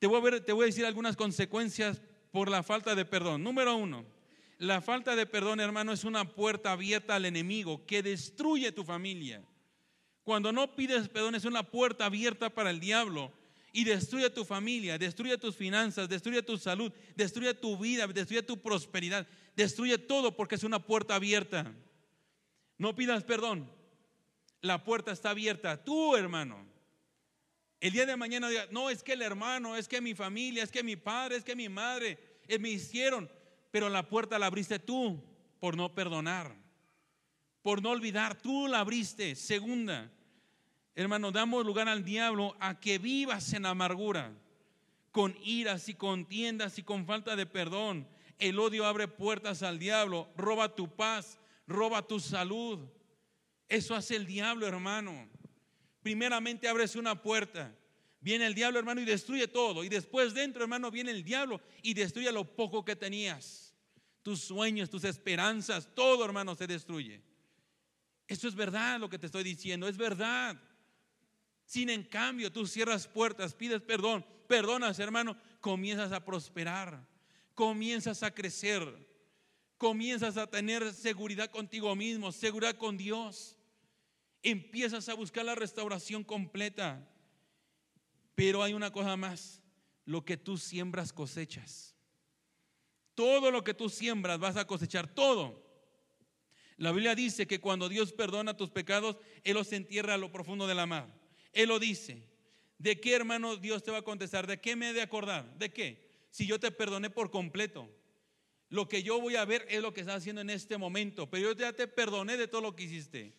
Te 0.00 0.08
voy 0.08 0.18
a, 0.18 0.20
ver, 0.20 0.40
te 0.44 0.52
voy 0.52 0.64
a 0.64 0.66
decir 0.66 0.84
algunas 0.84 1.14
consecuencias 1.14 2.02
por 2.32 2.50
la 2.50 2.64
falta 2.64 2.96
de 2.96 3.04
perdón. 3.04 3.44
Número 3.44 3.76
uno, 3.76 4.04
la 4.58 4.80
falta 4.80 5.14
de 5.14 5.26
perdón, 5.26 5.60
hermano, 5.60 5.92
es 5.92 6.02
una 6.02 6.24
puerta 6.24 6.72
abierta 6.72 7.14
al 7.14 7.24
enemigo 7.24 7.86
que 7.86 8.02
destruye 8.02 8.72
tu 8.72 8.82
familia. 8.82 9.44
Cuando 10.26 10.50
no 10.50 10.74
pides 10.74 11.08
perdón 11.08 11.36
es 11.36 11.44
una 11.44 11.62
puerta 11.62 12.06
abierta 12.06 12.50
para 12.50 12.70
el 12.70 12.80
diablo 12.80 13.32
y 13.72 13.84
destruye 13.84 14.28
tu 14.28 14.44
familia, 14.44 14.98
destruye 14.98 15.38
tus 15.38 15.54
finanzas, 15.54 16.08
destruye 16.08 16.42
tu 16.42 16.58
salud, 16.58 16.92
destruye 17.14 17.54
tu 17.54 17.78
vida, 17.78 18.08
destruye 18.08 18.42
tu 18.42 18.60
prosperidad, 18.60 19.24
destruye 19.54 19.98
todo 19.98 20.34
porque 20.34 20.56
es 20.56 20.64
una 20.64 20.80
puerta 20.80 21.14
abierta. 21.14 21.72
No 22.76 22.96
pidas 22.96 23.22
perdón. 23.22 23.70
La 24.62 24.82
puerta 24.82 25.12
está 25.12 25.30
abierta. 25.30 25.84
Tú, 25.84 26.16
hermano. 26.16 26.66
El 27.78 27.92
día 27.92 28.04
de 28.04 28.16
mañana 28.16 28.48
diga, 28.48 28.66
no, 28.72 28.90
es 28.90 29.04
que 29.04 29.12
el 29.12 29.22
hermano, 29.22 29.76
es 29.76 29.86
que 29.86 30.00
mi 30.00 30.16
familia, 30.16 30.64
es 30.64 30.72
que 30.72 30.82
mi 30.82 30.96
padre, 30.96 31.36
es 31.36 31.44
que 31.44 31.54
mi 31.54 31.68
madre, 31.68 32.18
eh, 32.48 32.58
me 32.58 32.70
hicieron. 32.70 33.30
Pero 33.70 33.88
la 33.90 34.08
puerta 34.08 34.40
la 34.40 34.46
abriste 34.46 34.80
tú 34.80 35.22
por 35.60 35.76
no 35.76 35.94
perdonar, 35.94 36.52
por 37.62 37.80
no 37.80 37.90
olvidar. 37.90 38.36
Tú 38.36 38.66
la 38.66 38.80
abriste. 38.80 39.36
Segunda, 39.36 40.10
Hermano, 40.96 41.30
damos 41.30 41.66
lugar 41.66 41.90
al 41.90 42.04
diablo 42.04 42.56
a 42.58 42.80
que 42.80 42.96
vivas 42.96 43.52
en 43.52 43.66
amargura, 43.66 44.32
con 45.12 45.36
iras 45.44 45.90
y 45.90 45.94
contiendas 45.94 46.78
y 46.78 46.82
con 46.82 47.04
falta 47.04 47.36
de 47.36 47.44
perdón. 47.44 48.08
El 48.38 48.58
odio 48.58 48.86
abre 48.86 49.06
puertas 49.06 49.62
al 49.62 49.78
diablo, 49.78 50.26
roba 50.38 50.74
tu 50.74 50.88
paz, 50.96 51.38
roba 51.66 52.06
tu 52.06 52.18
salud. 52.18 52.78
Eso 53.68 53.94
hace 53.94 54.16
el 54.16 54.26
diablo, 54.26 54.66
hermano. 54.66 55.28
Primeramente 56.02 56.66
abres 56.66 56.96
una 56.96 57.20
puerta. 57.20 57.74
Viene 58.20 58.46
el 58.46 58.54
diablo, 58.54 58.78
hermano, 58.78 59.02
y 59.02 59.04
destruye 59.04 59.48
todo. 59.48 59.84
Y 59.84 59.90
después 59.90 60.32
dentro, 60.32 60.62
hermano, 60.62 60.90
viene 60.90 61.10
el 61.10 61.22
diablo 61.22 61.60
y 61.82 61.92
destruye 61.92 62.32
lo 62.32 62.56
poco 62.56 62.86
que 62.86 62.96
tenías. 62.96 63.74
Tus 64.22 64.40
sueños, 64.40 64.88
tus 64.88 65.04
esperanzas, 65.04 65.94
todo, 65.94 66.24
hermano, 66.24 66.54
se 66.54 66.66
destruye. 66.66 67.20
Eso 68.26 68.48
es 68.48 68.54
verdad 68.54 68.98
lo 68.98 69.10
que 69.10 69.18
te 69.18 69.26
estoy 69.26 69.44
diciendo, 69.44 69.86
es 69.86 69.98
verdad. 69.98 70.56
Sin 71.66 71.90
en 71.90 72.04
cambio 72.04 72.50
tú 72.52 72.66
cierras 72.66 73.08
puertas, 73.08 73.52
pides 73.52 73.82
perdón, 73.82 74.24
perdonas 74.46 74.98
hermano, 75.00 75.36
comienzas 75.60 76.12
a 76.12 76.24
prosperar, 76.24 77.04
comienzas 77.54 78.22
a 78.22 78.32
crecer, 78.32 78.80
comienzas 79.76 80.36
a 80.36 80.46
tener 80.46 80.92
seguridad 80.94 81.50
contigo 81.50 81.94
mismo, 81.96 82.30
seguridad 82.30 82.76
con 82.76 82.96
Dios. 82.96 83.56
Empiezas 84.44 85.08
a 85.08 85.14
buscar 85.14 85.44
la 85.44 85.56
restauración 85.56 86.22
completa. 86.22 87.04
Pero 88.36 88.62
hay 88.62 88.72
una 88.72 88.92
cosa 88.92 89.16
más, 89.16 89.60
lo 90.04 90.24
que 90.24 90.36
tú 90.36 90.58
siembras 90.58 91.12
cosechas. 91.12 91.96
Todo 93.16 93.50
lo 93.50 93.64
que 93.64 93.74
tú 93.74 93.88
siembras 93.88 94.38
vas 94.38 94.56
a 94.56 94.66
cosechar, 94.66 95.12
todo. 95.12 95.66
La 96.76 96.92
Biblia 96.92 97.14
dice 97.14 97.46
que 97.46 97.60
cuando 97.60 97.88
Dios 97.88 98.12
perdona 98.12 98.56
tus 98.56 98.70
pecados, 98.70 99.16
Él 99.42 99.54
los 99.54 99.72
entierra 99.72 100.14
a 100.14 100.18
lo 100.18 100.30
profundo 100.30 100.66
de 100.66 100.74
la 100.74 100.86
mar. 100.86 101.25
Él 101.56 101.70
lo 101.70 101.78
dice. 101.78 102.22
¿De 102.78 103.00
qué 103.00 103.14
hermano 103.14 103.56
Dios 103.56 103.82
te 103.82 103.90
va 103.90 103.98
a 103.98 104.02
contestar? 104.02 104.46
¿De 104.46 104.60
qué 104.60 104.76
me 104.76 104.90
he 104.90 104.92
de 104.92 105.00
acordar? 105.00 105.58
¿De 105.58 105.72
qué? 105.72 106.06
Si 106.30 106.46
yo 106.46 106.60
te 106.60 106.70
perdoné 106.70 107.08
por 107.08 107.30
completo. 107.30 107.88
Lo 108.68 108.86
que 108.88 109.02
yo 109.02 109.20
voy 109.20 109.36
a 109.36 109.44
ver 109.46 109.66
es 109.70 109.80
lo 109.80 109.94
que 109.94 110.00
estás 110.00 110.16
haciendo 110.16 110.42
en 110.42 110.50
este 110.50 110.76
momento. 110.76 111.30
Pero 111.30 111.52
yo 111.52 111.58
ya 111.58 111.72
te 111.72 111.88
perdoné 111.88 112.36
de 112.36 112.46
todo 112.46 112.60
lo 112.60 112.76
que 112.76 112.84
hiciste. 112.84 113.32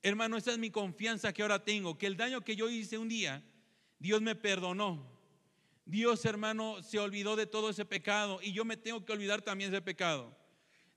Hermano, 0.00 0.36
esa 0.36 0.52
es 0.52 0.58
mi 0.58 0.70
confianza 0.70 1.32
que 1.32 1.42
ahora 1.42 1.64
tengo. 1.64 1.98
Que 1.98 2.06
el 2.06 2.16
daño 2.16 2.42
que 2.42 2.54
yo 2.54 2.70
hice 2.70 2.98
un 2.98 3.08
día, 3.08 3.42
Dios 3.98 4.22
me 4.22 4.36
perdonó. 4.36 5.04
Dios, 5.84 6.24
hermano, 6.24 6.82
se 6.82 7.00
olvidó 7.00 7.34
de 7.34 7.46
todo 7.46 7.70
ese 7.70 7.84
pecado 7.84 8.38
y 8.42 8.52
yo 8.52 8.64
me 8.64 8.76
tengo 8.76 9.04
que 9.04 9.12
olvidar 9.12 9.42
también 9.42 9.72
ese 9.72 9.80
pecado, 9.80 10.36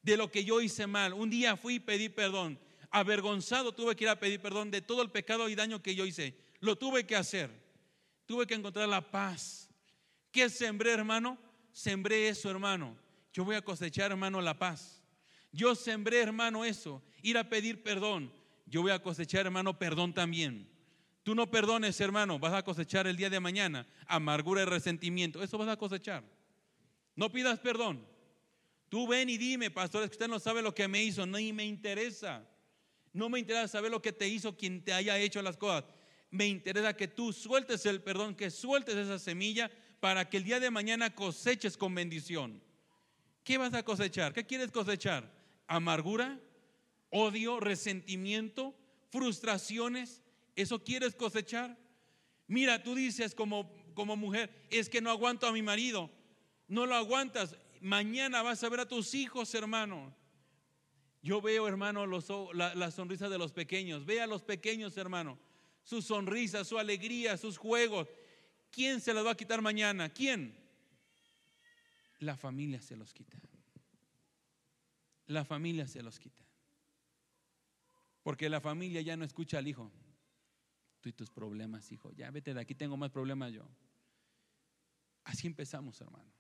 de 0.04 0.18
lo 0.18 0.30
que 0.30 0.44
yo 0.44 0.60
hice 0.60 0.86
mal. 0.86 1.14
Un 1.14 1.30
día 1.30 1.56
fui 1.56 1.76
y 1.76 1.80
pedí 1.80 2.10
perdón. 2.10 2.60
Avergonzado 2.92 3.72
tuve 3.72 3.96
que 3.96 4.04
ir 4.04 4.10
a 4.10 4.20
pedir 4.20 4.42
perdón 4.42 4.70
de 4.70 4.82
todo 4.82 5.02
el 5.02 5.10
pecado 5.10 5.50
y 5.50 5.56
daño 5.56 5.82
que 5.82 5.96
yo 5.96 6.06
hice. 6.06 6.36
Lo 6.60 6.78
tuve 6.78 7.06
que 7.06 7.16
hacer. 7.16 7.50
Tuve 8.26 8.46
que 8.46 8.54
encontrar 8.54 8.88
la 8.88 9.10
paz. 9.10 9.70
¿Qué 10.32 10.50
sembré, 10.50 10.92
hermano? 10.92 11.38
Sembré 11.72 12.28
eso, 12.28 12.50
hermano. 12.50 12.98
Yo 13.34 13.46
voy 13.46 13.56
a 13.56 13.62
cosechar, 13.62 14.12
hermano, 14.12 14.42
la 14.42 14.60
paz. 14.60 15.02
Yo 15.52 15.74
sembré, 15.74 16.22
hermano, 16.22 16.66
eso. 16.66 17.02
Ir 17.22 17.38
a 17.38 17.50
pedir 17.50 17.82
perdón. 17.82 18.32
Yo 18.66 18.82
voy 18.82 18.92
a 18.92 19.02
cosechar, 19.02 19.46
hermano, 19.46 19.78
perdón 19.80 20.14
también. 20.14 20.70
Tú 21.24 21.36
no 21.36 21.52
perdones, 21.52 22.00
hermano, 22.02 22.40
vas 22.40 22.54
a 22.54 22.64
cosechar 22.64 23.06
el 23.06 23.16
día 23.16 23.30
de 23.30 23.40
mañana 23.40 23.86
amargura 24.08 24.64
y 24.64 24.66
resentimiento. 24.66 25.44
Eso 25.44 25.58
vas 25.58 25.70
a 25.70 25.78
cosechar. 25.78 26.24
No 27.16 27.32
pidas 27.32 27.60
perdón. 27.60 28.06
Tú 28.90 29.08
ven 29.08 29.30
y 29.30 29.38
dime, 29.38 29.72
pastor, 29.72 30.04
es 30.04 30.10
que 30.10 30.16
usted 30.16 30.28
no 30.28 30.40
sabe 30.40 30.62
lo 30.62 30.74
que 30.74 30.88
me 30.88 31.02
hizo, 31.04 31.26
ni 31.26 31.54
me 31.54 31.64
interesa. 31.64 32.46
No 33.14 33.30
me 33.30 33.40
interesa 33.40 33.68
saber 33.68 33.92
lo 33.92 34.02
que 34.02 34.14
te 34.14 34.28
hizo 34.28 34.56
quien 34.56 34.84
te 34.84 34.94
haya 34.94 35.18
hecho 35.18 35.42
las 35.42 35.58
cosas. 35.58 35.86
Me 36.30 36.48
interesa 36.48 36.96
que 36.96 37.08
tú 37.08 37.34
sueltes 37.34 37.86
el 37.86 38.02
perdón, 38.02 38.36
que 38.36 38.50
sueltes 38.50 38.96
esa 38.96 39.20
semilla 39.20 39.70
para 40.00 40.30
que 40.30 40.38
el 40.38 40.44
día 40.44 40.60
de 40.60 40.72
mañana 40.72 41.14
coseches 41.14 41.76
con 41.76 41.94
bendición. 41.94 42.62
¿Qué 43.44 43.58
vas 43.58 43.74
a 43.74 43.84
cosechar? 43.84 44.34
¿Qué 44.34 44.46
quieres 44.46 44.72
cosechar? 44.72 45.30
¿Amargura? 45.68 46.40
¿Odio? 47.10 47.60
¿Resentimiento? 47.60 48.76
¿Frustraciones? 49.10 50.24
¿Eso 50.56 50.84
quieres 50.84 51.16
cosechar? 51.16 51.78
Mira, 52.48 52.82
tú 52.82 52.96
dices 52.96 53.36
como, 53.36 53.74
como 53.94 54.16
mujer, 54.16 54.50
es 54.70 54.90
que 54.90 55.02
no 55.02 55.10
aguanto 55.10 55.48
a 55.48 55.52
mi 55.52 55.62
marido. 55.62 56.10
No 56.68 56.86
lo 56.86 56.96
aguantas. 56.96 57.56
Mañana 57.82 58.42
vas 58.42 58.64
a 58.64 58.70
ver 58.70 58.82
a 58.82 58.88
tus 58.88 59.14
hijos, 59.14 59.54
hermano. 59.54 60.16
Yo 61.22 61.42
veo, 61.42 61.68
hermano, 61.68 62.06
los, 62.08 62.28
la, 62.54 62.92
sonrisa 62.92 63.30
de 63.30 63.38
los 63.38 63.52
pequeños. 63.52 64.06
Ve 64.06 64.22
a 64.22 64.28
los 64.28 64.44
pequeños, 64.44 64.98
hermano. 64.98 65.38
Su 65.84 66.02
sonrisa, 66.02 66.64
su 66.64 66.80
alegría, 66.80 67.38
sus 67.38 67.58
juegos. 67.58 68.08
¿Quién 68.72 69.02
se 69.02 69.14
los 69.14 69.26
va 69.26 69.32
a 69.32 69.38
quitar 69.38 69.62
mañana? 69.62 70.10
¿Quién? 70.10 70.58
La 72.20 72.36
familia 72.36 72.82
se 72.82 72.96
los 72.96 73.14
quita. 73.14 73.40
La 75.28 75.46
familia 75.46 75.88
se 75.88 76.02
los 76.02 76.20
quita. 76.20 76.44
Porque 78.24 78.50
la 78.50 78.62
familia 78.62 79.02
ya 79.02 79.16
no 79.16 79.26
escucha 79.26 79.60
al 79.60 79.68
hijo 79.68 79.92
tú 81.02 81.10
y 81.10 81.14
tus 81.14 81.30
problemas, 81.30 81.92
hijo. 81.92 82.12
Ya 82.14 82.32
vete 82.32 82.54
de 82.54 82.62
aquí, 82.62 82.76
tengo 82.76 82.96
más 82.96 83.12
problemas 83.12 83.52
yo. 83.52 83.68
Así 85.24 85.48
empezamos, 85.48 86.00
hermano. 86.00 86.32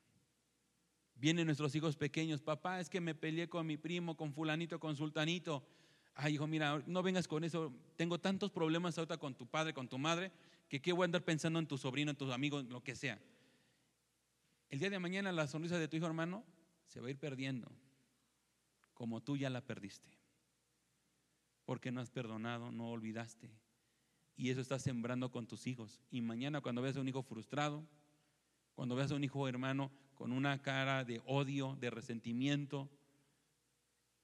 Vienen 1.21 1.45
nuestros 1.45 1.75
hijos 1.75 1.95
pequeños, 1.95 2.41
papá, 2.41 2.79
es 2.79 2.89
que 2.89 2.99
me 2.99 3.13
peleé 3.13 3.47
con 3.47 3.67
mi 3.67 3.77
primo, 3.77 4.17
con 4.17 4.33
fulanito, 4.33 4.79
con 4.79 4.95
sultanito. 4.95 5.63
Ay, 6.15 6.33
hijo, 6.33 6.47
mira, 6.47 6.81
no 6.87 7.03
vengas 7.03 7.27
con 7.27 7.43
eso. 7.43 7.71
Tengo 7.95 8.19
tantos 8.19 8.49
problemas 8.49 8.97
ahorita 8.97 9.19
con 9.19 9.35
tu 9.35 9.45
padre, 9.45 9.71
con 9.71 9.87
tu 9.87 9.99
madre, 9.99 10.31
que 10.67 10.81
qué 10.81 10.91
voy 10.91 11.03
a 11.03 11.05
andar 11.05 11.23
pensando 11.23 11.59
en 11.59 11.67
tu 11.67 11.77
sobrino, 11.77 12.09
en 12.09 12.17
tus 12.17 12.31
amigos, 12.31 12.65
lo 12.65 12.81
que 12.81 12.95
sea. 12.95 13.21
El 14.71 14.79
día 14.79 14.89
de 14.89 14.97
mañana 14.97 15.31
la 15.31 15.45
sonrisa 15.45 15.77
de 15.77 15.87
tu 15.87 15.95
hijo 15.95 16.07
hermano 16.07 16.43
se 16.87 16.99
va 16.99 17.07
a 17.07 17.11
ir 17.11 17.19
perdiendo, 17.19 17.71
como 18.95 19.21
tú 19.21 19.37
ya 19.37 19.51
la 19.51 19.61
perdiste. 19.61 20.09
Porque 21.65 21.91
no 21.91 22.01
has 22.01 22.09
perdonado, 22.09 22.71
no 22.71 22.89
olvidaste, 22.89 23.51
y 24.35 24.49
eso 24.49 24.59
estás 24.59 24.81
sembrando 24.81 25.29
con 25.29 25.45
tus 25.45 25.67
hijos. 25.67 26.01
Y 26.09 26.21
mañana 26.21 26.61
cuando 26.61 26.81
veas 26.81 26.97
a 26.97 27.01
un 27.01 27.07
hijo 27.07 27.21
frustrado, 27.21 27.85
cuando 28.73 28.95
veas 28.95 29.11
a 29.11 29.15
un 29.15 29.23
hijo 29.23 29.47
hermano 29.47 29.91
con 30.21 30.33
una 30.33 30.61
cara 30.61 31.03
de 31.03 31.19
odio, 31.25 31.75
de 31.79 31.89
resentimiento, 31.89 32.87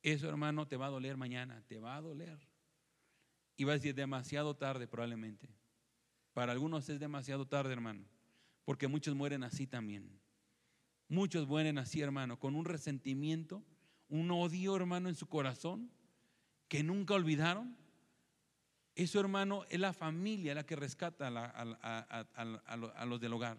eso 0.03 0.29
hermano 0.29 0.67
te 0.67 0.77
va 0.77 0.85
a 0.85 0.91
doler 0.91 1.17
mañana, 1.17 1.63
te 1.65 1.79
va 1.79 1.95
a 1.95 2.01
doler. 2.01 2.37
Y 3.55 3.63
va 3.63 3.71
a 3.71 3.77
decir 3.77 3.95
demasiado 3.95 4.55
tarde 4.55 4.87
probablemente. 4.87 5.49
Para 6.35 6.51
algunos 6.51 6.87
es 6.89 6.99
demasiado 6.99 7.47
tarde, 7.47 7.73
hermano, 7.73 8.05
porque 8.63 8.87
muchos 8.87 9.15
mueren 9.15 9.43
así 9.43 9.65
también. 9.65 10.21
Muchos 11.07 11.47
mueren 11.47 11.79
así, 11.79 11.99
hermano, 11.99 12.37
con 12.37 12.53
un 12.53 12.65
resentimiento, 12.65 13.63
un 14.07 14.29
odio, 14.29 14.75
hermano, 14.75 15.09
en 15.09 15.15
su 15.15 15.27
corazón 15.27 15.89
que 16.67 16.83
nunca 16.83 17.15
olvidaron 17.15 17.75
eso, 18.93 19.19
hermano, 19.19 19.63
es 19.69 19.79
la 19.79 19.93
familia 19.93 20.53
la 20.53 20.63
que 20.63 20.75
rescata 20.75 21.27
a, 21.27 23.05
los 23.07 23.19
del 23.19 23.33
hogar. 23.33 23.57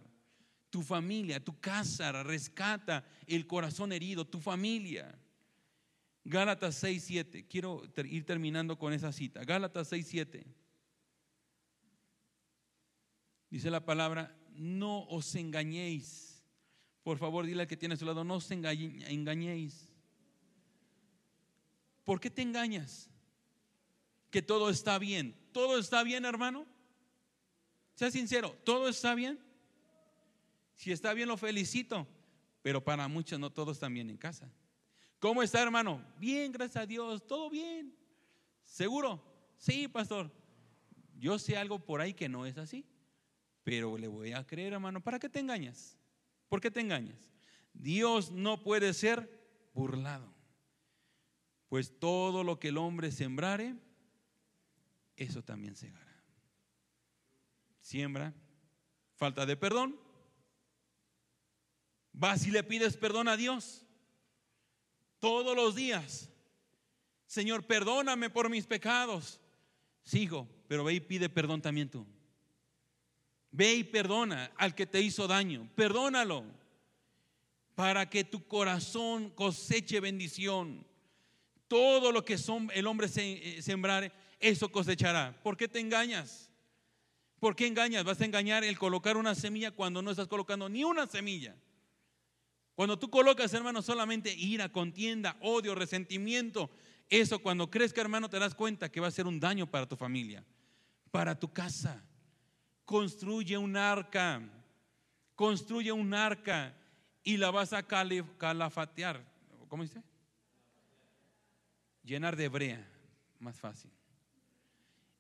Tu 0.71 0.83
familia, 0.83 1.43
tu 1.43 1.59
casa 1.59 2.23
rescata 2.23 3.05
el 3.27 3.47
corazón 3.47 3.93
herido, 3.93 4.27
tu 4.27 4.41
familia. 4.41 5.19
Gálatas 6.25 6.75
6, 6.77 7.05
7. 7.05 7.47
Quiero 7.47 7.83
ir 8.05 8.27
terminando 8.27 8.79
con 8.79 8.93
esa 8.93 9.13
cita. 9.13 9.45
Gálatas 9.45 9.89
6, 9.89 10.07
7. 10.07 10.47
Dice 13.51 13.71
la 13.71 13.85
palabra, 13.85 14.37
no 14.53 15.05
os 15.09 15.35
engañéis. 15.35 16.45
Por 17.03 17.17
favor, 17.17 17.47
dile 17.47 17.63
al 17.63 17.69
que 17.69 17.77
tiene 17.77 17.95
a 17.95 17.99
su 17.99 18.05
lado, 18.05 18.25
no 18.25 18.35
os 18.35 18.51
engañéis. 18.51 19.89
¿Por 22.05 22.21
qué 22.21 22.31
te 22.31 22.43
engañas? 22.43 23.09
que 24.31 24.43
todo 24.43 24.71
está 24.71 24.99
bien. 24.99 25.35
¿Todo 25.53 25.79
está 25.79 26.03
bien, 26.03 26.25
hermano? 26.25 26.67
Sea 27.95 28.11
sincero, 28.11 28.57
¿todo 28.65 28.89
está 28.89 29.15
bien? 29.15 29.39
Si 30.79 30.93
está 30.93 31.13
bien, 31.13 31.27
lo 31.27 31.37
felicito. 31.37 32.07
Pero 32.63 32.83
para 32.83 33.09
muchos 33.09 33.39
no 33.39 33.51
todos 33.51 33.77
están 33.77 33.93
bien 33.93 34.09
en 34.11 34.17
casa. 34.17 34.49
¿Cómo 35.19 35.43
está, 35.43 35.61
hermano? 35.61 36.01
Bien, 36.19 36.53
gracias 36.53 36.85
a 36.85 36.87
Dios, 36.87 37.27
todo 37.27 37.51
bien. 37.51 37.93
¿Seguro? 38.63 39.21
Sí, 39.57 39.89
pastor. 39.89 40.31
Yo 41.19 41.37
sé 41.41 41.57
algo 41.57 41.81
por 41.81 42.01
ahí 42.01 42.15
que 42.15 42.29
no 42.29 42.47
es 42.47 42.59
así. 42.59 42.87
Pero 43.65 43.99
le 43.99 44.07
voy 44.07 44.33
a 44.33 44.47
creer, 44.47 44.73
hermano. 44.73 45.03
¿Para 45.03 45.19
qué 45.19 45.29
te 45.29 45.41
engañas? 45.41 45.99
¿Por 46.49 46.61
qué 46.61 46.71
te 46.71 46.81
engañas? 46.81 47.19
Dios 47.73 48.31
no 48.31 48.63
puede 48.63 48.95
ser 48.95 49.29
burlado. 49.75 50.33
Pues 51.69 51.99
todo 51.99 52.45
lo 52.45 52.61
que 52.61 52.69
el 52.69 52.79
hombre 52.79 53.11
sembrare, 53.11 53.75
eso 55.17 55.43
también 55.43 55.75
segará. 55.75 56.23
Siembra, 57.81 58.33
falta 59.17 59.45
de 59.45 59.57
perdón. 59.57 60.08
Vas 62.19 62.45
y 62.49 62.51
le 62.51 62.65
pides 62.65 62.97
perdón 62.97 63.29
a 63.29 63.37
Dios 63.37 63.87
todos 65.21 65.55
los 65.55 65.77
días. 65.77 66.29
Señor, 67.27 67.65
perdóname 67.65 68.29
por 68.29 68.51
mis 68.51 68.67
pecados. 68.67 69.41
Sigo, 70.03 70.49
pero 70.67 70.83
ve 70.83 70.95
y 70.95 71.01
pide 71.01 71.29
perdón 71.29 71.63
también 71.63 71.89
tú. 71.89 72.05
Ve 73.53 73.73
y 73.75 73.85
perdona 73.85 74.51
al 74.57 74.75
que 74.75 74.85
te 74.85 75.01
hizo 75.01 75.29
daño. 75.29 75.71
Perdónalo 75.77 76.45
para 77.77 78.11
que 78.11 78.25
tu 78.25 78.45
corazón 78.49 79.31
coseche 79.31 80.01
bendición. 80.01 80.85
Todo 81.69 82.11
lo 82.11 82.25
que 82.25 82.37
son, 82.37 82.69
el 82.75 82.89
hombre 82.89 83.09
eh, 83.15 83.63
sembrare, 83.63 84.11
eso 84.41 84.73
cosechará. 84.73 85.41
¿Por 85.45 85.57
qué 85.57 85.69
te 85.69 85.79
engañas? 85.79 86.51
¿Por 87.39 87.55
qué 87.55 87.69
engañas? 87.69 88.03
Vas 88.03 88.21
a 88.21 88.25
engañar 88.25 88.65
el 88.65 88.77
colocar 88.77 89.17
una 89.17 89.37
semilla 89.37 89.71
cuando 89.71 90.03
no 90.03 90.11
estás 90.11 90.27
colocando 90.27 90.69
ni 90.69 90.83
una 90.83 91.07
semilla. 91.07 91.55
Cuando 92.79 92.97
tú 92.97 93.11
colocas, 93.11 93.53
hermano, 93.55 93.83
solamente 93.83 94.33
ira, 94.33 94.69
contienda, 94.69 95.37
odio, 95.41 95.75
resentimiento, 95.75 96.71
eso 97.09 97.41
cuando 97.41 97.69
crezca, 97.69 98.01
hermano, 98.01 98.31
te 98.31 98.39
das 98.39 98.55
cuenta 98.55 98.89
que 98.89 99.01
va 99.01 99.09
a 99.09 99.11
ser 99.11 99.27
un 99.27 99.41
daño 99.41 99.69
para 99.69 99.89
tu 99.89 99.97
familia, 99.97 100.45
para 101.11 101.37
tu 101.37 101.53
casa. 101.53 102.05
Construye 102.85 103.59
un 103.59 103.77
arca, 103.77 104.49
construye 105.35 105.91
un 105.91 106.15
arca 106.15 106.73
y 107.25 107.37
la 107.37 107.51
vas 107.51 107.73
a 107.73 107.83
calafatear. 107.83 109.27
¿Cómo 109.67 109.83
dice? 109.83 110.01
Llenar 112.05 112.37
de 112.37 112.47
brea, 112.47 112.89
más 113.41 113.59
fácil. 113.59 113.91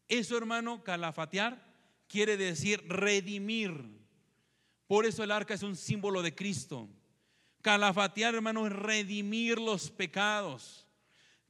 Eso, 0.07 0.39
hermano, 0.39 0.85
calafatear 0.85 1.61
quiere 2.07 2.37
decir 2.37 2.85
redimir. 2.87 3.99
Por 4.87 5.07
eso 5.07 5.25
el 5.25 5.33
arca 5.33 5.55
es 5.55 5.65
un 5.65 5.75
símbolo 5.75 6.23
de 6.23 6.37
Cristo. 6.37 6.89
Calafatear, 7.63 8.35
hermano, 8.35 8.67
es 8.67 8.73
redimir 8.73 9.59
los 9.59 9.91
pecados. 9.91 10.87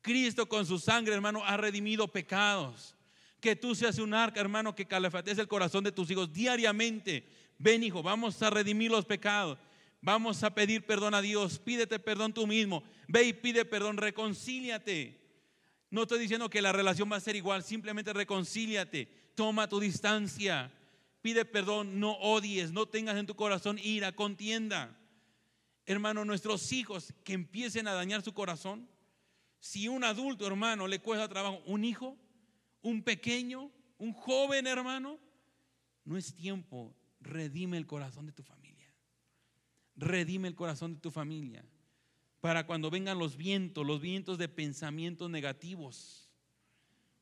Cristo 0.01 0.49
con 0.49 0.65
su 0.67 0.79
sangre, 0.79 1.15
hermano, 1.15 1.43
ha 1.45 1.57
redimido 1.57 2.09
pecados. 2.09 2.95
Que 3.41 3.55
tú 3.55 3.75
seas 3.75 3.99
un 3.99 4.15
arca, 4.15 4.41
hermano, 4.41 4.75
que 4.75 4.87
calafatees 4.87 5.39
el 5.39 5.49
corazón 5.49 5.85
de 5.85 5.93
tus 5.93 6.11
hijos 6.11 6.33
diariamente. 6.33 7.29
Ven, 7.59 7.83
hijo, 7.83 8.03
vamos 8.03 8.41
a 8.43 8.51
redimir 8.51 8.91
los 8.91 9.05
pecados. 9.05 9.59
Vamos 10.01 10.43
a 10.43 10.55
pedir 10.55 10.87
perdón 10.87 11.15
a 11.15 11.23
Dios. 11.23 11.59
Pídete 11.59 11.99
perdón 11.99 12.33
tú 12.33 12.47
mismo. 12.47 12.83
Ve 13.07 13.25
y 13.25 13.33
pide 13.33 13.65
perdón, 13.65 13.97
reconcíliate. 13.97 15.19
No 15.91 16.03
estoy 16.03 16.19
diciendo 16.19 16.51
que 16.51 16.63
la 16.63 16.73
relación 16.73 17.11
va 17.11 17.17
a 17.17 17.21
ser 17.21 17.37
igual, 17.37 17.63
simplemente 17.63 18.13
reconcíliate, 18.13 19.07
toma 19.35 19.69
tu 19.69 19.81
distancia, 19.81 20.71
pide 21.23 21.47
perdón, 21.47 21.99
no 21.99 22.13
odies, 22.13 22.73
no 22.73 22.87
tengas 22.87 23.17
en 23.17 23.27
tu 23.27 23.35
corazón 23.35 23.79
ira, 23.83 24.13
contienda. 24.13 24.95
Hermano, 25.89 26.23
nuestros 26.27 26.71
hijos 26.73 27.15
que 27.25 27.33
empiecen 27.33 27.89
a 27.89 27.95
dañar 27.95 28.21
su 28.21 28.35
corazón, 28.35 28.87
si 29.59 29.89
un 29.89 30.05
adulto, 30.05 30.47
hermano, 30.47 30.87
le 30.87 30.99
cuesta 31.01 31.27
trabajo, 31.31 31.63
un 31.65 31.83
hijo, 31.83 32.15
un 32.83 33.03
pequeño, 33.03 33.73
un 33.97 34.13
joven, 34.13 34.67
hermano, 34.67 35.19
no 36.05 36.19
es 36.19 36.35
tiempo, 36.35 36.95
redime 37.23 37.79
el 37.79 37.87
corazón 37.87 38.27
de 38.27 38.33
tu 38.33 38.43
familia. 38.43 38.95
Redime 39.97 40.49
el 40.49 40.55
corazón 40.55 40.93
de 40.93 41.01
tu 41.01 41.11
familia 41.11 41.65
para 42.43 42.67
cuando 42.67 42.91
vengan 42.91 43.19
los 43.19 43.39
vientos, 43.39 43.87
los 43.87 44.03
vientos 44.03 44.37
de 44.37 44.51
pensamientos 44.51 45.31
negativos. 45.31 46.31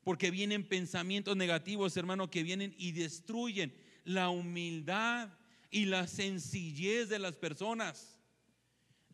Porque 0.03 0.29
vienen 0.29 0.67
pensamientos 0.67 1.37
negativos, 1.37 1.95
hermano, 1.95 2.29
que 2.29 2.43
vienen 2.43 2.75
y 2.77 2.91
destruyen 2.91 3.73
la 4.03 4.29
humildad 4.29 5.29
y 5.71 5.85
la 5.85 6.05
sencillez 6.05 7.07
de 7.07 7.19
las 7.19 7.37
personas. 7.37 8.16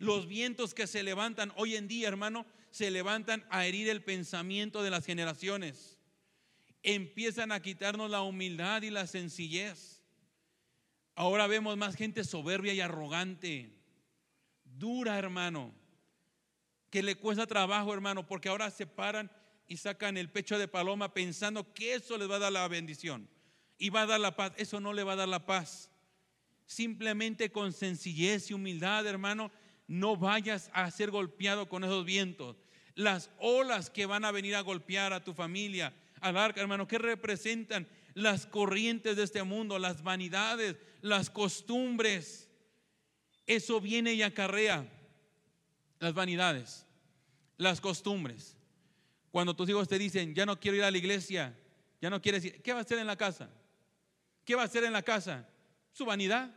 Los 0.04 0.28
vientos 0.28 0.74
que 0.74 0.88
se 0.88 1.04
levantan 1.04 1.52
hoy 1.56 1.76
en 1.76 1.88
día, 1.88 2.08
hermano, 2.08 2.46
se 2.72 2.92
levantan 2.92 3.46
a 3.50 3.66
herir 3.66 3.90
el 3.90 4.04
pensamiento 4.04 4.84
de 4.84 4.90
las 4.90 5.06
generaciones. 5.06 5.98
Empiezan 6.82 7.52
a 7.52 7.62
quitarnos 7.62 8.10
la 8.10 8.22
humildad 8.22 8.82
y 8.82 8.90
la 8.90 9.08
sencillez. 9.08 10.02
Ahora 11.16 11.48
vemos 11.48 11.78
más 11.78 11.96
gente 11.96 12.24
soberbia 12.24 12.74
y 12.74 12.82
arrogante, 12.82 13.72
dura, 14.64 15.18
hermano 15.18 15.74
que 16.94 17.02
le 17.02 17.16
cuesta 17.16 17.48
trabajo, 17.48 17.92
hermano, 17.92 18.28
porque 18.28 18.50
ahora 18.50 18.70
se 18.70 18.86
paran 18.86 19.32
y 19.68 19.78
sacan 19.78 20.16
el 20.16 20.30
pecho 20.30 20.60
de 20.60 20.68
paloma 20.68 21.12
pensando 21.12 21.74
que 21.74 21.96
eso 21.96 22.20
les 22.20 22.30
va 22.30 22.36
a 22.36 22.40
dar 22.40 22.52
la 22.52 22.68
bendición 22.68 23.28
y 23.80 23.90
va 23.90 24.04
a 24.04 24.06
dar 24.06 24.20
la 24.20 24.36
paz. 24.36 24.54
Eso 24.58 24.80
no 24.80 24.94
le 24.94 25.02
va 25.02 25.14
a 25.14 25.16
dar 25.16 25.28
la 25.28 25.44
paz. 25.44 25.90
Simplemente 26.68 27.52
con 27.52 27.74
sencillez 27.74 28.52
y 28.52 28.54
humildad, 28.54 29.08
hermano, 29.08 29.52
no 29.88 30.18
vayas 30.18 30.70
a 30.74 30.90
ser 30.92 31.12
golpeado 31.12 31.68
con 31.68 31.84
esos 31.84 32.06
vientos. 32.06 32.58
Las 32.96 33.30
olas 33.40 33.90
que 33.90 34.06
van 34.06 34.26
a 34.26 34.32
venir 34.32 34.56
a 34.56 34.62
golpear 34.62 35.14
a 35.14 35.24
tu 35.24 35.34
familia, 35.34 35.94
al 36.22 36.38
arca, 36.38 36.62
hermano, 36.62 36.88
que 36.88 36.98
representan 36.98 37.88
las 38.14 38.46
corrientes 38.46 39.16
de 39.16 39.24
este 39.24 39.44
mundo, 39.44 39.80
las 39.80 40.04
vanidades, 40.04 40.78
las 41.02 41.30
costumbres. 41.30 42.50
Eso 43.46 43.82
viene 43.82 44.14
y 44.14 44.22
acarrea 44.22 44.88
las 46.00 46.14
vanidades, 46.14 46.86
las 47.58 47.82
costumbres. 47.82 48.56
Cuando 49.32 49.56
tus 49.56 49.68
hijos 49.70 49.88
te 49.88 49.98
dicen, 49.98 50.36
ya 50.36 50.46
no 50.46 50.60
quiero 50.60 50.78
ir 50.78 50.84
a 50.84 50.92
la 50.92 50.98
iglesia, 50.98 51.58
ya 52.00 52.10
no 52.10 52.22
quieres 52.22 52.46
ir, 52.46 52.62
¿qué 52.62 52.72
va 52.74 52.80
a 52.80 52.82
hacer 52.84 53.00
en 53.00 53.08
la 53.08 53.16
casa? 53.16 53.50
¿Qué 54.46 54.56
va 54.56 54.62
a 54.62 54.66
hacer 54.66 54.84
en 54.84 54.94
la 54.94 55.02
casa? 55.02 55.48
Su 55.92 56.06
vanidad, 56.06 56.54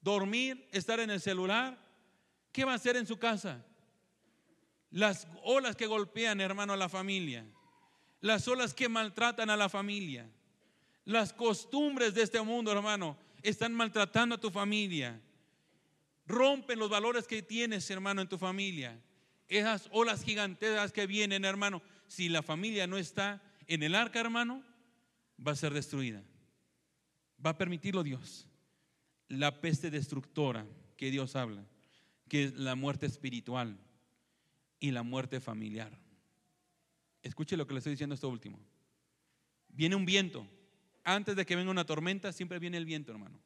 dormir, 0.00 0.68
estar 0.70 1.00
en 1.00 1.10
el 1.10 1.20
celular. 1.20 1.78
¿Qué 2.52 2.64
va 2.64 2.72
a 2.72 2.76
hacer 2.76 2.96
en 2.96 3.06
su 3.06 3.18
casa? 3.18 3.64
Las 4.90 5.26
olas 5.44 5.76
que 5.76 5.86
golpean, 5.86 6.40
hermano, 6.40 6.72
a 6.72 6.76
la 6.76 6.88
familia. 6.88 7.46
Las 8.20 8.46
olas 8.48 8.74
que 8.74 8.88
maltratan 8.88 9.50
a 9.50 9.56
la 9.56 9.68
familia. 9.68 10.28
Las 11.04 11.32
costumbres 11.32 12.14
de 12.14 12.22
este 12.22 12.40
mundo, 12.42 12.72
hermano, 12.72 13.16
están 13.42 13.72
maltratando 13.72 14.34
a 14.34 14.40
tu 14.40 14.50
familia 14.50 15.20
rompen 16.30 16.78
los 16.78 16.88
valores 16.88 17.26
que 17.26 17.42
tienes, 17.42 17.90
hermano, 17.90 18.22
en 18.22 18.28
tu 18.28 18.38
familia. 18.38 18.98
Esas 19.48 19.88
olas 19.92 20.22
gigantescas 20.22 20.92
que 20.92 21.06
vienen, 21.06 21.44
hermano, 21.44 21.82
si 22.06 22.28
la 22.28 22.42
familia 22.42 22.86
no 22.86 22.96
está 22.96 23.42
en 23.66 23.82
el 23.82 23.94
arca, 23.94 24.20
hermano, 24.20 24.62
va 25.44 25.52
a 25.52 25.56
ser 25.56 25.74
destruida. 25.74 26.22
Va 27.44 27.50
a 27.50 27.58
permitirlo 27.58 28.02
Dios. 28.02 28.46
La 29.28 29.60
peste 29.60 29.90
destructora 29.90 30.66
que 30.96 31.10
Dios 31.10 31.36
habla, 31.36 31.64
que 32.30 32.44
es 32.44 32.54
la 32.54 32.76
muerte 32.76 33.06
espiritual 33.06 33.76
y 34.78 34.92
la 34.92 35.02
muerte 35.02 35.40
familiar. 35.40 35.90
Escuche 37.22 37.56
lo 37.56 37.66
que 37.66 37.74
le 37.74 37.78
estoy 37.78 37.90
diciendo 37.90 38.14
esto 38.14 38.28
último. 38.28 38.58
Viene 39.68 39.96
un 39.96 40.06
viento. 40.06 40.46
Antes 41.02 41.34
de 41.34 41.44
que 41.44 41.56
venga 41.56 41.72
una 41.72 41.84
tormenta, 41.84 42.32
siempre 42.32 42.60
viene 42.60 42.76
el 42.76 42.84
viento, 42.84 43.10
hermano. 43.10 43.38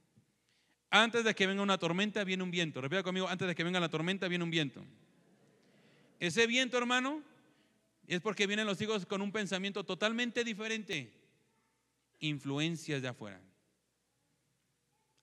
Antes 0.91 1.25
de 1.25 1.35
que 1.35 1.47
venga 1.47 1.63
una 1.63 1.79
tormenta, 1.79 2.23
viene 2.25 2.43
un 2.43 2.51
viento. 2.51 2.83
Repita 2.83 3.03
conmigo, 3.03 3.27
antes 3.27 3.49
de 3.49 3.55
que 3.55 3.65
venga 3.65 3.81
la 3.81 3.89
tormenta, 3.89 4.29
viene 4.29 4.45
un 4.45 4.51
viento. 4.51 4.85
Ese 6.21 6.47
viento, 6.47 6.77
hermano, 6.77 7.23
es 8.07 8.21
porque 8.21 8.47
vienen 8.47 8.67
los 8.67 8.81
hijos 8.83 9.07
con 9.07 9.23
un 9.23 9.33
pensamiento 9.33 9.85
totalmente 9.85 10.45
diferente. 10.45 11.11
Influencias 12.21 13.01
de 13.01 13.09
afuera. 13.09 13.41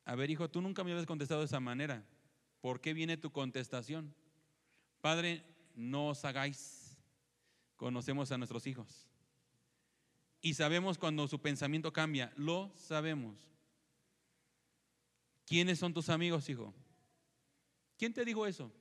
A 0.06 0.16
ver, 0.16 0.32
hijo, 0.32 0.50
tú 0.50 0.62
nunca 0.62 0.84
me 0.84 0.92
habías 0.92 1.06
contestado 1.06 1.42
de 1.42 1.46
esa 1.46 1.60
manera. 1.60 2.04
¿Por 2.62 2.80
qué 2.80 2.94
viene 2.94 3.18
tu 3.18 3.32
contestación? 3.32 4.14
Padre, 5.02 5.44
no 5.76 6.10
os 6.10 6.24
hagáis. 6.24 6.96
Conocemos 7.76 8.32
a 8.32 8.38
nuestros 8.38 8.68
hijos. 8.68 9.08
Y 10.42 10.54
sabemos 10.54 10.98
cuando 10.98 11.28
su 11.28 11.40
pensamiento 11.40 11.92
cambia. 11.92 12.32
Lo 12.36 12.72
sabemos. 12.76 13.36
¿Quiénes 15.46 15.80
son 15.80 15.94
tus 15.94 16.10
amigos, 16.10 16.48
hijo? 16.50 16.74
¿Quién 17.98 18.14
te 18.14 18.24
dijo 18.24 18.46
eso? 18.46 18.72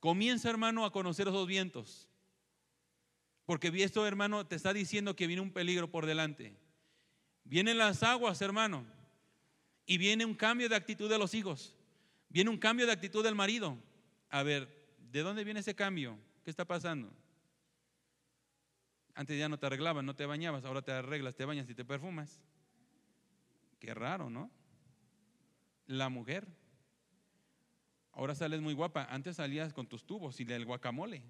Comienza, 0.00 0.48
hermano, 0.48 0.84
a 0.84 0.92
conocer 0.92 1.28
esos 1.28 1.46
vientos. 1.46 2.08
Porque 3.44 3.72
esto, 3.82 4.06
hermano, 4.06 4.46
te 4.46 4.56
está 4.56 4.72
diciendo 4.72 5.16
que 5.16 5.26
viene 5.26 5.42
un 5.42 5.52
peligro 5.52 5.90
por 5.90 6.06
delante. 6.06 6.56
Vienen 7.44 7.78
las 7.78 8.02
aguas, 8.02 8.40
hermano. 8.42 8.86
Y 9.86 9.98
viene 9.98 10.24
un 10.24 10.34
cambio 10.34 10.68
de 10.68 10.76
actitud 10.76 11.08
de 11.08 11.18
los 11.18 11.34
hijos. 11.34 11.77
Viene 12.28 12.50
un 12.50 12.58
cambio 12.58 12.86
de 12.86 12.92
actitud 12.92 13.24
del 13.24 13.34
marido. 13.34 13.78
A 14.30 14.42
ver, 14.42 14.68
¿de 15.10 15.20
dónde 15.20 15.44
viene 15.44 15.60
ese 15.60 15.74
cambio? 15.74 16.18
¿Qué 16.44 16.50
está 16.50 16.64
pasando? 16.64 17.12
Antes 19.14 19.38
ya 19.38 19.48
no 19.48 19.58
te 19.58 19.66
arreglaban, 19.66 20.06
no 20.06 20.14
te 20.14 20.26
bañabas, 20.26 20.64
ahora 20.64 20.82
te 20.82 20.92
arreglas, 20.92 21.34
te 21.34 21.44
bañas 21.44 21.68
y 21.68 21.74
te 21.74 21.84
perfumas. 21.84 22.40
Qué 23.80 23.94
raro, 23.94 24.30
¿no? 24.30 24.50
la 25.88 26.08
mujer. 26.08 26.46
Ahora 28.12 28.34
sales 28.34 28.60
muy 28.60 28.74
guapa. 28.74 29.04
Antes 29.10 29.36
salías 29.36 29.72
con 29.72 29.88
tus 29.88 30.04
tubos 30.04 30.38
y 30.38 30.44
del 30.44 30.64
guacamole. 30.64 31.22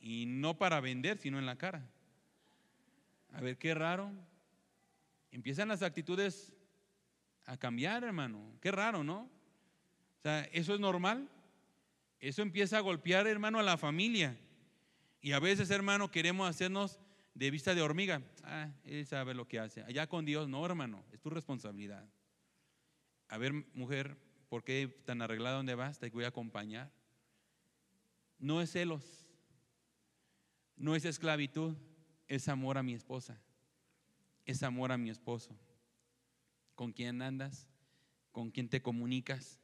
Y 0.00 0.26
no 0.26 0.56
para 0.56 0.80
vender, 0.80 1.18
sino 1.18 1.38
en 1.38 1.46
la 1.46 1.56
cara. 1.56 1.88
A 3.32 3.40
ver 3.40 3.58
qué 3.58 3.74
raro. 3.74 4.12
Empiezan 5.32 5.68
las 5.68 5.82
actitudes 5.82 6.52
a 7.48 7.56
cambiar, 7.56 8.04
hermano. 8.04 8.58
Qué 8.60 8.70
raro, 8.70 9.02
¿no? 9.02 9.22
O 9.22 10.22
sea, 10.22 10.44
eso 10.52 10.74
es 10.74 10.80
normal. 10.80 11.28
Eso 12.20 12.42
empieza 12.42 12.78
a 12.78 12.80
golpear, 12.80 13.26
hermano, 13.26 13.58
a 13.58 13.62
la 13.62 13.76
familia. 13.76 14.36
Y 15.20 15.32
a 15.32 15.38
veces, 15.38 15.70
hermano, 15.70 16.10
queremos 16.10 16.48
hacernos 16.48 17.00
de 17.34 17.50
vista 17.50 17.74
de 17.74 17.82
hormiga. 17.82 18.22
Ah, 18.44 18.70
él 18.84 19.06
sabe 19.06 19.34
lo 19.34 19.46
que 19.46 19.58
hace. 19.58 19.82
Allá 19.82 20.06
con 20.06 20.24
Dios, 20.24 20.48
no, 20.48 20.64
hermano, 20.64 21.04
es 21.12 21.20
tu 21.20 21.30
responsabilidad 21.30 22.08
a 23.28 23.36
ver, 23.36 23.52
mujer, 23.74 24.16
¿por 24.48 24.64
qué 24.64 24.88
tan 25.04 25.20
arreglada 25.22 25.56
donde 25.56 25.74
vas? 25.74 25.98
Te 25.98 26.10
voy 26.10 26.24
a 26.24 26.28
acompañar. 26.28 26.90
No 28.38 28.60
es 28.62 28.70
celos, 28.70 29.30
no 30.76 30.94
es 30.94 31.04
esclavitud, 31.04 31.76
es 32.26 32.48
amor 32.48 32.78
a 32.78 32.82
mi 32.82 32.94
esposa, 32.94 33.38
es 34.44 34.62
amor 34.62 34.92
a 34.92 34.98
mi 34.98 35.10
esposo. 35.10 35.58
¿Con 36.78 36.92
quién 36.92 37.20
andas? 37.22 37.66
¿Con 38.30 38.52
quién 38.52 38.68
te 38.68 38.80
comunicas? 38.80 39.58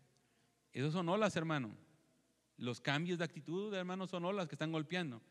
Esos 0.72 0.92
son 0.92 1.08
olas, 1.08 1.36
hermano. 1.36 1.70
Los 2.56 2.80
cambios 2.80 3.18
de 3.18 3.24
actitud, 3.24 3.72
hermano, 3.72 4.08
son 4.08 4.24
olas 4.24 4.48
que 4.48 4.56
están 4.56 4.72
golpeando. 4.72 5.22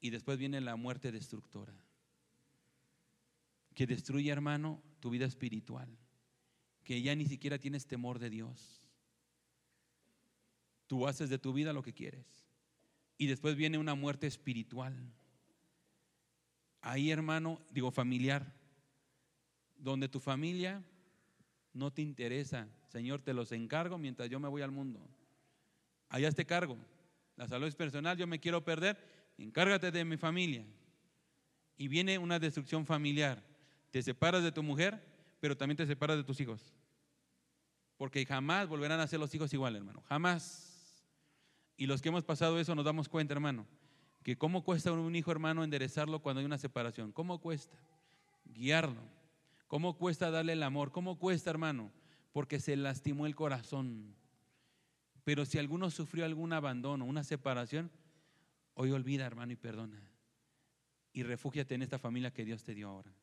Y 0.00 0.10
después 0.10 0.38
viene 0.38 0.60
la 0.60 0.76
muerte 0.76 1.10
destructora, 1.10 1.74
que 3.74 3.88
destruye, 3.88 4.30
hermano, 4.30 4.80
tu 5.00 5.10
vida 5.10 5.26
espiritual 5.26 5.88
que 6.84 7.02
ya 7.02 7.14
ni 7.14 7.26
siquiera 7.26 7.58
tienes 7.58 7.86
temor 7.86 8.18
de 8.18 8.30
Dios. 8.30 8.80
Tú 10.86 11.06
haces 11.06 11.28
de 11.30 11.38
tu 11.38 11.52
vida 11.52 11.72
lo 11.72 11.82
que 11.82 11.92
quieres. 11.92 12.26
Y 13.18 13.26
después 13.26 13.56
viene 13.56 13.78
una 13.78 13.94
muerte 13.94 14.26
espiritual. 14.26 14.94
Ahí, 16.80 17.10
hermano, 17.10 17.60
digo 17.70 17.90
familiar, 17.90 18.52
donde 19.76 20.08
tu 20.08 20.20
familia 20.20 20.84
no 21.72 21.90
te 21.90 22.02
interesa. 22.02 22.68
Señor, 22.88 23.22
te 23.22 23.32
los 23.32 23.52
encargo 23.52 23.98
mientras 23.98 24.28
yo 24.28 24.38
me 24.40 24.48
voy 24.48 24.62
al 24.62 24.70
mundo. 24.70 25.00
Allá 26.08 26.28
este 26.28 26.44
cargo. 26.44 26.76
La 27.36 27.48
salud 27.48 27.66
es 27.66 27.74
personal, 27.74 28.16
yo 28.16 28.26
me 28.26 28.38
quiero 28.38 28.62
perder. 28.64 28.98
Encárgate 29.38 29.90
de 29.90 30.04
mi 30.04 30.16
familia. 30.16 30.64
Y 31.76 31.88
viene 31.88 32.18
una 32.18 32.38
destrucción 32.38 32.84
familiar. 32.84 33.42
Te 33.90 34.02
separas 34.02 34.42
de 34.42 34.52
tu 34.52 34.62
mujer, 34.62 35.02
pero 35.40 35.56
también 35.56 35.76
te 35.76 35.86
separas 35.86 36.16
de 36.16 36.24
tus 36.24 36.40
hijos. 36.40 36.72
Porque 37.96 38.24
jamás 38.26 38.68
volverán 38.68 39.00
a 39.00 39.06
ser 39.06 39.20
los 39.20 39.34
hijos 39.34 39.52
igual, 39.52 39.76
hermano. 39.76 40.02
Jamás. 40.02 41.04
Y 41.76 41.86
los 41.86 42.02
que 42.02 42.10
hemos 42.10 42.24
pasado 42.24 42.60
eso 42.60 42.74
nos 42.74 42.84
damos 42.84 43.08
cuenta, 43.08 43.32
hermano, 43.32 43.66
que 44.22 44.36
cómo 44.36 44.62
cuesta 44.62 44.92
un 44.92 45.16
hijo, 45.16 45.32
hermano, 45.32 45.64
enderezarlo 45.64 46.20
cuando 46.20 46.40
hay 46.40 46.46
una 46.46 46.58
separación. 46.58 47.10
¿Cómo 47.12 47.40
cuesta? 47.40 47.76
Guiarlo. 48.44 49.00
¿Cómo 49.72 49.96
cuesta 49.96 50.30
darle 50.30 50.52
el 50.52 50.62
amor? 50.64 50.92
¿Cómo 50.92 51.18
cuesta, 51.18 51.48
hermano? 51.48 51.90
Porque 52.30 52.60
se 52.60 52.76
lastimó 52.76 53.24
el 53.24 53.34
corazón. 53.34 54.14
Pero 55.24 55.46
si 55.46 55.56
alguno 55.56 55.88
sufrió 55.88 56.26
algún 56.26 56.52
abandono, 56.52 57.06
una 57.06 57.24
separación, 57.24 57.90
hoy 58.74 58.90
olvida, 58.90 59.24
hermano, 59.24 59.50
y 59.50 59.56
perdona. 59.56 59.98
Y 61.14 61.22
refúgiate 61.22 61.74
en 61.74 61.80
esta 61.80 61.98
familia 61.98 62.34
que 62.34 62.44
Dios 62.44 62.62
te 62.64 62.74
dio 62.74 62.90
ahora. 62.90 63.14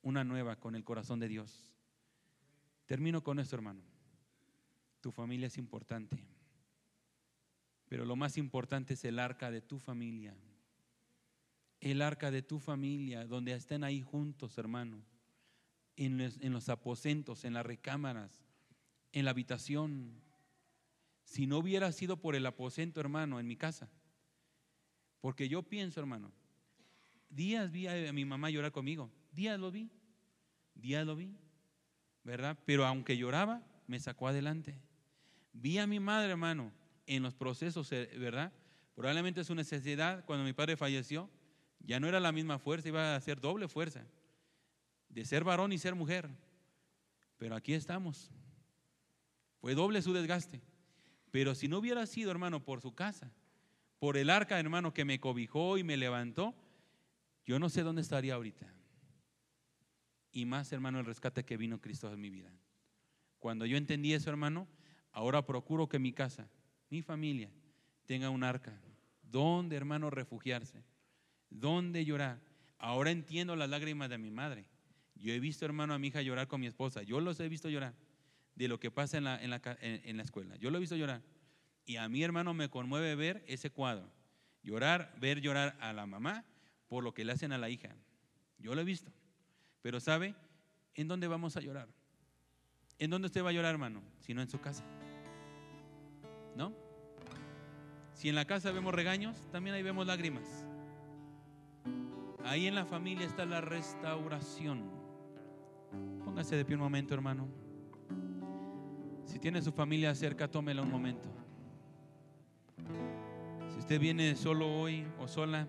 Una 0.00 0.24
nueva 0.24 0.56
con 0.56 0.74
el 0.74 0.84
corazón 0.84 1.20
de 1.20 1.28
Dios. 1.28 1.70
Termino 2.86 3.22
con 3.22 3.38
esto, 3.38 3.54
hermano. 3.54 3.82
Tu 5.02 5.10
familia 5.10 5.48
es 5.48 5.58
importante. 5.58 6.16
Pero 7.90 8.06
lo 8.06 8.16
más 8.16 8.38
importante 8.38 8.94
es 8.94 9.04
el 9.04 9.18
arca 9.18 9.50
de 9.50 9.60
tu 9.60 9.78
familia. 9.78 10.34
El 11.78 12.00
arca 12.00 12.30
de 12.30 12.40
tu 12.40 12.58
familia, 12.58 13.26
donde 13.26 13.52
estén 13.52 13.84
ahí 13.84 14.00
juntos, 14.00 14.56
hermano. 14.56 15.04
En 15.96 16.18
los, 16.18 16.40
en 16.40 16.52
los 16.52 16.68
aposentos, 16.68 17.44
en 17.44 17.54
las 17.54 17.64
recámaras, 17.64 18.42
en 19.12 19.24
la 19.24 19.30
habitación. 19.30 20.20
Si 21.24 21.46
no 21.46 21.58
hubiera 21.58 21.90
sido 21.92 22.16
por 22.16 22.34
el 22.34 22.46
aposento, 22.46 23.00
hermano, 23.00 23.40
en 23.40 23.46
mi 23.46 23.56
casa. 23.56 23.90
Porque 25.20 25.48
yo 25.48 25.62
pienso, 25.62 26.00
hermano, 26.00 26.32
días 27.30 27.70
vi 27.70 27.86
a 27.86 28.12
mi 28.12 28.24
mamá 28.24 28.50
llorar 28.50 28.72
conmigo. 28.72 29.10
Días 29.32 29.58
lo 29.58 29.70
vi. 29.70 29.90
Días 30.74 31.06
lo 31.06 31.16
vi. 31.16 31.36
¿Verdad? 32.24 32.58
Pero 32.66 32.84
aunque 32.84 33.16
lloraba, 33.16 33.62
me 33.86 34.00
sacó 34.00 34.28
adelante. 34.28 34.78
Vi 35.52 35.78
a 35.78 35.86
mi 35.86 36.00
madre, 36.00 36.30
hermano, 36.32 36.72
en 37.06 37.22
los 37.22 37.34
procesos, 37.34 37.90
eh, 37.92 38.10
¿verdad? 38.18 38.52
Probablemente 38.94 39.44
su 39.44 39.54
necesidad, 39.54 40.24
cuando 40.24 40.44
mi 40.44 40.52
padre 40.52 40.76
falleció, 40.76 41.30
ya 41.80 42.00
no 42.00 42.08
era 42.08 42.20
la 42.20 42.32
misma 42.32 42.58
fuerza, 42.58 42.88
iba 42.88 43.14
a 43.14 43.20
ser 43.20 43.40
doble 43.40 43.68
fuerza, 43.68 44.06
de 45.14 45.24
ser 45.24 45.44
varón 45.44 45.72
y 45.72 45.78
ser 45.78 45.94
mujer. 45.94 46.28
Pero 47.38 47.54
aquí 47.54 47.72
estamos. 47.72 48.30
Fue 49.60 49.74
doble 49.74 50.02
su 50.02 50.12
desgaste. 50.12 50.60
Pero 51.30 51.54
si 51.54 51.68
no 51.68 51.78
hubiera 51.78 52.06
sido, 52.06 52.30
hermano, 52.30 52.64
por 52.64 52.80
su 52.80 52.94
casa, 52.94 53.32
por 53.98 54.16
el 54.16 54.28
arca, 54.28 54.58
hermano, 54.58 54.92
que 54.92 55.04
me 55.04 55.20
cobijó 55.20 55.78
y 55.78 55.84
me 55.84 55.96
levantó, 55.96 56.54
yo 57.46 57.58
no 57.58 57.68
sé 57.68 57.82
dónde 57.82 58.02
estaría 58.02 58.34
ahorita. 58.34 58.72
Y 60.32 60.46
más, 60.46 60.72
hermano, 60.72 60.98
el 60.98 61.06
rescate 61.06 61.44
que 61.44 61.56
vino 61.56 61.80
Cristo 61.80 62.12
en 62.12 62.20
mi 62.20 62.30
vida. 62.30 62.52
Cuando 63.38 63.66
yo 63.66 63.76
entendí 63.76 64.14
eso, 64.14 64.30
hermano, 64.30 64.66
ahora 65.12 65.46
procuro 65.46 65.88
que 65.88 65.98
mi 65.98 66.12
casa, 66.12 66.48
mi 66.90 67.02
familia, 67.02 67.50
tenga 68.06 68.30
un 68.30 68.42
arca. 68.42 68.80
Donde, 69.22 69.76
hermano, 69.76 70.10
refugiarse. 70.10 70.84
Donde 71.50 72.04
llorar. 72.04 72.40
Ahora 72.78 73.10
entiendo 73.10 73.54
las 73.56 73.68
lágrimas 73.68 74.10
de 74.10 74.18
mi 74.18 74.30
madre. 74.30 74.66
Yo 75.14 75.32
he 75.32 75.40
visto, 75.40 75.64
hermano, 75.64 75.94
a 75.94 75.98
mi 75.98 76.08
hija 76.08 76.22
llorar 76.22 76.48
con 76.48 76.60
mi 76.60 76.66
esposa. 76.66 77.02
Yo 77.02 77.20
los 77.20 77.40
he 77.40 77.48
visto 77.48 77.68
llorar 77.68 77.94
de 78.54 78.68
lo 78.68 78.78
que 78.78 78.90
pasa 78.90 79.18
en 79.18 79.24
la, 79.24 80.22
escuela. 80.22 80.56
Yo 80.56 80.70
lo 80.70 80.78
he 80.78 80.80
visto 80.80 80.96
llorar. 80.96 81.22
Y 81.86 81.96
a 81.96 82.08
mi 82.08 82.22
hermano 82.22 82.54
me 82.54 82.68
conmueve 82.68 83.14
ver 83.14 83.44
ese 83.46 83.70
cuadro. 83.70 84.10
Llorar, 84.62 85.14
ver 85.20 85.40
llorar 85.40 85.76
a 85.80 85.92
la 85.92 86.06
mamá 86.06 86.44
por 86.88 87.04
lo 87.04 87.12
que 87.12 87.24
le 87.24 87.32
hacen 87.32 87.52
a 87.52 87.58
la 87.58 87.68
hija. 87.68 87.94
Yo 88.58 88.74
lo 88.74 88.80
he 88.80 88.84
visto. 88.84 89.12
Pero 89.82 90.00
¿sabe? 90.00 90.34
¿En 90.94 91.08
dónde 91.08 91.26
vamos 91.28 91.56
a 91.56 91.60
llorar? 91.60 91.88
¿En 92.98 93.10
dónde 93.10 93.26
usted 93.26 93.44
va 93.44 93.50
a 93.50 93.52
llorar, 93.52 93.72
hermano? 93.72 94.02
Si 94.20 94.32
no 94.32 94.40
en 94.40 94.48
su 94.48 94.60
casa. 94.60 94.84
¿No? 96.56 96.72
Si 98.14 98.28
en 98.28 98.36
la 98.36 98.46
casa 98.46 98.70
vemos 98.70 98.94
regaños, 98.94 99.36
también 99.50 99.74
ahí 99.74 99.82
vemos 99.82 100.06
lágrimas. 100.06 100.66
Ahí 102.44 102.66
en 102.66 102.74
la 102.74 102.86
familia 102.86 103.26
está 103.26 103.44
la 103.44 103.60
restauración. 103.60 105.03
Póngase 106.34 106.56
de 106.56 106.64
pie 106.64 106.74
un 106.74 106.82
momento, 106.82 107.14
hermano. 107.14 107.46
Si 109.24 109.38
tiene 109.38 109.62
su 109.62 109.70
familia 109.70 110.12
cerca, 110.16 110.50
tómela 110.50 110.82
un 110.82 110.90
momento. 110.90 111.28
Si 113.68 113.78
usted 113.78 114.00
viene 114.00 114.34
solo 114.34 114.66
hoy 114.66 115.06
o 115.20 115.28
sola, 115.28 115.68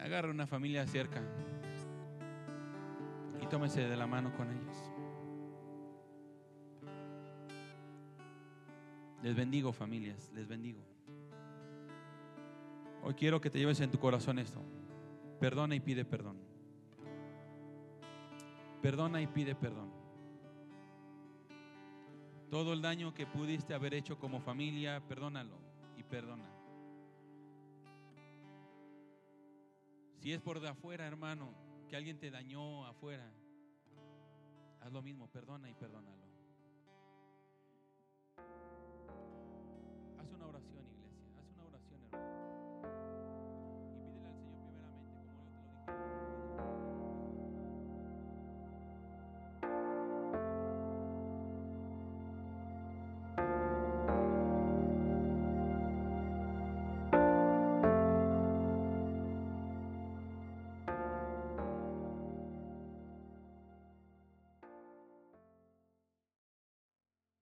agarre 0.00 0.28
una 0.28 0.48
familia 0.48 0.84
cerca 0.88 1.22
y 3.40 3.46
tómese 3.46 3.82
de 3.82 3.96
la 3.96 4.08
mano 4.08 4.36
con 4.36 4.50
ellos. 4.50 4.76
Les 9.22 9.36
bendigo 9.36 9.72
familias, 9.72 10.32
les 10.34 10.48
bendigo. 10.48 10.80
Hoy 13.04 13.14
quiero 13.14 13.40
que 13.40 13.50
te 13.50 13.60
lleves 13.60 13.78
en 13.78 13.92
tu 13.92 14.00
corazón 14.00 14.40
esto. 14.40 14.60
Perdona 15.38 15.76
y 15.76 15.80
pide 15.80 16.04
perdón. 16.04 16.51
Perdona 18.82 19.22
y 19.22 19.28
pide 19.28 19.54
perdón. 19.54 19.92
Todo 22.50 22.72
el 22.72 22.82
daño 22.82 23.14
que 23.14 23.26
pudiste 23.26 23.72
haber 23.72 23.94
hecho 23.94 24.18
como 24.18 24.40
familia, 24.40 25.00
perdónalo 25.06 25.56
y 25.96 26.02
perdona. 26.02 26.50
Si 30.18 30.32
es 30.32 30.40
por 30.40 30.60
de 30.60 30.68
afuera, 30.68 31.06
hermano, 31.06 31.54
que 31.88 31.96
alguien 31.96 32.18
te 32.18 32.30
dañó 32.30 32.84
afuera, 32.86 33.32
haz 34.80 34.92
lo 34.92 35.00
mismo, 35.00 35.28
perdona 35.28 35.70
y 35.70 35.74
perdónalo. 35.74 36.26
Haz 40.18 40.32
una 40.32 40.46
oración. 40.46 40.71